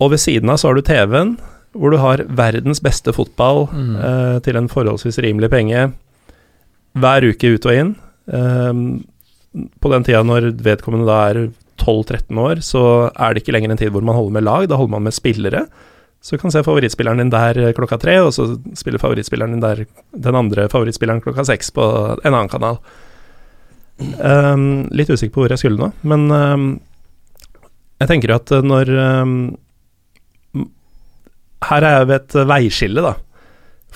[0.00, 1.32] Og ved siden av så har du TV-en,
[1.74, 3.96] hvor du har verdens beste fotball Mm.
[3.98, 5.92] eh, til en forholdsvis rimelig penge
[6.98, 7.90] hver uke ut og inn.
[8.32, 8.72] Eh,
[9.80, 11.40] på den tida når vedkommende da er
[11.78, 12.82] 12-13 år, så
[13.14, 15.14] er det ikke lenger en tid hvor man holder med lag, da holder man med
[15.14, 15.66] spillere.
[16.20, 19.60] Så du kan se favorittspilleren din der eh, klokka tre, og så spiller favorittspilleren din
[19.62, 19.84] der
[20.14, 21.84] den andre favorittspilleren klokka seks på
[22.24, 22.78] en annen kanal.
[23.98, 26.66] Ehm, litt usikker på hvor jeg skulle nå, men um,
[27.98, 29.32] jeg tenker at eh, når um,
[31.68, 33.16] Her er jeg ved et veiskille, da.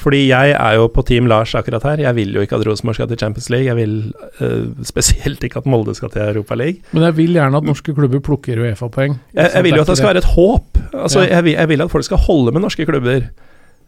[0.02, 2.00] Fordi jeg er jo på Team Lars akkurat her.
[2.02, 3.68] Jeg vil jo ikke at Rosenborg skal til Champions League.
[3.68, 3.92] Jeg vil
[4.40, 6.80] uh, spesielt ikke at Molde skal til Europa League.
[6.96, 9.14] Men jeg vil gjerne at norske klubber plukker Uefa-poeng.
[9.36, 10.80] Jeg, jeg vil jo at det skal være et håp.
[10.92, 11.36] Altså, Ja.
[11.36, 13.28] jeg, vil, jeg vil at folk skal holde med norske klubber.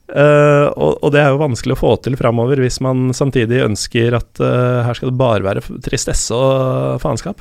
[0.05, 4.19] Eh, og, og det er jo vanskelig å få til framover hvis man samtidig ønsker
[4.19, 7.41] at uh, her skal det bare være tristesse og faenskap.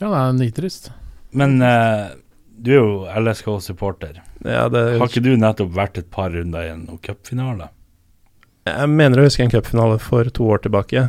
[0.00, 0.88] Ja, det er nitrist.
[1.36, 2.16] Men uh,
[2.56, 4.22] Du er jo LSK-supporter.
[4.46, 7.70] Ja, det, Har ikke du nettopp vært et par runder i en cupfinale?
[8.62, 11.00] jeg mener å huske en cupfinale for to år tilbake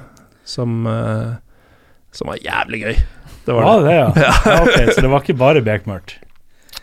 [0.50, 0.88] som,
[2.10, 2.96] som var jævlig gøy.
[3.46, 3.92] Det var ah, det.
[3.92, 4.32] det, ja?
[4.50, 6.16] ja ok, så det var ikke bare bekmørkt?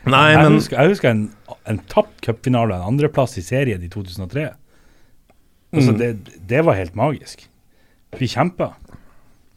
[0.06, 1.24] Nei, jeg, men husker, jeg husker en,
[1.70, 4.48] en tapt cupfinale, en andreplass i serien i 2003.
[5.72, 5.98] Altså, Mm.
[6.00, 6.08] det,
[6.50, 7.46] det var helt magisk.
[8.18, 8.72] Vi kjempa.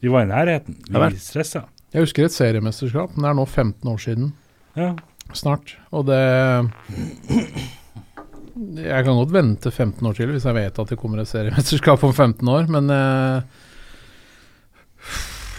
[0.03, 0.75] Vi var i nærheten.
[0.87, 1.63] Vi var Vi stressa.
[1.93, 4.31] Jeg husker et seriemesterskap, men det er nå 15 år siden.
[4.77, 4.91] Ja.
[5.33, 5.75] Snart.
[5.91, 6.19] Og det
[8.83, 12.03] Jeg kan godt vente 15 år til hvis jeg vet at det kommer et seriemesterskap
[12.05, 13.41] om 15 år, men eh,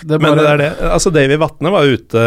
[0.05, 0.69] det er Men bare, det er det.
[0.93, 2.23] Altså, Davy Vatne var ute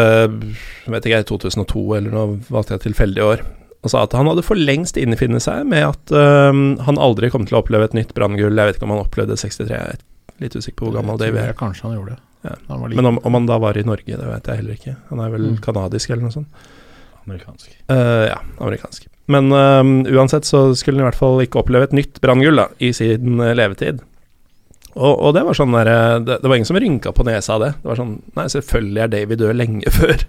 [0.92, 3.44] vet ikke jeg, i 2002 eller noe, valgte jeg tilfeldig år,
[3.88, 7.48] og sa at han hadde for lengst innfinnet seg med at um, han aldri kom
[7.48, 8.52] til å oppleve et nytt branngull.
[8.60, 10.02] Jeg vet ikke om han opplevde 63, jeg er
[10.44, 11.54] litt usikker på hvor gammel det Davy er.
[11.58, 12.22] Kanskje han gjorde det.
[12.46, 12.52] Ja.
[12.68, 12.92] Han var.
[13.00, 14.94] Men om, om han da var i Norge, det vet jeg heller ikke.
[15.10, 15.56] Han er vel Mm.
[15.64, 16.66] kanadisk eller noe sånt.
[17.26, 17.72] Amerikansk.
[17.90, 19.08] Uh, ja, amerikansk.
[19.28, 22.88] Men øhm, uansett så skulle han i hvert fall ikke oppleve et nytt branngull i
[22.96, 23.98] sin eh, levetid.
[24.96, 27.58] Og, og det var sånn der, eh, det, det var ingen som rynka på nesa
[27.58, 27.68] av det.
[27.82, 30.24] Det var sånn Nei, selvfølgelig er Davy død lenge før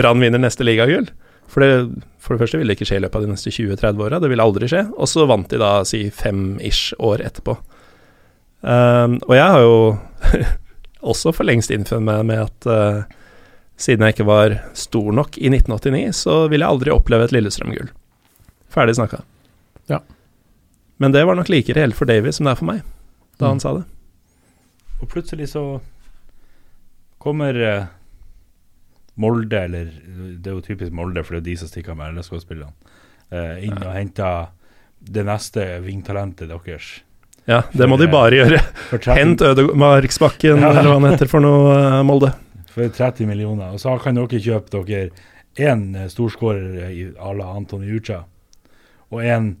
[0.00, 1.06] Brann vinner neste ligagull.
[1.52, 3.98] For det, for det første ville det ikke skje i løpet av de neste 20-30
[4.06, 4.18] åra.
[4.24, 4.86] Det ville aldri skje.
[4.96, 7.58] Og så vant de da si fem-ish år etterpå.
[8.62, 9.76] Um, og jeg har jo
[11.12, 13.02] også for lengst innfunnet meg med at uh,
[13.82, 17.90] siden jeg ikke var stor nok i 1989, så ville jeg aldri oppleve et Lillestrøm-gull.
[18.72, 19.20] Ferdig snakka.
[19.90, 19.98] Ja.
[21.02, 22.84] Men det var nok like reelt for Davy som det er for meg,
[23.42, 23.64] da han Mm.
[23.66, 23.84] sa det.
[25.02, 25.80] Og plutselig så
[27.18, 27.84] kommer eh,
[29.20, 29.90] Molde, eller
[30.40, 32.72] det er jo typisk Molde, for det er de som stikker med LSK-spillerne,
[33.30, 34.46] eh, inn og henter
[35.02, 37.00] det neste vingtalentet deres.
[37.50, 38.60] Ja, det må de bare gjøre.
[39.18, 40.70] Hent Ødemarksbakken, Ja.
[40.70, 42.32] eller hva han heter for noe, eh, Molde.
[42.72, 43.72] for 30 millioner.
[43.74, 45.10] Og så kan dere kjøpe dere
[45.60, 48.24] én storskårer i à la Antony Ucha,
[49.10, 49.56] og en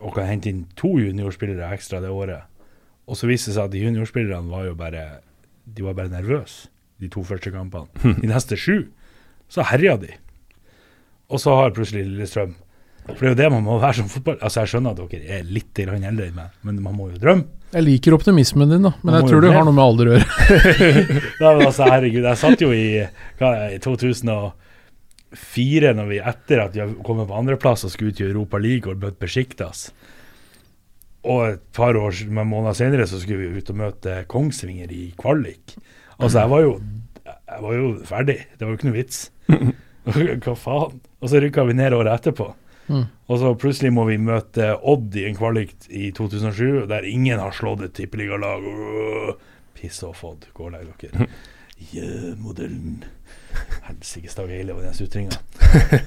[0.00, 2.40] og kan hente inn to juniorspillere ekstra det året.
[3.06, 5.20] Og så viste det seg at de juniorspillerne var jo bare
[5.74, 6.68] De var bare nervøse
[7.00, 7.88] de to første kampene.
[8.20, 8.76] De neste sju
[9.50, 10.12] så herja de.
[11.30, 12.52] Og så har plutselig Lillestrøm
[13.10, 14.36] For det er jo det man må være som fotball...
[14.38, 17.44] Altså Jeg skjønner at dere er litt eldre enn meg, men man må jo drømme.
[17.70, 20.30] Jeg liker optimismen din, da, men jeg tror du har noe med alder å gjøre.
[21.66, 26.90] Altså, herregud, jeg satt jo i, er i 2004, når vi etter at vi har
[27.06, 29.78] kommet på andreplass og skulle ut i Europa League og møte Besjiktas.
[31.30, 35.66] Og et par år, måneder senere så skulle vi ut og møte Kongsvinger i kvalik.
[36.20, 36.72] Altså, jeg var jo,
[37.26, 38.38] jeg var jo ferdig.
[38.58, 39.20] Det var jo ikke noe vits.
[40.44, 40.98] Hva faen?
[41.20, 42.48] Og så rykka vi ned året etterpå.
[42.90, 43.04] Mm.
[43.30, 47.54] Og så plutselig må vi møte Odd i en kvalik i 2007, der ingen har
[47.54, 48.64] slått et tippeligalag.
[49.78, 51.28] Piss off, Odd, gå og legg dere.
[51.96, 52.04] Ja,
[52.36, 52.98] modellen
[53.86, 55.32] Helsike Stageile var den sutringa.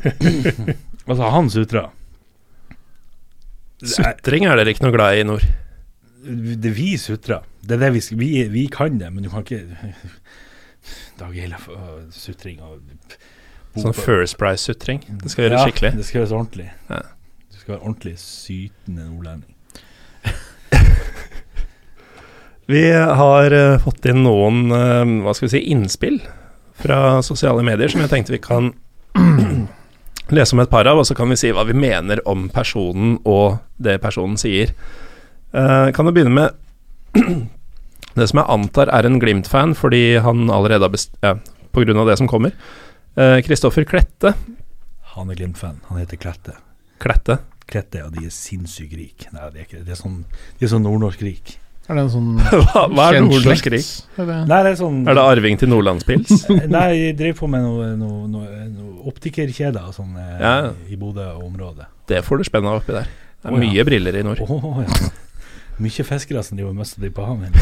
[1.09, 1.87] altså, han sutra.
[3.81, 5.47] Det er- Sutring er dere ikke noe glad i i nord.
[6.23, 7.43] Det er vi sutrer.
[7.61, 9.63] Det er det vi, vi, vi kan det, men du kan ikke
[11.19, 12.81] Dag Eile øh, sutring og
[13.73, 15.01] Sånn First Price-sutring.
[15.23, 15.91] Det skal gjøres ja, skikkelig.
[15.97, 16.67] Det skal gjøres ordentlig.
[16.91, 16.99] Ja.
[17.49, 19.55] Du skal være ordentlig sytende nordlending.
[22.73, 26.21] Vi har uh, fått inn noen uh, hva skal vi si, innspill
[26.83, 28.71] fra sosiale medier som jeg tenkte vi kan
[30.35, 33.17] lese om et par av, og så kan vi si hva vi mener om personen
[33.29, 34.71] og det personen sier.
[35.53, 36.57] Eh, kan jo begynne med
[38.17, 41.13] det som jeg antar er en Glimt-fan, fordi han allerede har best...
[41.23, 41.37] Ja,
[41.73, 42.53] på grunn av det som kommer.
[43.45, 44.35] Kristoffer Klette.
[45.15, 45.79] Han er Glimt-fan.
[45.87, 46.53] Han heter Klette.
[47.01, 47.39] Klette.
[47.65, 49.31] Klette, og de er sinnssykt rike.
[49.33, 49.87] Nei, de er ikke det.
[49.87, 50.19] De er sånn,
[50.59, 51.55] de er sånn nordnorsk-rik.
[51.89, 52.27] Er det en sånn
[52.63, 53.87] Hva, hva er nordnorsk rik?
[54.15, 56.45] Er, det er sånn Er det arving til Nordlandspils?
[56.75, 60.53] Nei, jeg drev på med noe, noe, noe, noe optikerkjeder og sånn eh, Ja.
[60.87, 61.89] i Bodø og området.
[62.07, 63.09] Det får du spenna oppi der.
[63.43, 63.63] Det er ja.
[63.65, 64.39] mye briller i nord.
[64.47, 65.11] Åh, ja.
[65.81, 67.53] Mye fiskere som driver og mister de på havet.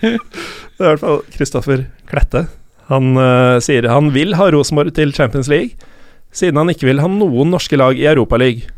[0.00, 2.46] Det er i hvert fall Kristoffer Klette.
[2.90, 5.76] Han uh, sier han vil ha Rosenborg til Champions League,
[6.34, 8.72] siden han ikke vil ha noen norske lag i Europaligaen.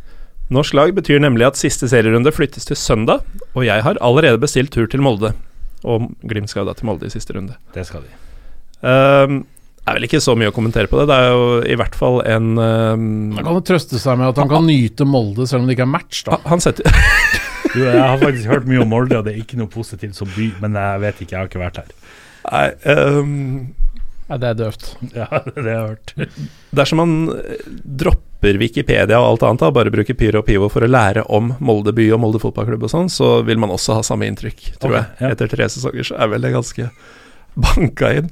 [0.47, 3.24] Norsk lag betyr nemlig at siste serierunde flyttes til søndag,
[3.59, 5.32] og jeg har allerede bestilt tur til Molde.
[5.82, 7.57] Og Glimt skal da til Molde i siste runde.
[7.74, 8.12] Det skal de.
[8.86, 9.40] Um,
[9.86, 11.09] det er vel ikke så mye å kommentere på det.
[11.11, 13.03] Det er jo i hvert fall en ehm,
[13.36, 15.86] Man kan jo trøste seg med at han kan nyte Molde selv om det ikke
[15.86, 16.40] er match, da.
[16.51, 16.90] Han setter
[17.72, 20.30] Du, jeg har faktisk hørt mye om Molde, og det er ikke noe positivt som
[20.34, 21.90] by, men jeg vet ikke, jeg har ikke vært her.
[22.47, 23.74] Nei, um,
[24.26, 24.86] ja, det er døvt.
[25.14, 26.14] Ja, det har jeg hørt.
[26.74, 27.66] Dersom man eh,
[28.02, 31.52] dropper Wikipedia og alt annet, da, bare bruker Pyro og Pivo for å lære om
[31.64, 34.93] Molde by og Molde fotballklubb og sånn, så vil man også ha samme inntrykk, tror
[34.93, 35.10] Ok, jeg.
[35.22, 35.32] ja.
[35.34, 36.88] Etter tre sesonger så er vel det ganske
[37.66, 38.30] banka inn.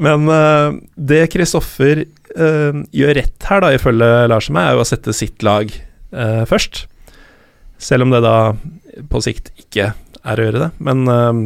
[0.00, 4.84] Men uh, det Kristoffer uh, gjør rett her, da, ifølge Lars og meg, er jo
[4.84, 5.68] å sette sitt lag
[6.14, 6.86] uh, først.
[7.80, 8.36] Selv om det da
[9.10, 10.70] på sikt ikke er å gjøre det.
[10.84, 11.42] Men uh,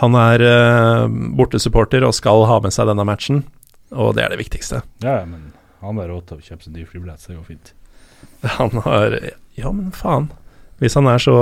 [0.00, 1.06] han er uh,
[1.38, 3.44] bortesupporter og skal ha med seg denne matchen,
[3.90, 4.82] og det er det viktigste.
[5.04, 5.50] Ja, men
[5.84, 7.72] han har råd til å kjøpe seg dyr flybillett, så det går fint.
[8.58, 9.16] Han har
[9.56, 10.30] Ja, men faen.
[10.80, 11.34] Hvis han er så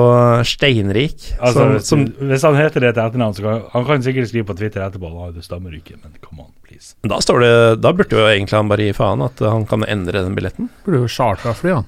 [0.46, 4.02] steinrik Altså, som, hvis, som, hvis han heter det til etternavn, så kan han kan
[4.02, 6.96] sikkert skrive på Twitter etterpå at det stammer ikke, men come on, please.
[7.06, 7.52] Da står det
[7.84, 10.72] Da burde jo egentlig han bare gi faen at han kan endre den billetten.
[10.82, 11.86] Burde jo chartra fly, han.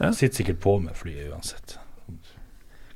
[0.00, 0.12] Ja.
[0.12, 1.78] Sitter sikkert på med flyet uansett.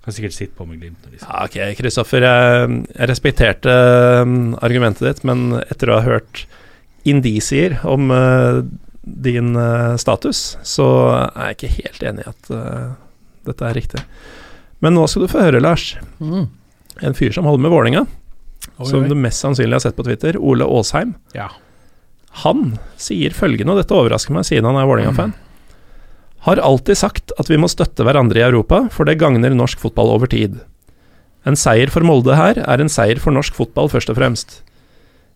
[0.04, 1.28] Kan sikkert sitte på med Glimt Liksom.
[1.28, 3.74] Ja, ok, Kristoffer, jeg, jeg respekterte
[4.24, 6.46] um, argumentet ditt, men etter å ha hørt
[7.08, 8.62] indisier om uh,
[9.04, 10.86] din uh, status, så
[11.28, 12.94] er jeg ikke helt enig i at uh,
[13.48, 14.04] dette er riktig.
[14.80, 15.92] Men nå skal du få høre, Lars.
[16.20, 16.48] Mm.
[17.04, 18.06] En fyr som holder med Vålinga,
[18.70, 19.08] Oi, som oi.
[19.08, 21.12] du mest sannsynlig har sett på Twitter, Ole Aasheim.
[21.36, 21.50] Ja.
[22.46, 25.36] Han sier følgende, og dette overrasker meg siden han er Vålerenga-fan.
[26.46, 30.14] Har alltid sagt at vi må støtte hverandre i Europa, for det gagner norsk fotball
[30.14, 30.60] over tid.
[31.48, 34.60] En seier for Molde her er en seier for norsk fotball, først og fremst.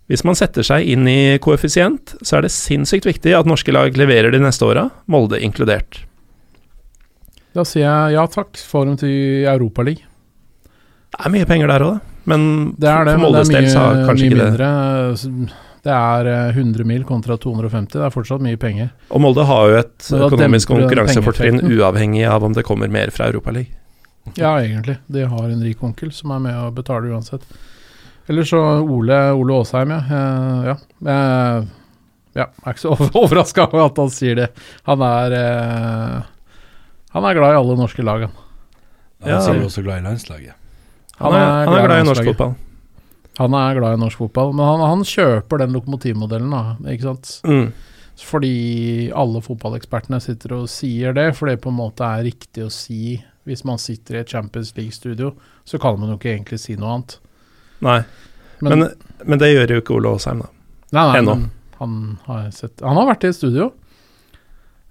[0.09, 3.97] Hvis man setter seg inn i koeffisient, så er det sinnssykt viktig at norske lag
[3.97, 6.03] leverer de neste åra, Molde inkludert.
[7.55, 10.11] Da sier jeg ja takk, får dem til Europaligaen.
[11.15, 12.15] Det er mye penger der òg, da.
[12.25, 14.71] Men Det er det, for Moldes del så har kanskje mye ikke mindre.
[15.15, 15.53] Det
[15.93, 18.89] er eh, 100 mil kontra 250, det er fortsatt mye penger.
[19.11, 23.73] Og Molde har jo et økonomisk konkurransefortrinn uavhengig av om det kommer mer fra Europaligaen.
[24.41, 24.97] Ja, egentlig.
[25.13, 27.43] De har en rik onkel som er med og betaler uansett.
[28.27, 30.01] Eller så Ole, Ole Aasheim, ja.
[30.09, 30.77] Eh, ja.
[31.05, 31.67] Jeg
[32.35, 32.47] ja.
[32.49, 34.49] Jeg er ikke så overraska over at han sier det.
[34.89, 36.23] Han er eh,
[37.15, 38.33] Han er glad i alle norske lag, han.
[39.23, 39.41] Han Ja.
[39.45, 40.57] sier er også glad i landslaget.
[41.21, 42.57] Han er, han er glad i norsk fotball.
[43.41, 47.33] Han er glad i norsk fotball, men han, han kjøper den lokomotivmodellen, da, ikke sant.
[47.49, 47.73] Mm.
[48.23, 52.71] Fordi alle fotballekspertene sitter og sier det, for det på en måte er riktig å
[52.73, 55.35] si hvis man sitter i et Champions League-studio,
[55.69, 57.19] så kan man jo ikke egentlig si noe annet.
[57.85, 57.99] Nei,
[58.65, 58.87] men,
[59.27, 60.49] men det gjør jo ikke Ole Aasheim, da.
[60.95, 61.35] nei, nei, ennå.
[61.81, 63.67] han har sett Han har vært i et studio.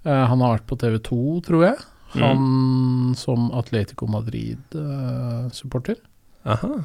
[0.04, 1.78] Uh, han har vært på TV 2, tror jeg.
[2.14, 2.22] Mm.
[2.22, 5.98] Han som Atletico Madrid-supporter.
[6.44, 6.84] Aha.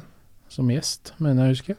[0.49, 1.77] Som gjest, mener jeg å huske.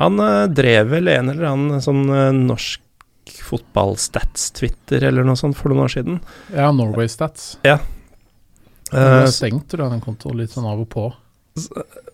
[0.00, 2.80] Han uh, drev vel en eller annen sånn uh, norsk
[3.44, 6.20] fotballstats-twitter eller noe sånt for noen år siden.
[6.54, 7.56] Ja, Norway Stats.
[7.66, 7.78] Ja.
[8.90, 11.10] Den ble stengt, tror jeg, den kontoen litt sånn av og på.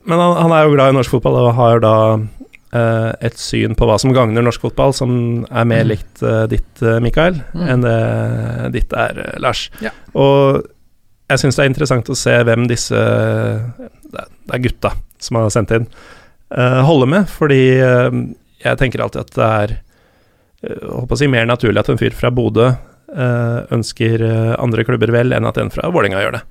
[0.09, 3.77] men han, han er jo glad i norsk fotball og har da uh, et syn
[3.79, 5.13] på hva som gagner norsk fotball, som
[5.51, 5.91] er mer Mm.
[5.93, 7.67] likt uh, ditt, eh, Mikael, Mm.
[7.73, 9.69] enn det ditt er, uh, Lars.
[9.85, 9.93] Ja.
[10.15, 10.65] Og
[11.31, 14.93] jeg syns det er interessant å se hvem disse Det er, det er gutta
[15.23, 15.87] som har sendt inn,
[16.87, 18.19] holde med, fordi eh,
[18.63, 19.73] jeg tenker alltid at det er
[20.63, 25.13] håper å si, mer naturlig at en fyr fra Bodø eh, ønsker eh, andre klubber
[25.15, 26.45] vel, enn at en fra Vålerenga gjør det.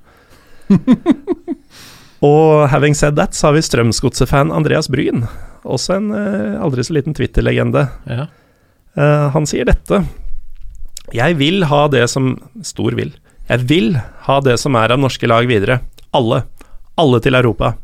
[2.26, 5.26] Og having said that, så har vi Strømsgodset-fan Andreas Bryn,
[5.66, 7.86] også en eh, aldri så liten Twitter-legende.
[8.08, 8.28] Ja.
[8.96, 10.04] Eh, han sier dette.
[11.14, 12.34] Jeg vil ha det som
[12.66, 13.12] Stor vil.
[13.46, 13.92] Jeg vil
[14.26, 15.80] ha det som er av norske lag videre.
[16.16, 16.42] Alle.
[16.98, 17.76] Alle til Europa.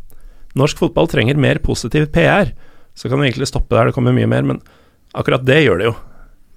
[0.59, 2.53] Norsk fotball trenger mer positiv PR.
[2.95, 4.61] Så kan vi egentlig stoppe der, det kommer mye mer, men
[5.16, 5.95] akkurat det gjør det jo.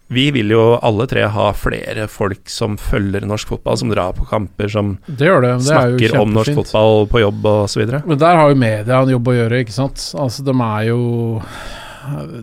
[0.07, 4.27] Vi vil jo alle tre ha flere folk som følger norsk fotball, som drar på
[4.29, 5.25] kamper, som Det det.
[5.25, 7.87] Det er snakker om norsk fotball på jobb osv.
[8.05, 10.03] Men der har jo media en jobb å gjøre, ikke sant.
[10.13, 11.01] Altså, de er jo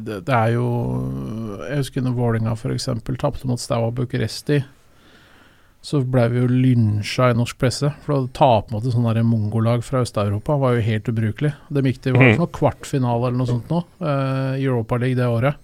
[0.02, 0.66] Det, det er jo
[1.68, 2.88] Jeg husker når Vålinga f.eks.
[3.20, 4.58] tapte mot Staua Bucuresti.
[5.82, 7.88] Så ble vi jo lynsja i norsk presse.
[8.04, 11.52] For å tape mot et sånt mongolag fra Øst-Europa var jo helt ubrukelig.
[11.74, 12.38] De gikk til var Mhm.
[12.38, 15.56] noe kvartfinale eller noe sånt nå, uh, Europa League det året.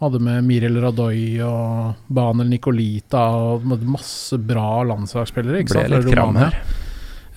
[0.00, 5.64] Hadde med Mirel Radoy og Banel Nicolita og masse bra landslagsspillere.
[5.64, 6.04] Ikke Ble sant?
[6.06, 6.54] litt kram her.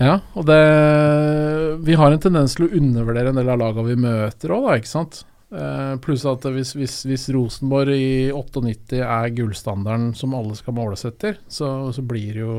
[0.00, 3.96] Ja, og det Vi har en tendens til å undervurdere en del av lagene vi
[3.96, 5.24] møter òg, da, ikke sant.
[5.52, 11.04] Eh, pluss at hvis, hvis, hvis Rosenborg i 98 er gullstandarden som alle skal måles
[11.04, 12.54] etter, så, så blir jo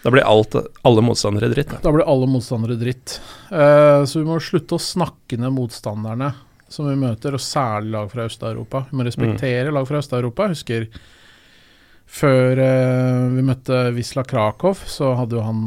[0.00, 0.56] Da blir alt,
[0.88, 1.74] alle motstandere dritt.
[1.84, 3.18] Da blir alle motstandere dritt.
[3.52, 6.32] Uh, så vi må slutte å snakke ned motstanderne
[6.68, 8.86] som vi møter, og særlig lag fra Øst-Europa.
[8.88, 10.48] Vi må respektere lag fra Øst-Europa.
[10.54, 10.88] Husker
[12.08, 15.66] før uh, vi møtte Wisla Krakow, så hadde jo han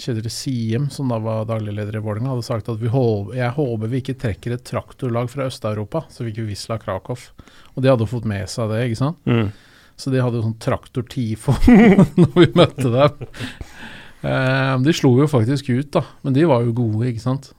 [0.00, 3.54] Kjetil Siem, som da var daglig leder i Vålerenga, hadde sagt at vi håper, jeg
[3.56, 7.20] håper vi ikke trekker et traktorlag fra Øst-Europa, så vi Wisla Krakow.
[7.74, 9.20] Og de hadde fått med seg det, ikke sant.
[9.28, 9.50] Mm.
[10.00, 11.54] Så de hadde jo sånn traktor-tifo
[12.22, 13.26] når vi møtte dem.
[14.24, 17.52] Eh, de slo jo faktisk ut, da, men de var jo gode, ikke sant.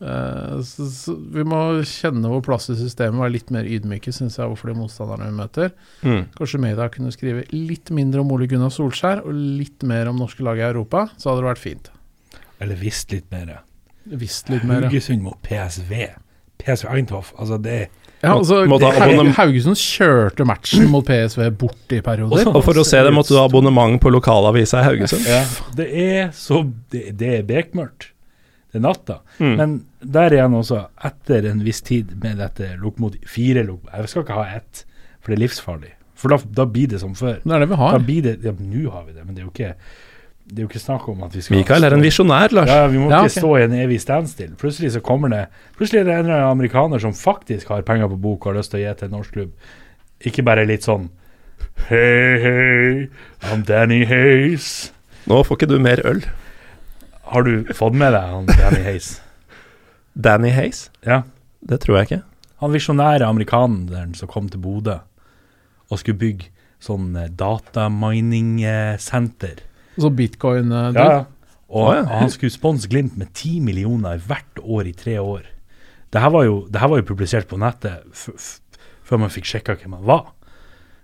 [0.00, 4.38] Eh, så, så vi må kjenne vår plass i systemet, være litt mer ydmyke, syns
[4.38, 5.72] jeg, overfor de motstanderne vi møter.
[6.06, 6.22] Mm.
[6.38, 10.44] Kanskje media kunne skrive litt mindre om Ole Gunnar Solskjær og litt mer om norske
[10.46, 11.92] lag i Europa, så hadde det vært fint.
[12.60, 13.60] Eller visst litt mer.
[14.04, 14.88] Visst litt mer.
[14.88, 15.92] Haugesund mot PSV.
[16.60, 17.88] PSV Eintoff Altså, det
[18.20, 22.50] Ja, altså, måtte, måtte Haugesund kjørte matchen mot PSV bort i perioder.
[22.52, 25.28] Og for å se det måtte du ha abonnement på lokalavisa i Haugesund.
[25.28, 25.44] Ja,
[25.76, 28.10] det er så Det, det er bekmørkt.
[28.74, 29.16] Er natta.
[29.40, 29.54] Mm.
[29.58, 34.22] Men der igjen også, etter en viss tid med dette lokomotiv Fire lokomotiv Jeg skal
[34.22, 34.84] ikke ha ett,
[35.20, 35.90] for det er livsfarlig.
[36.20, 37.40] For da, da blir det som før.
[37.42, 37.96] Det er det vi har.
[37.96, 39.72] Da blir det Ja, nå har vi det, men det er jo ikke
[40.50, 42.68] Det er jo ikke snakk om at vi skal Mikael er en visjonær, Lars.
[42.70, 43.38] Ja, vi må Ja, ikke ok.
[43.40, 44.54] stå i en evig standstill.
[44.60, 45.44] Plutselig så kommer det
[45.78, 48.60] Plutselig er det en eller annen amerikaner som faktisk har penger på bok og har
[48.60, 49.50] lyst til å gi til en norsk klubb.
[50.30, 51.08] Ikke bare litt sånn
[51.88, 53.08] Hei, hei,
[53.50, 54.92] I'm Danny Hayes.
[55.26, 56.20] Nå får ikke du mer øl.
[57.30, 59.22] Har du fått med deg han Danny Hayes?
[60.26, 60.90] Danny Hayes?
[61.06, 61.22] Ja.
[61.60, 62.22] Det tror jeg ikke.
[62.60, 64.96] Han visjonære amerikaneren som kom til Bodø
[65.90, 66.44] og skulle bygge
[66.82, 69.56] sånn eh, datamining-senter.
[70.00, 71.24] Så bitcoin eh, Ja, ja.
[71.70, 72.02] Og oh, ja.
[72.10, 75.46] han skulle sponse Glimt med 10 millioner hvert år i tre år.
[76.10, 78.58] Det her var jo, det her var jo publisert på nettet f f
[79.06, 80.24] før man fikk sjekka hvem han var.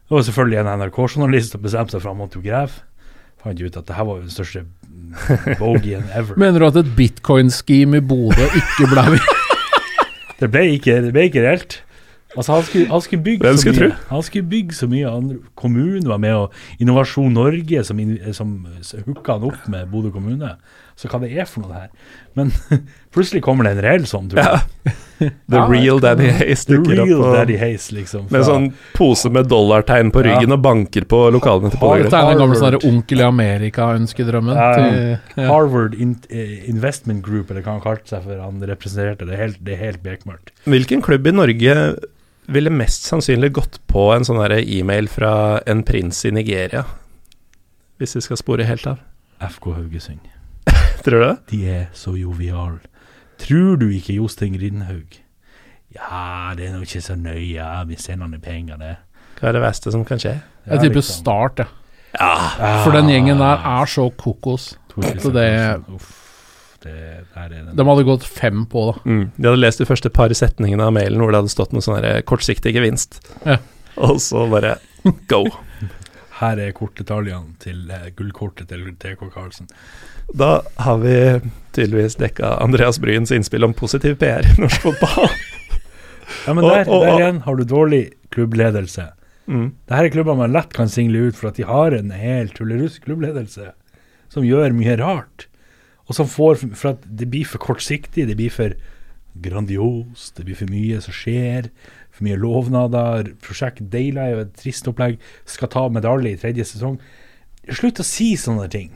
[0.06, 2.74] Det var selvfølgelig en NRK-journalist som bestemte seg for han måtte jo grave.
[3.42, 4.60] Fant ut at det her var jo den største
[5.60, 6.36] mm, ever.
[6.36, 9.18] Mener du at et bitcoin-scheme i Bodø ikke ble
[10.40, 11.82] Det ble ikke, det ble ikke reelt.
[12.36, 13.92] Altså, han skulle, han skulle bygge Hvem så mye.
[14.10, 15.10] Han skulle bygge så mye.
[15.10, 18.00] Han, kommunen var med, og Innovasjon Norge som,
[18.36, 18.50] som
[19.06, 20.50] hooka han opp med Bodø kommune.
[20.97, 22.14] Så hva det er for noe det her.
[22.39, 22.52] Men
[23.14, 24.40] plutselig kommer det en reell sånn, tur.
[24.40, 24.62] Ja.
[25.16, 28.27] The Ja, real Daddy Haze Hayes dukker real opp og- Daddy Haze, liksom.
[28.32, 28.66] med sånn
[28.97, 32.59] pose med dollartegn på ryggen og banker på lokalene til Pål Dette er den gamle
[32.60, 34.60] sånn der onkel i Amerika-ønskedrømmen.
[34.60, 35.16] Ja, ja.
[35.36, 35.47] ja.
[35.48, 39.28] Harvard In eh, Investment Group, eller hva han kalte seg for han representerte.
[39.28, 40.52] Det er helt, det er helt bekmørkt.
[40.68, 41.77] Hvilken klubb i Norge
[42.52, 45.32] ville mest sannsynlig gått på en sånn e-mail fra
[45.66, 46.85] en prins i Nigeria?
[47.97, 49.01] Hvis vi skal spore helt av.
[49.40, 50.35] FK Haugesund.
[51.06, 51.36] Tror du det?
[51.52, 52.80] De er så joviale.
[53.38, 55.18] Tror du ikke Jostein Grindhaug?
[55.94, 58.94] Ja, det er nå ikke så nøye, vi sender han penger, det.
[59.38, 60.34] Hva er det verste som kan skje?
[60.66, 61.20] Jeg tipper liksom.
[61.22, 61.66] Start, ja.
[62.18, 62.70] ja.
[62.84, 64.72] For den gjengen der er så kokos.
[64.96, 66.10] Så det- Uff,
[66.82, 66.96] det.
[67.76, 69.00] De hadde gått fem på, da.
[69.04, 69.30] Mm.
[69.36, 72.02] De hadde lest de første par setningene av mailen hvor det hadde stått noe sånn
[72.28, 73.20] kortsiktig gevinst.
[73.44, 73.58] Ja.
[73.96, 74.76] Og så bare
[75.28, 75.44] go.
[76.36, 79.70] Her er kortdetaljene til eh, gullkortet til TK Karlsen.
[80.36, 81.16] Da har vi
[81.76, 85.30] tydeligvis dekka Andreas Bryens innspill om positiv PR i norsk fotball.
[86.42, 88.00] Ja, men der, der igjen har du dårlig
[88.34, 89.04] klubbledelse.
[89.46, 89.68] Mm.
[89.86, 93.04] Dette er klubber man lett kan single ut for at de har en helt tullerusk
[93.06, 93.68] klubbledelse
[94.32, 95.46] som gjør mye rart.
[96.06, 98.74] Og som får For at det blir for kortsiktig, det blir for
[99.42, 101.70] grandios, det blir for mye som skjer.
[102.16, 103.32] For mye lovnader.
[103.44, 105.18] Prosjekt Deila er jo et trist opplegg.
[105.48, 106.97] Skal ta medalje i tredje sesong.
[107.76, 108.93] Slutt å si sånne ting.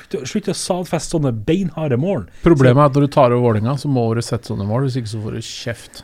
[0.00, 2.24] Slutt, slutt å sadfeste sånne beinharde mål.
[2.42, 4.88] Problemet er at når du tar over Vålerenga, så må du sette sånne mål.
[4.88, 6.02] Hvis ikke så får du kjeft.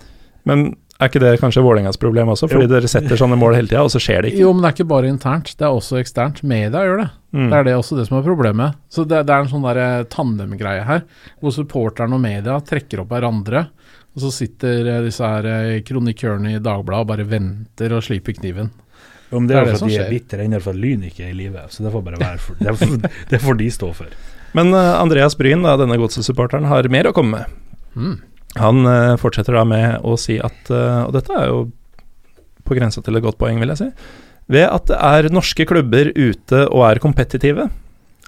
[0.49, 2.49] Men er ikke det kanskje Vålerengas problem også?
[2.51, 2.73] Fordi Jo.
[2.75, 4.41] dere setter sånne mål hele tida, og så skjer det ikke.
[4.47, 6.43] Jo, men det er ikke bare internt, det er også eksternt.
[6.43, 7.11] Media gjør det.
[7.35, 7.51] Mm.
[7.51, 8.79] Det er det også det som er problemet.
[8.91, 11.05] Så det, det er en sånn der tandemgreie her,
[11.41, 13.69] hvor supporterne og media trekker opp hverandre.
[14.19, 18.35] Og så sitter eh, disse her eh, kronikørene i Dagbladet og bare venter og sliper
[18.35, 18.73] kniven.
[19.31, 20.81] Jo, det Det er er det jo som fordi de er bitre ennå for at
[20.83, 21.63] Lyn ikke er i live.
[21.71, 22.97] Så det får bare være for, det, får,
[23.31, 24.19] det får de stå for.
[24.59, 27.59] Men eh, Andreas Bryn, da, denne godsesupporteren, har mer å komme med.
[27.95, 28.17] Mm.
[28.59, 28.89] Han
[29.21, 31.59] fortsetter da med å si at Og dette er jo
[32.67, 33.89] på grensa til et godt poeng, vil jeg si.
[34.51, 37.69] Ved at det er norske klubber ute og er kompetitive,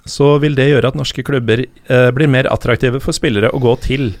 [0.05, 3.73] så vil det gjøre at norske klubber eh, blir mer attraktive for spillere å gå
[3.85, 4.11] til.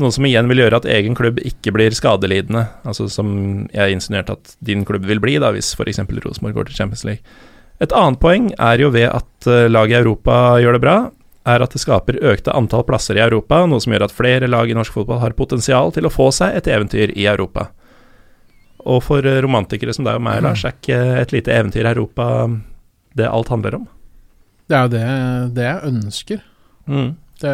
[0.00, 2.64] Noe som igjen vil gjøre at egen klubb ikke blir skadelidende.
[2.88, 3.30] Altså som
[3.74, 6.00] jeg insinuerte at din klubb vil bli, da, hvis f.eks.
[6.24, 7.40] Rosenborg går til Champions League.
[7.80, 10.96] Et annet poeng er jo ved at eh, lag i Europa gjør det bra,
[11.48, 14.68] er at det skaper økte antall plasser i Europa, noe som gjør at flere lag
[14.68, 17.70] i norsk fotball har potensial til å få seg et eventyr i Europa.
[18.88, 21.92] Og for eh, romantikere som deg og meg, Lars, er ikke et lite eventyr i
[21.94, 22.26] Europa
[23.16, 23.88] det alt handler om.
[24.70, 25.06] Det er jo det,
[25.56, 26.46] det jeg ønsker.
[27.40, 27.52] Det,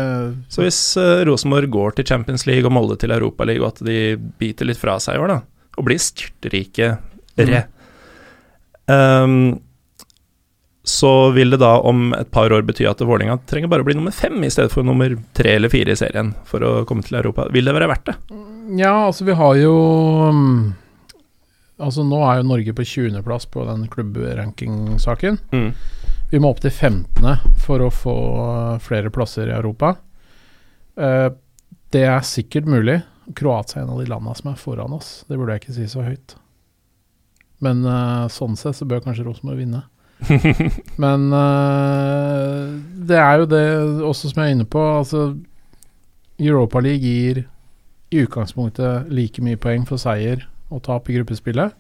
[0.51, 4.17] Så hvis uh, Rosenborg går til Champions League og Molde til Europaligaen, og at de
[4.41, 5.39] biter litt fra seg i år, da,
[5.77, 6.97] og blir styrtrike
[7.37, 7.63] re,
[8.91, 9.39] ehm,
[10.87, 13.97] så vil det da om et par år bety at Vålerenga trenger bare å bli
[13.99, 17.19] nummer fem i stedet for nummer tre eller fire i serien for å komme til
[17.19, 17.49] Europa.
[17.55, 18.19] Vil det være verdt det?
[18.79, 19.75] ja, altså vi har jo
[20.35, 20.75] mm,
[21.77, 25.37] Altså nå er jo Norge på 20.-plass på den klubbranking-saken.
[26.31, 27.23] Vi må opp til 15.
[27.63, 28.17] for å få
[28.83, 29.95] flere plasser i Europa.
[30.99, 31.29] Eh,
[31.95, 32.99] det er sikkert mulig.
[33.39, 35.21] Kroatia er en av de landene som er foran oss.
[35.29, 36.35] Det burde jeg ikke si så høyt.
[37.63, 39.85] Men eh, sånn sett så bør kanskje Rosenborg vinne.
[41.05, 42.75] Men eh,
[43.07, 43.67] det er jo det
[44.11, 44.83] også som jeg er inne på.
[44.83, 45.29] Altså
[46.43, 47.45] Europa League gir
[48.11, 50.43] i utgangspunktet like mye poeng for seier
[50.75, 51.75] og tap i gruppespillet.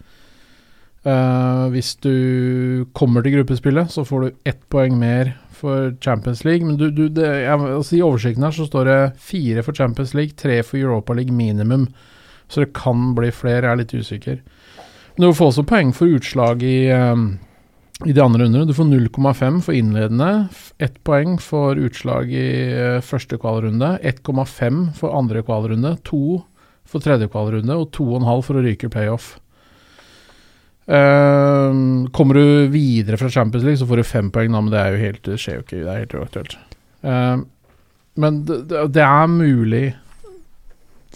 [1.06, 6.66] Eh, hvis du kommer til gruppespillet, så får du ett poeng mer for Champions League.
[6.66, 10.14] Men du, du, det, jeg, altså I oversikten her så står det fire for Champions
[10.18, 11.86] League, tre for Europa League minimum.
[12.48, 14.42] Så det kan bli flere, jeg er litt usikker.
[15.16, 17.38] Men du får også poeng for utslag i, um,
[18.04, 18.66] i de andre rundene.
[18.68, 20.30] Du får 0,5 for innledende,
[20.82, 26.42] ett poeng for utslag i uh, første kvalrunde, 1,5 for andre kvalrunde, to
[26.86, 29.36] for tredje kvalrunde og 2,5 for å ryke playoff.
[30.86, 34.80] Uh, kommer du videre fra Champions League, så får du fem poeng, da, men det
[34.80, 35.82] er jo helt, det skjer jo ikke.
[35.82, 36.58] Det er helt uaktuelt.
[37.02, 37.44] Uh,
[38.16, 38.62] men det,
[38.94, 39.86] det, er mulig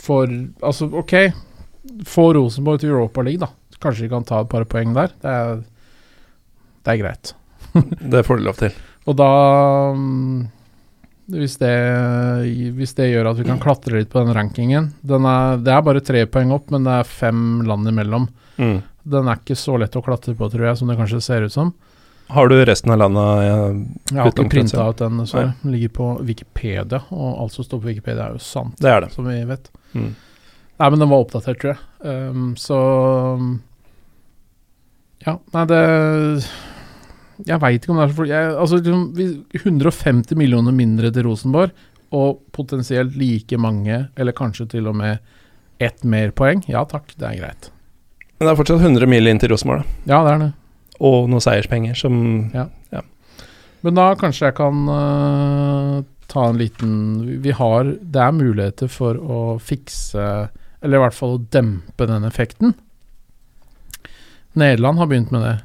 [0.00, 0.28] for
[0.64, 1.14] Altså, OK,
[2.08, 3.52] få Rosenborg til Europa League, da.
[3.80, 5.12] Kanskje de kan ta et par poeng der.
[5.22, 5.60] Det er,
[6.84, 7.34] det er greit.
[8.12, 8.74] det får de lov til.
[9.08, 9.30] Og da
[9.94, 10.48] um,
[11.30, 11.72] hvis det,
[12.76, 15.84] hvis det, gjør at vi kan klatre litt på den rankingen den er, Det er
[15.86, 18.26] bare tre poeng opp, men det er fem land imellom.
[18.58, 18.80] Mm.
[19.10, 21.54] Den er ikke så lett å klatre på, tror jeg, som det kanskje ser ut
[21.54, 21.72] som.
[22.30, 23.54] Har du resten av landet ja,
[24.12, 27.02] Jeg har ikke printa ut den, så den ligger på Wikipedia.
[27.10, 29.10] Og alt som står på Wikipedia, er jo sant, det er det.
[29.16, 29.66] som vi vet.
[29.98, 30.12] Mm.
[30.80, 31.80] Nei, men den var oppdatert, tror jeg.
[32.06, 32.78] Um, så
[35.26, 35.80] Ja, nei, det
[37.44, 39.02] Jeg veit ikke om det er så jeg, Altså, liksom,
[39.58, 41.74] 150 millioner mindre til Rosenborg,
[42.14, 45.18] og potensielt like mange, eller kanskje til og med
[45.80, 46.62] ett mer poeng.
[46.70, 47.70] Ja takk, det er greit.
[48.40, 50.14] Men det er fortsatt 100 mil inn til Rosenborg, da.
[50.14, 50.52] Ja, det er det.
[51.04, 52.14] Og noen seierspenger som
[52.56, 52.62] ja.
[52.88, 53.02] ja.
[53.84, 55.98] Men da kanskje jeg kan uh,
[56.30, 56.94] ta en liten
[57.44, 60.24] Vi har Det er muligheter for å fikse
[60.80, 62.72] Eller i hvert fall å dempe den effekten.
[64.56, 65.56] Nederland har begynt med det.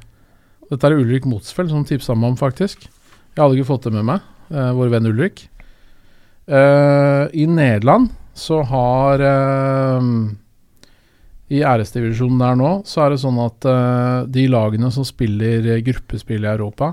[0.68, 2.84] Dette er Ulrik Motsfeld som tipsa meg om, faktisk.
[2.84, 5.46] Jeg hadde ikke fått det med meg, uh, vår venn Ulrik.
[6.44, 9.24] Uh, I Nederland så har
[11.48, 16.46] i æresdivisjonen der nå, så er det sånn at uh, de lagene som spiller gruppespill
[16.46, 16.92] i Europa,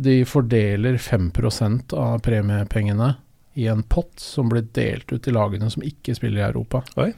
[0.00, 3.12] de fordeler 5% av premiepengene
[3.60, 6.80] i en pott som blir delt ut til lagene som ikke spiller i Europa.
[7.02, 7.10] Oi.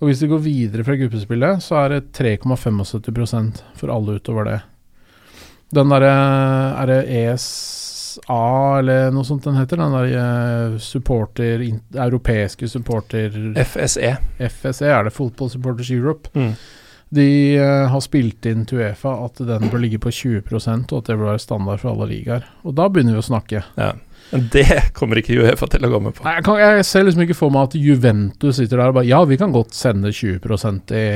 [0.00, 4.60] Og hvis de går videre fra gruppespillet, så er det 3,75% for alle utover det.
[5.74, 6.14] Den derre
[6.80, 7.46] Er det ES
[8.14, 9.80] FSA, eller noe sånt den heter.
[9.80, 13.34] Den der uh, supporter, europeiske supporter...
[13.64, 14.16] FSE.
[14.38, 16.30] FSE er det, Football Supporters Europe.
[16.34, 16.54] Mm.
[17.14, 17.28] De
[17.60, 21.18] uh, har spilt inn til Uefa at den bør ligge på 20 og at det
[21.18, 22.48] bør være standard for alle ligaer.
[22.64, 23.62] Og da begynner vi å snakke.
[23.78, 23.92] Ja.
[24.32, 24.66] Men det
[24.96, 26.24] kommer ikke Uefa til å gå med på.
[26.26, 29.10] Nei, jeg, kan, jeg ser liksom ikke for meg at Juventus sitter der og bare
[29.10, 30.40] Ja, vi kan godt sende 20
[30.96, 31.06] i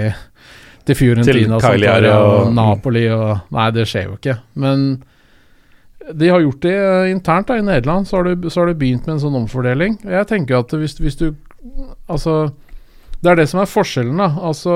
[0.88, 4.38] til Fiorentina til og, og Napoli og Nei, det skjer jo ikke.
[4.60, 5.02] Men
[6.14, 8.78] de har gjort det eh, internt da, i Nederland, så har, du, så har, du,
[8.78, 9.98] begynt med en sånn omfordeling.
[10.04, 11.30] Jeg tenker at hvis, hvis, du
[12.08, 12.52] Altså,
[13.20, 14.28] det er det som er forskjellen, da.
[14.46, 14.74] Altså,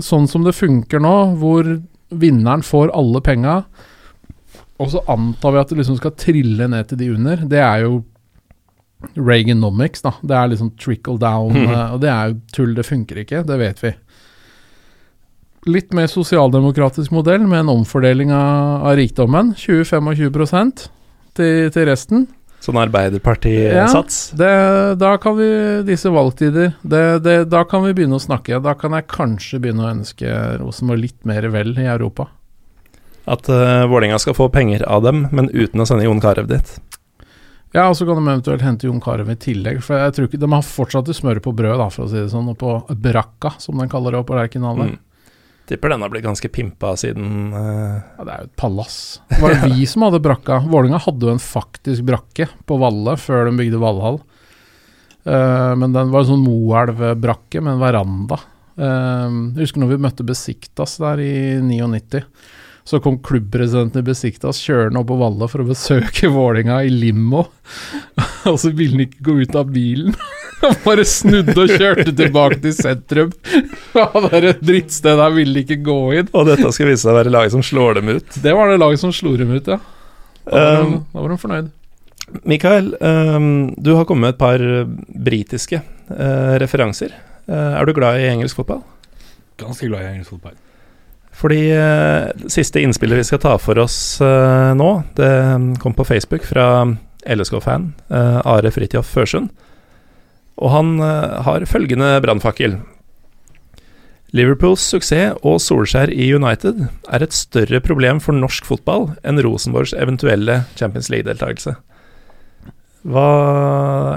[0.00, 1.66] sånn som det funker nå, hvor
[2.08, 3.56] vinneren får alle penga,
[4.80, 7.84] og så antar vi at det liksom skal trille ned til de under, det er
[7.88, 8.00] jo
[9.16, 10.10] Reaganomics, da.
[10.20, 11.70] Det er liksom trickle down, mm.
[11.94, 13.94] og det er jo tull, det funker ikke, det vet vi
[15.68, 19.54] litt mer sosialdemokratisk modell med en omfordeling av, av rikdommen.
[19.58, 20.70] 20-25
[21.36, 22.28] til, til resten.
[22.60, 24.18] Sånn Arbeiderparti-sats?
[24.36, 25.48] Ja, da kan vi
[25.88, 28.60] Disse valgtider, det, det, da kan vi begynne å snakke.
[28.60, 32.28] Da kan jeg kanskje begynne å ønske Rosenborg litt mer vel i Europa.
[33.30, 36.72] At uh, Vålerenga skal få penger av dem, men uten å sende Jon Carew dit?
[37.72, 39.78] Ja, og så kan de eventuelt hente Jon Carew i tillegg.
[39.86, 42.32] For jeg tror ikke, De har fortsatt smør på brød, da, for å si det
[42.32, 44.82] sånn, og på brakka, som de kaller det på Lerkendal.
[44.90, 44.98] Mm.
[45.70, 48.00] Tipper den har blitt ganske pimpa siden uh...
[48.18, 48.98] Ja, Det er jo et palass.
[49.30, 50.58] Det var det vi som hadde brakka.
[50.66, 54.18] Vålinga hadde jo en faktisk brakke på Valle før de bygde Valhall.
[55.22, 58.40] Uh, men den var en sånn Moelv-brakke med en veranda.
[58.80, 62.24] Uh, jeg husker når vi møtte Besiktas der i 99.
[62.84, 67.44] Så kom klubbpresidenten i Besiktas kjørende opp på Valla for å besøke Vålinga i limo.
[68.50, 70.16] og så ville han ikke gå ut av bilen.
[70.60, 73.30] Han bare snudde og kjørte tilbake til sentrum.
[73.96, 76.32] Han det et drittsted der ville ikke gå inn.
[76.36, 78.40] Og dette skal vise seg å være laget som slår dem ut?
[78.44, 79.80] Det var det laget som slo dem ut, ja.
[80.44, 81.70] Da var, um, de, da var de fornøyd.
[82.46, 84.64] Mikael, um, du har kommet med et par
[85.30, 87.14] britiske uh, referanser.
[87.48, 88.82] Uh, er du glad i engelsk fotball?
[89.60, 90.58] Ganske glad i engelsk fotball.
[91.40, 95.32] Fordi uh, siste innspillet vi skal ta for oss uh, nå, det
[95.80, 96.84] kom på Facebook fra
[97.24, 99.48] LSK-fan uh, Are Fridtjof Førsund.
[100.60, 102.74] Og han eh, har følgende brannfakkel.
[104.36, 109.94] Liverpools suksess og Solskjær i United er et større problem for norsk fotball enn Rosenborgs
[109.96, 111.74] eventuelle Champions League-deltakelse.
[113.08, 113.26] Hva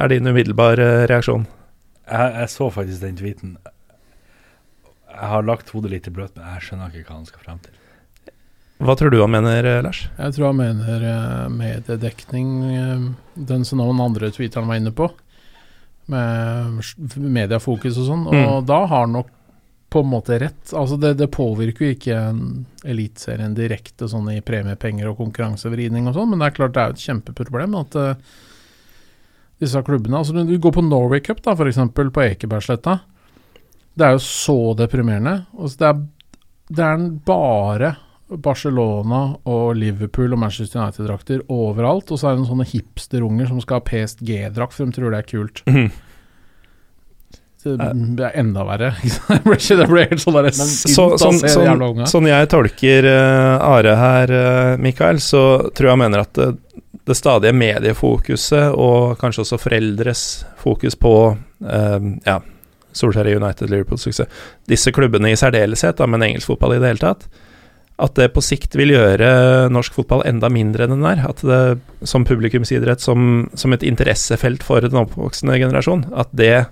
[0.04, 1.48] er din umiddelbare reaksjon?
[2.12, 3.56] Jeg, jeg så faktisk den tweeten.
[5.14, 7.60] Jeg har lagt hodet litt i bløt, men jeg skjønner ikke hva han skal frem
[7.64, 7.80] til.
[8.84, 10.08] Hva tror du han mener, eh, Lars?
[10.18, 13.06] Jeg tror han mener eh, mediedekning, eh,
[13.52, 15.12] den som noen andre tweeteren var inne på,
[16.12, 16.82] med
[17.16, 18.66] mediefokus og sånn, og Mm.
[18.68, 19.30] da har han nok
[19.94, 20.74] på en måte rett.
[20.74, 26.18] Altså det, det påvirker jo ikke en Eliteserien direkte sånn i premiepenger og konkurransevridning og
[26.18, 28.16] sånn, men det er klart det er jo et kjempeproblem at uh,
[29.62, 32.98] disse klubbene Altså du går på Norway Cup da, eksempel, på Ekebergsletta.
[33.94, 35.44] Det er jo så deprimerende.
[35.60, 36.40] Altså det, er,
[36.74, 37.94] det er bare
[38.42, 42.10] Barcelona og Liverpool og Manchester United-drakter overalt.
[42.12, 45.22] Og så er det noen sånne hipsterunger som skal ha PSG-drakt, for de tror det
[45.22, 45.64] er kult.
[47.64, 47.78] Det,
[48.18, 48.90] det er enda verre.
[49.30, 52.08] Det ble ikke helt sånn der Så, sint å sånn, de sånn, jævla unga.
[52.12, 56.50] sånn jeg tolker uh, Are her, uh, Mikael, så tror jeg mener at det,
[57.08, 60.26] det stadige mediefokuset, og kanskje også foreldres
[60.60, 62.42] fokus på uh, ja,
[62.98, 66.94] Solskjær i United, Liverpools suksess, disse klubbene i særdeleshet, da, men engelsk fotball i det
[66.94, 67.28] hele tatt,
[68.04, 69.28] at det på sikt vil gjøre
[69.72, 71.22] norsk fotball enda mindre enn den er.
[71.30, 76.66] At det som publikumsidrett, som, som et interessefelt for den oppvoksende generasjon, at det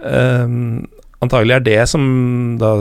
[0.00, 0.88] um,
[1.20, 2.06] antagelig er det som
[2.60, 2.72] da,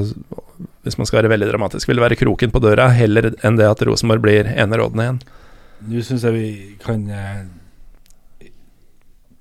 [0.88, 3.84] hvis man skal være veldig dramatisk, vil være kroken på døra, heller enn det at
[3.88, 5.22] Rosenborg blir enerådende igjen.
[5.90, 6.50] Nå syns jeg vi
[6.84, 7.44] kan eh,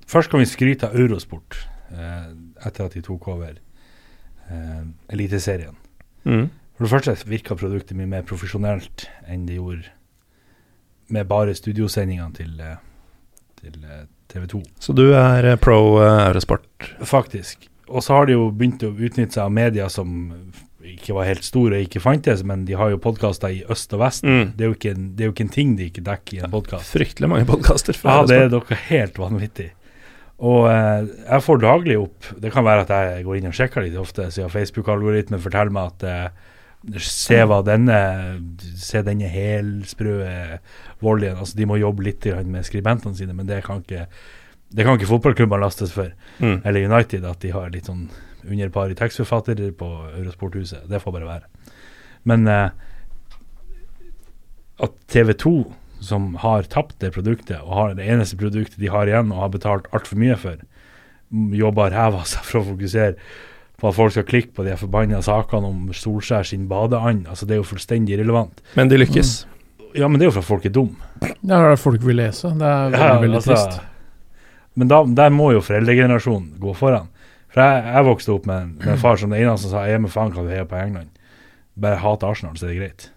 [0.09, 1.57] Først kan vi skryte av Eurosport
[1.91, 2.29] eh,
[2.65, 3.53] etter at de tok over
[4.49, 4.83] eh,
[5.13, 5.77] Eliteserien.
[6.23, 6.49] Mm.
[6.77, 9.89] For det første virka produktet mye mer profesjonelt enn det gjorde
[11.11, 12.77] med bare studiosendingene til, eh,
[13.59, 14.61] til eh, TV 2.
[14.79, 16.93] Så du er eh, pro Eurosport?
[17.03, 17.67] Faktisk.
[17.89, 20.31] Og så har de jo begynt å utnytte seg av media som
[20.85, 24.03] ikke var helt store og ikke fantes, men de har jo podkaster i øst og
[24.03, 24.23] vest.
[24.23, 24.53] Mm.
[24.55, 26.93] Det, er en, det er jo ikke en ting de ikke dekker i en podkast.
[26.95, 29.71] Fryktelig mange podkaster Ja, det er dere helt vanvittig.
[30.39, 33.83] Og eh, jeg får daglig opp Det kan være at jeg går inn og sjekker
[33.83, 37.97] litt ofte, siden Facebook-algoritmen forteller meg at eh, Se hva denne
[38.79, 40.13] Se denne helsprø
[41.03, 44.07] volleyen Altså, de må jobbe litt med skribentene sine, men det kan ikke
[44.69, 46.11] det kan ikke fotballklubbene lastes for.
[46.37, 46.59] Mm.
[46.61, 48.03] Eller United, at de har litt sånn
[48.45, 50.85] underpar i tekstforfattere på Eurosporthuset.
[50.89, 51.71] Det får bare være.
[52.29, 52.69] Men eh,
[54.85, 55.53] at TV 2,
[55.99, 59.53] som har tapt det produktet, og har det eneste produktet de har igjen og har
[59.53, 60.61] betalt altfor mye for,
[61.53, 63.15] jobber ræva av seg for å fokusere
[63.79, 67.27] på at folk skal klikke på de forbanna sakene om Solskjær sin badeand.
[67.31, 68.63] Altså, det er jo fullstendig irrelevant.
[68.75, 69.45] Men de lykkes.
[69.95, 71.13] Ja, men det er jo for at folk er dumme.
[71.21, 72.51] Det er folk vil lese.
[72.59, 73.79] Det er veldig, Ja, veldig altså, trist.
[74.79, 77.07] Men da, der må jo foreldregenerasjonen gå foran.
[77.49, 79.87] For jeg, jeg vokste opp med en, med en far som det eneste som sa
[79.87, 81.15] 'Jeg med faen kan du heier på England'.
[81.79, 83.11] Bare hate Arsenal, så er det greit.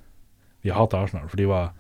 [0.62, 1.72] Vi hater Arsenal, for de var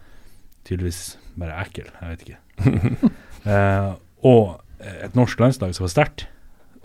[0.68, 1.02] tydeligvis
[1.38, 1.88] bare ekkel.
[2.00, 3.12] Jeg vet ikke.
[3.52, 3.92] eh,
[4.28, 6.26] og et norsk landslag som var sterkt,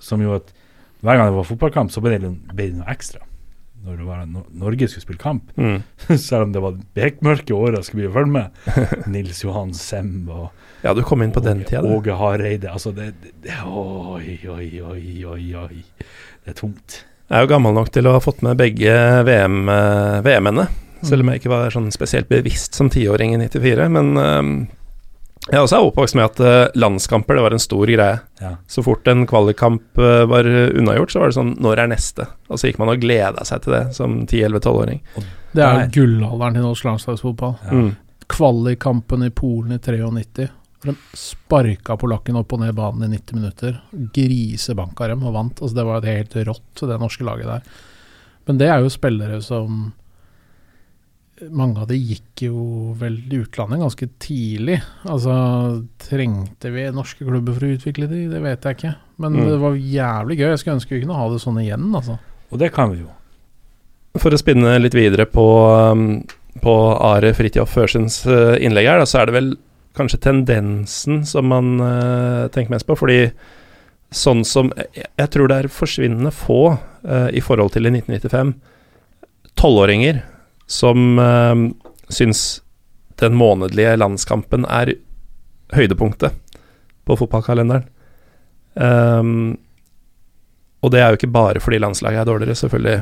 [0.01, 0.53] som jo at
[1.05, 3.21] hver gang det var fotballkamp, så ble det, ble det noe ekstra.
[3.87, 5.51] Når det var no Norge skulle spille kamp.
[5.55, 5.83] Mm.
[6.17, 8.63] Selv om det var bekmørke år og skulle å følge med.
[9.13, 10.49] Nils Johan Semb og
[10.83, 11.83] Ja, du kom inn på den Åge- tida.
[11.85, 12.73] Åge Hareide.
[12.73, 15.83] Altså, det, det, det Oi, oi, oi, oi, oi.
[16.43, 17.03] Det er tungt.
[17.27, 18.91] Jeg er jo gammel nok til å ha fått med begge
[19.27, 20.21] VM-ene.
[20.25, 20.67] VM-ene,
[21.05, 23.87] selv om jeg ikke var sånn spesielt bevisst som tiåring i 94.
[23.93, 24.51] Men um,
[25.47, 28.17] jeg også er oppvokst med at eh, landskamper det var en stor greie.
[28.41, 28.49] Ja.
[28.67, 32.27] Så fort en kvalikkamp eh, var unnagjort, så var det sånn Når er neste?
[32.51, 35.01] Og så gikk man og gleda seg til det som 10-11-12-åring.
[35.53, 37.55] Det er jo gullalderen til norsk landslagsfotball.
[37.63, 37.79] Ja.
[37.79, 37.91] Mm.
[38.27, 40.49] Kvalikkampen i Polen i 93.
[40.83, 43.77] De sparka polakken opp og ned banen i 90 minutter.
[44.17, 45.61] Grisebanka dem og vant.
[45.61, 47.79] Altså, det var et helt rått, det norske laget der.
[48.47, 49.93] Men det er jo spillere som
[51.53, 54.79] Mange av de gikk jo vel til utlandet ganske tidlig.
[55.05, 55.33] Altså,
[56.01, 58.23] trengte vi norske klubber for å utvikle de?
[58.31, 58.93] Det vet jeg ikke.
[59.21, 59.45] Men Mm.
[59.45, 60.49] det var jævlig gøy.
[60.49, 62.17] Jeg skulle ønske vi kunne ha det sånn igjen, altså.
[62.51, 63.11] Og det kan vi jo.
[64.17, 65.45] For å spinne litt videre på,
[65.91, 66.23] um,
[66.63, 66.73] på
[67.05, 69.51] Are Fridtjof Førsens uh, innlegg her, da, så er det vel
[69.97, 72.97] kanskje tendensen som man uh, tenker mest på.
[72.97, 73.31] Fordi
[74.09, 78.55] sånn som Jeg, jeg tror det er forsvinnende få uh, i forhold til i 1995
[79.57, 80.23] tolvåringer
[80.67, 81.55] som uh,
[82.13, 82.61] syns
[83.17, 84.93] den månedlige landskampen er
[85.73, 86.35] høydepunktet
[87.07, 87.87] på fotballkalenderen.
[88.77, 89.57] Um,
[90.85, 92.99] og det er jo ikke bare fordi landslaget er dårligere, selvfølgelig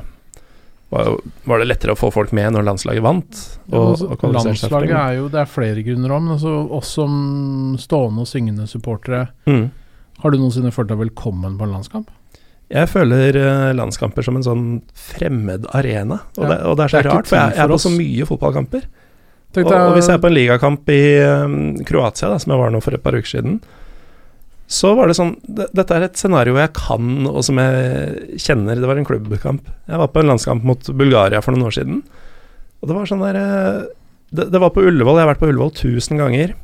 [0.93, 3.39] var, jo, var det lettere å få folk med når landslaget vant.
[3.65, 6.93] Ja, Og, altså, og for landslaget er jo Det er flere grunner om, altså, oss
[6.99, 7.15] som
[7.81, 9.67] stående og syngende supportere Mm.
[10.23, 12.11] Har du noensinne følt deg velkommen på en landskamp?
[12.73, 14.65] Jeg føler eh, landskamper som en sånn
[14.97, 16.49] fremmed arena, og, Ja.
[16.49, 18.25] det, og det er så Det er rart, for jeg, jeg er på så mye
[18.31, 18.87] fotballkamper.
[19.55, 21.53] Og, og hvis jeg er på en ligakamp i um,
[21.87, 23.59] Kroatia, da, som jeg var nå for et par uker siden,
[24.67, 28.81] så var det sånn Dette er et scenario jeg kan, og som jeg kjenner.
[28.81, 29.69] Det var en klubbkamp.
[29.85, 32.01] Jeg var på en landskamp mot Bulgaria for noen år siden,
[32.81, 33.79] og det var sånn der eh,
[34.35, 35.19] det, det var på Ullevål.
[35.21, 36.55] Jeg har vært på Ullevål tusen ganger.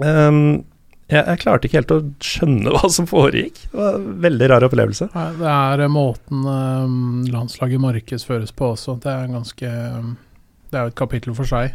[0.00, 0.62] Um,
[1.10, 3.62] jeg, jeg klarte ikke helt å skjønne hva som foregikk.
[3.70, 5.10] Det var en veldig rar opplevelse.
[5.14, 8.98] Nei, Det er eh, måten eh, landslaget markedsføres på også.
[9.02, 11.74] Det er ganske Det er jo et kapittel for seg.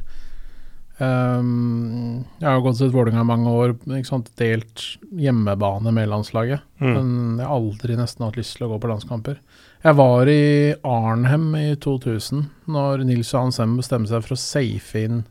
[0.96, 3.74] Um, jeg har gått til Vålerenga i mange år,
[4.08, 4.30] sant?
[4.40, 6.64] delt hjemmebane med landslaget.
[6.80, 6.94] Mm.
[6.94, 7.10] Men
[7.42, 9.42] jeg har aldri nesten hatt lyst til å gå på landskamper.
[9.84, 15.04] Jeg var i Arnhem i 2000, når Nils Johan Sem bestemte seg for å safe
[15.04, 15.26] inn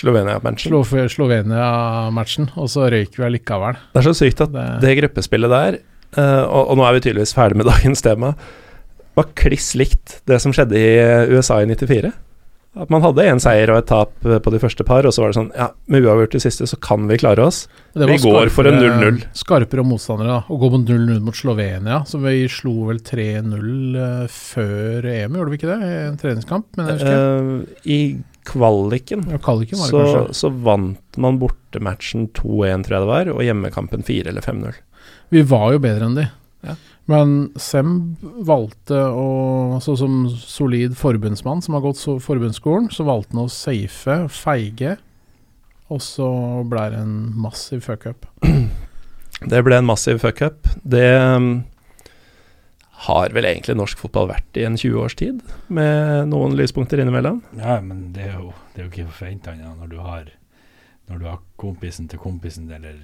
[0.00, 0.72] Slovenia-matchen.
[0.72, 3.78] Slo Slovenia-matchen, og så røyk vi allikevel.
[3.94, 5.80] Det er så sykt at Det, det gruppespillet der,
[6.18, 8.34] uh, og, og nå er vi tydeligvis ferdig med dagens tema,
[9.14, 12.10] var kliss likt det som skjedde i eh, USA i 94.
[12.74, 15.22] At man hadde én seier og et tap eh, på de første par, og så
[15.22, 17.64] var det sånn Ja, med uavgjort i siste, så kan vi klare oss.
[17.94, 19.20] vi går for en 0-0.
[19.38, 20.40] Skarpere motstandere, da.
[20.50, 25.54] Å gå på 0-0 mot Slovenia, så vi slo vel 3-0 eh, før EM, gjorde
[25.54, 25.78] vi ikke det?
[25.86, 27.84] I en treningskamp, men jeg husker.
[27.86, 28.00] I
[28.44, 30.04] kvaliken ja, kvaliken så,
[30.36, 34.80] så vant man bortematchen 2-1, tror jeg det var, og hjemmekampen 4 eller 5-0.
[35.34, 36.26] Vi var jo bedre enn de.
[36.64, 36.76] Ja.
[37.10, 38.16] Men Sem
[38.46, 39.26] valgte å
[39.76, 44.96] altså som solid forbundsmann som har gått så forbundsskolen, så valgte han å safe, feige,
[45.92, 46.28] og så
[46.68, 48.28] ble det en massiv fuckup.
[49.44, 50.68] Det ble en massiv fuckup.
[50.88, 51.48] Det um,
[53.04, 57.42] har vel egentlig norsk fotball vært i en 20 års tid, med noen lyspunkter innimellom.
[57.58, 60.32] Ja, men det er jo, det er jo ikke forventa ja, når
[61.08, 62.96] Når du har kompisen til kompisen eller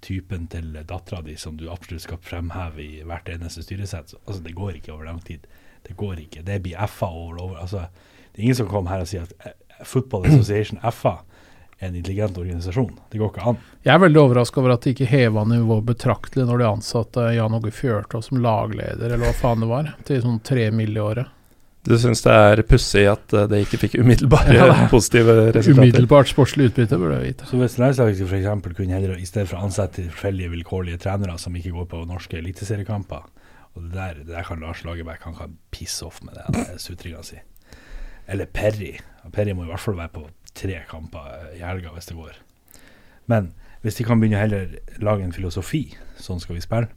[0.00, 4.14] typen til dattera di som du absolutt skal fremheve i hvert eneste styresett.
[4.26, 5.46] Altså, det går ikke over lang tid.
[5.86, 6.42] Det går ikke.
[6.42, 7.56] Det blir FA over over.
[7.56, 7.86] Altså,
[8.32, 11.20] det er ingen som kommer her og sier at eh, Football Association FA
[11.78, 12.92] en intelligent organisasjon.
[13.10, 13.58] Det går ikke an.
[13.86, 17.54] Jeg er veldig overraska over at de ikke heva nivået betraktelig når de ansatte Jan
[17.54, 20.96] Åge Fjørtoft som lagleder, eller hva faen det var, til sånn tre mill.
[20.96, 21.34] i året.
[21.86, 25.78] Du syns det er pussig at uh, det ikke fikk umiddelbare Ja, positive resultater?
[25.78, 27.48] Umiddelbart sportslig utbytte, burde jeg vite.
[27.48, 28.48] Så hvis landslaget f.eks.
[28.76, 32.40] kunne heller, i stedet for å ansette tilfeldige vilkårlige trenere som ikke går på norske
[32.42, 33.22] eliteseriekamper
[33.78, 37.22] og det der, det der kan Lars Lagerbäck han kan pisse off med det, sutringa
[37.22, 37.38] si.
[38.26, 38.96] Eller Perry.
[39.32, 40.24] Perry må i hvert fall være på
[40.58, 42.36] tre kamper i helga hvis det går.
[43.30, 43.52] Men
[43.84, 45.84] hvis de kan begynne å heller lage en filosofi,
[46.18, 46.90] sånn skal vi spille,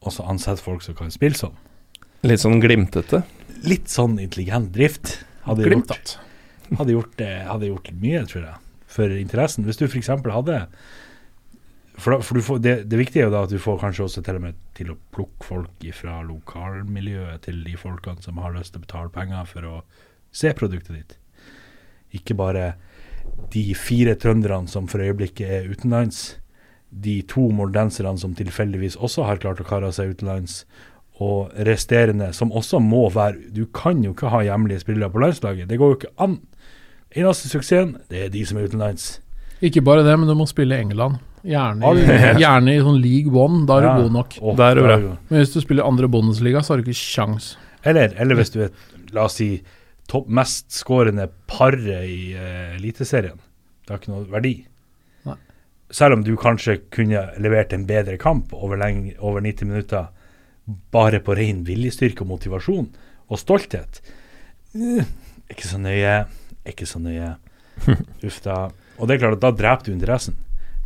[0.00, 1.56] og så ansette folk som kan spille sånn,
[2.26, 3.20] Litt sånn glimtete.
[3.68, 6.16] litt sånn intelligent drift hadde gjort
[6.74, 9.66] hadde gjort, hadde gjort mye, tror jeg, for interessen.
[9.66, 10.08] Hvis du f.eks.
[10.10, 10.62] hadde
[11.96, 14.04] For, da, for du får, det, det viktige er jo da at du får kanskje
[14.04, 18.52] også til og med til å plukke folk fra lokalmiljøet til de folkene som har
[18.52, 19.76] lyst til å betale penger for å
[20.36, 21.14] se produktet ditt.
[22.14, 22.74] Ikke bare
[23.52, 26.36] de fire trønderne som for øyeblikket er utenlands,
[26.90, 30.64] de to moldenserne som tilfeldigvis også har klart å kare seg utenlands,
[31.20, 35.66] og resterende som også må være Du kan jo ikke ha hjemlige spillere på landslaget.
[35.68, 36.38] Det går jo ikke an.
[37.16, 39.20] Eneste suksessen, det er de som er utenlands.
[39.64, 41.16] Ikke bare det, men du må spille i England.
[41.46, 43.96] Gjerne, i- gjerne i sånn league one, da er Ja.
[43.96, 44.38] du god nok.
[44.42, 44.96] Oh, er du bra.
[45.30, 47.56] Men hvis du spiller andre Bundesliga, så har du ikke sjans.
[47.84, 48.70] Eller, eller hvis du er,
[49.12, 49.62] la oss si,
[50.10, 53.38] topp mest skårende paret i uh, Eliteserien.
[53.84, 54.54] Det har ikke noe verdi.
[55.26, 55.36] Nei.
[55.94, 60.08] Selv om du kanskje kunne levert en bedre kamp over, lenge, over 90 minutter,
[60.94, 62.88] bare på ren viljestyrke og motivasjon
[63.26, 64.00] og stolthet.
[64.74, 65.04] Uh,
[65.52, 66.16] ikke så nøye,
[66.66, 67.36] ikke så nøye.
[68.26, 68.66] Uff da.
[68.96, 70.36] Og det er klart at da dreper du interessen.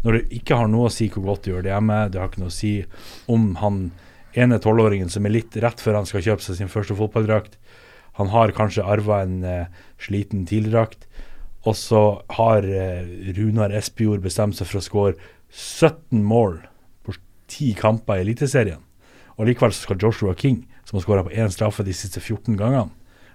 [0.05, 2.30] Når du ikke har noe å si hvor godt du gjør det hjemme, det har
[2.30, 2.78] ikke noe å si
[3.30, 3.90] om han
[4.38, 7.59] ene tolvåringen som er litt rett før han skal kjøpe seg sin første fotballdrakt.
[8.20, 9.66] Han har kanskje arva en eh,
[10.01, 11.06] sliten TIL-drakt,
[11.64, 12.02] og så
[12.36, 16.60] har eh, Runar Espejord bestemt seg for å skåre 17 mål
[17.06, 18.82] på 10 kamper i Eliteserien.
[19.40, 22.90] Og likevel skal Joshua King, som har skåra på én straffe de siste 14 gangene,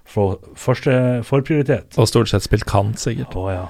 [0.05, 1.97] få første forprioritet.
[1.97, 3.33] Og stort sett spilt kant, sikkert.
[3.33, 3.65] Å ja.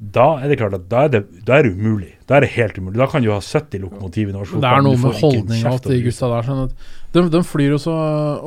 [0.00, 2.14] Da er det klart at da er det, da er det umulig.
[2.26, 2.96] Da er det helt umulig.
[2.98, 5.98] Da kan du ha 70 lokomotiv i norsk Det er noe med holdninga til de
[6.06, 6.46] gutta der.
[6.48, 7.92] Sånn at de, de flyr også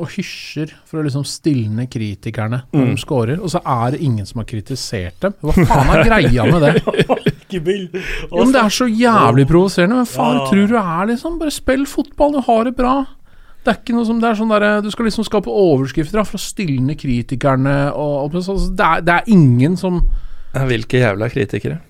[0.00, 2.94] og hysjer for å liksom stilne kritikerne når Mm.
[2.94, 5.34] de scorer, og så er det ingen som har kritisert dem.
[5.42, 6.72] Hva faen er greia med det?
[7.54, 10.00] Jo, men Det er så jævlig provoserende.
[10.00, 10.46] Hvem faen Ja.
[10.50, 11.38] tror du er, liksom?
[11.38, 13.04] Bare spill fotball, du har det bra.
[13.64, 16.24] Det er ikke noe som, det er sånn der, Du skal liksom skape overskrifter da,
[16.24, 17.92] for å stilne kritikerne.
[17.94, 20.00] Og, og så- så det, er, det er ingen som
[20.54, 21.80] Hvilke jævla kritikere.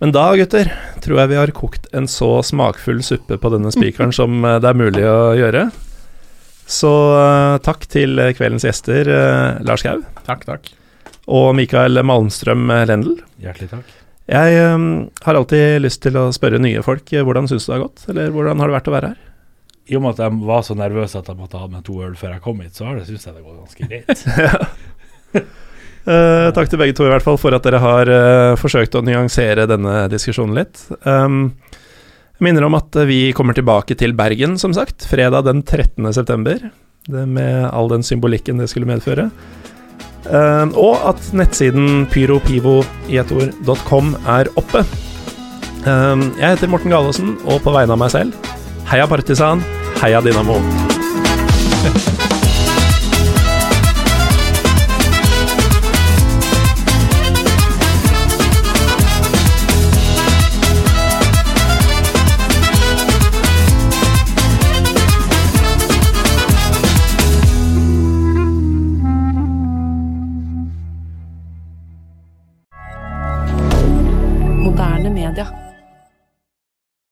[0.00, 0.70] Men da, gutter,
[1.00, 4.68] tror jeg vi har kokt en så smakfull suppe på denne spikeren som eh, det
[4.68, 5.70] er mulig å gjøre.
[6.66, 10.00] Så eh, takk til kveldens gjester, eh, Lars Gau.
[10.26, 10.72] Takk, takk.
[11.26, 13.20] og Mikael Malmstrøm eh, Lendel.
[13.42, 13.94] Hjertelig takk.
[14.26, 17.84] Jeg um, har alltid lyst til å spørre nye folk hvordan syns du det har
[17.84, 19.20] gått, eller hvordan har det vært å være her?
[19.86, 22.16] I og med at jeg var så nervøs at jeg måtte ha med to øl
[22.18, 24.24] før jeg kom hit, så har det syns jeg det går ganske greit.
[26.10, 29.04] uh, takk til begge to i hvert fall for at dere har uh, forsøkt å
[29.06, 30.82] nyansere denne diskusjonen litt.
[31.06, 31.52] Um,
[32.36, 36.12] jeg minner om at eh, vi kommer tilbake til Bergen, som sagt, fredag den 13.
[36.12, 36.60] september.
[37.08, 39.30] Med all den symbolikken det skulle medføre.
[40.26, 44.82] Um, og at nettsiden pyropivo.com er oppe.
[45.86, 48.34] Um, jeg heter Morten Galaasen, og på vegne av meg selv,
[48.90, 49.62] heia Partisan,
[50.02, 50.58] heia Dynamo.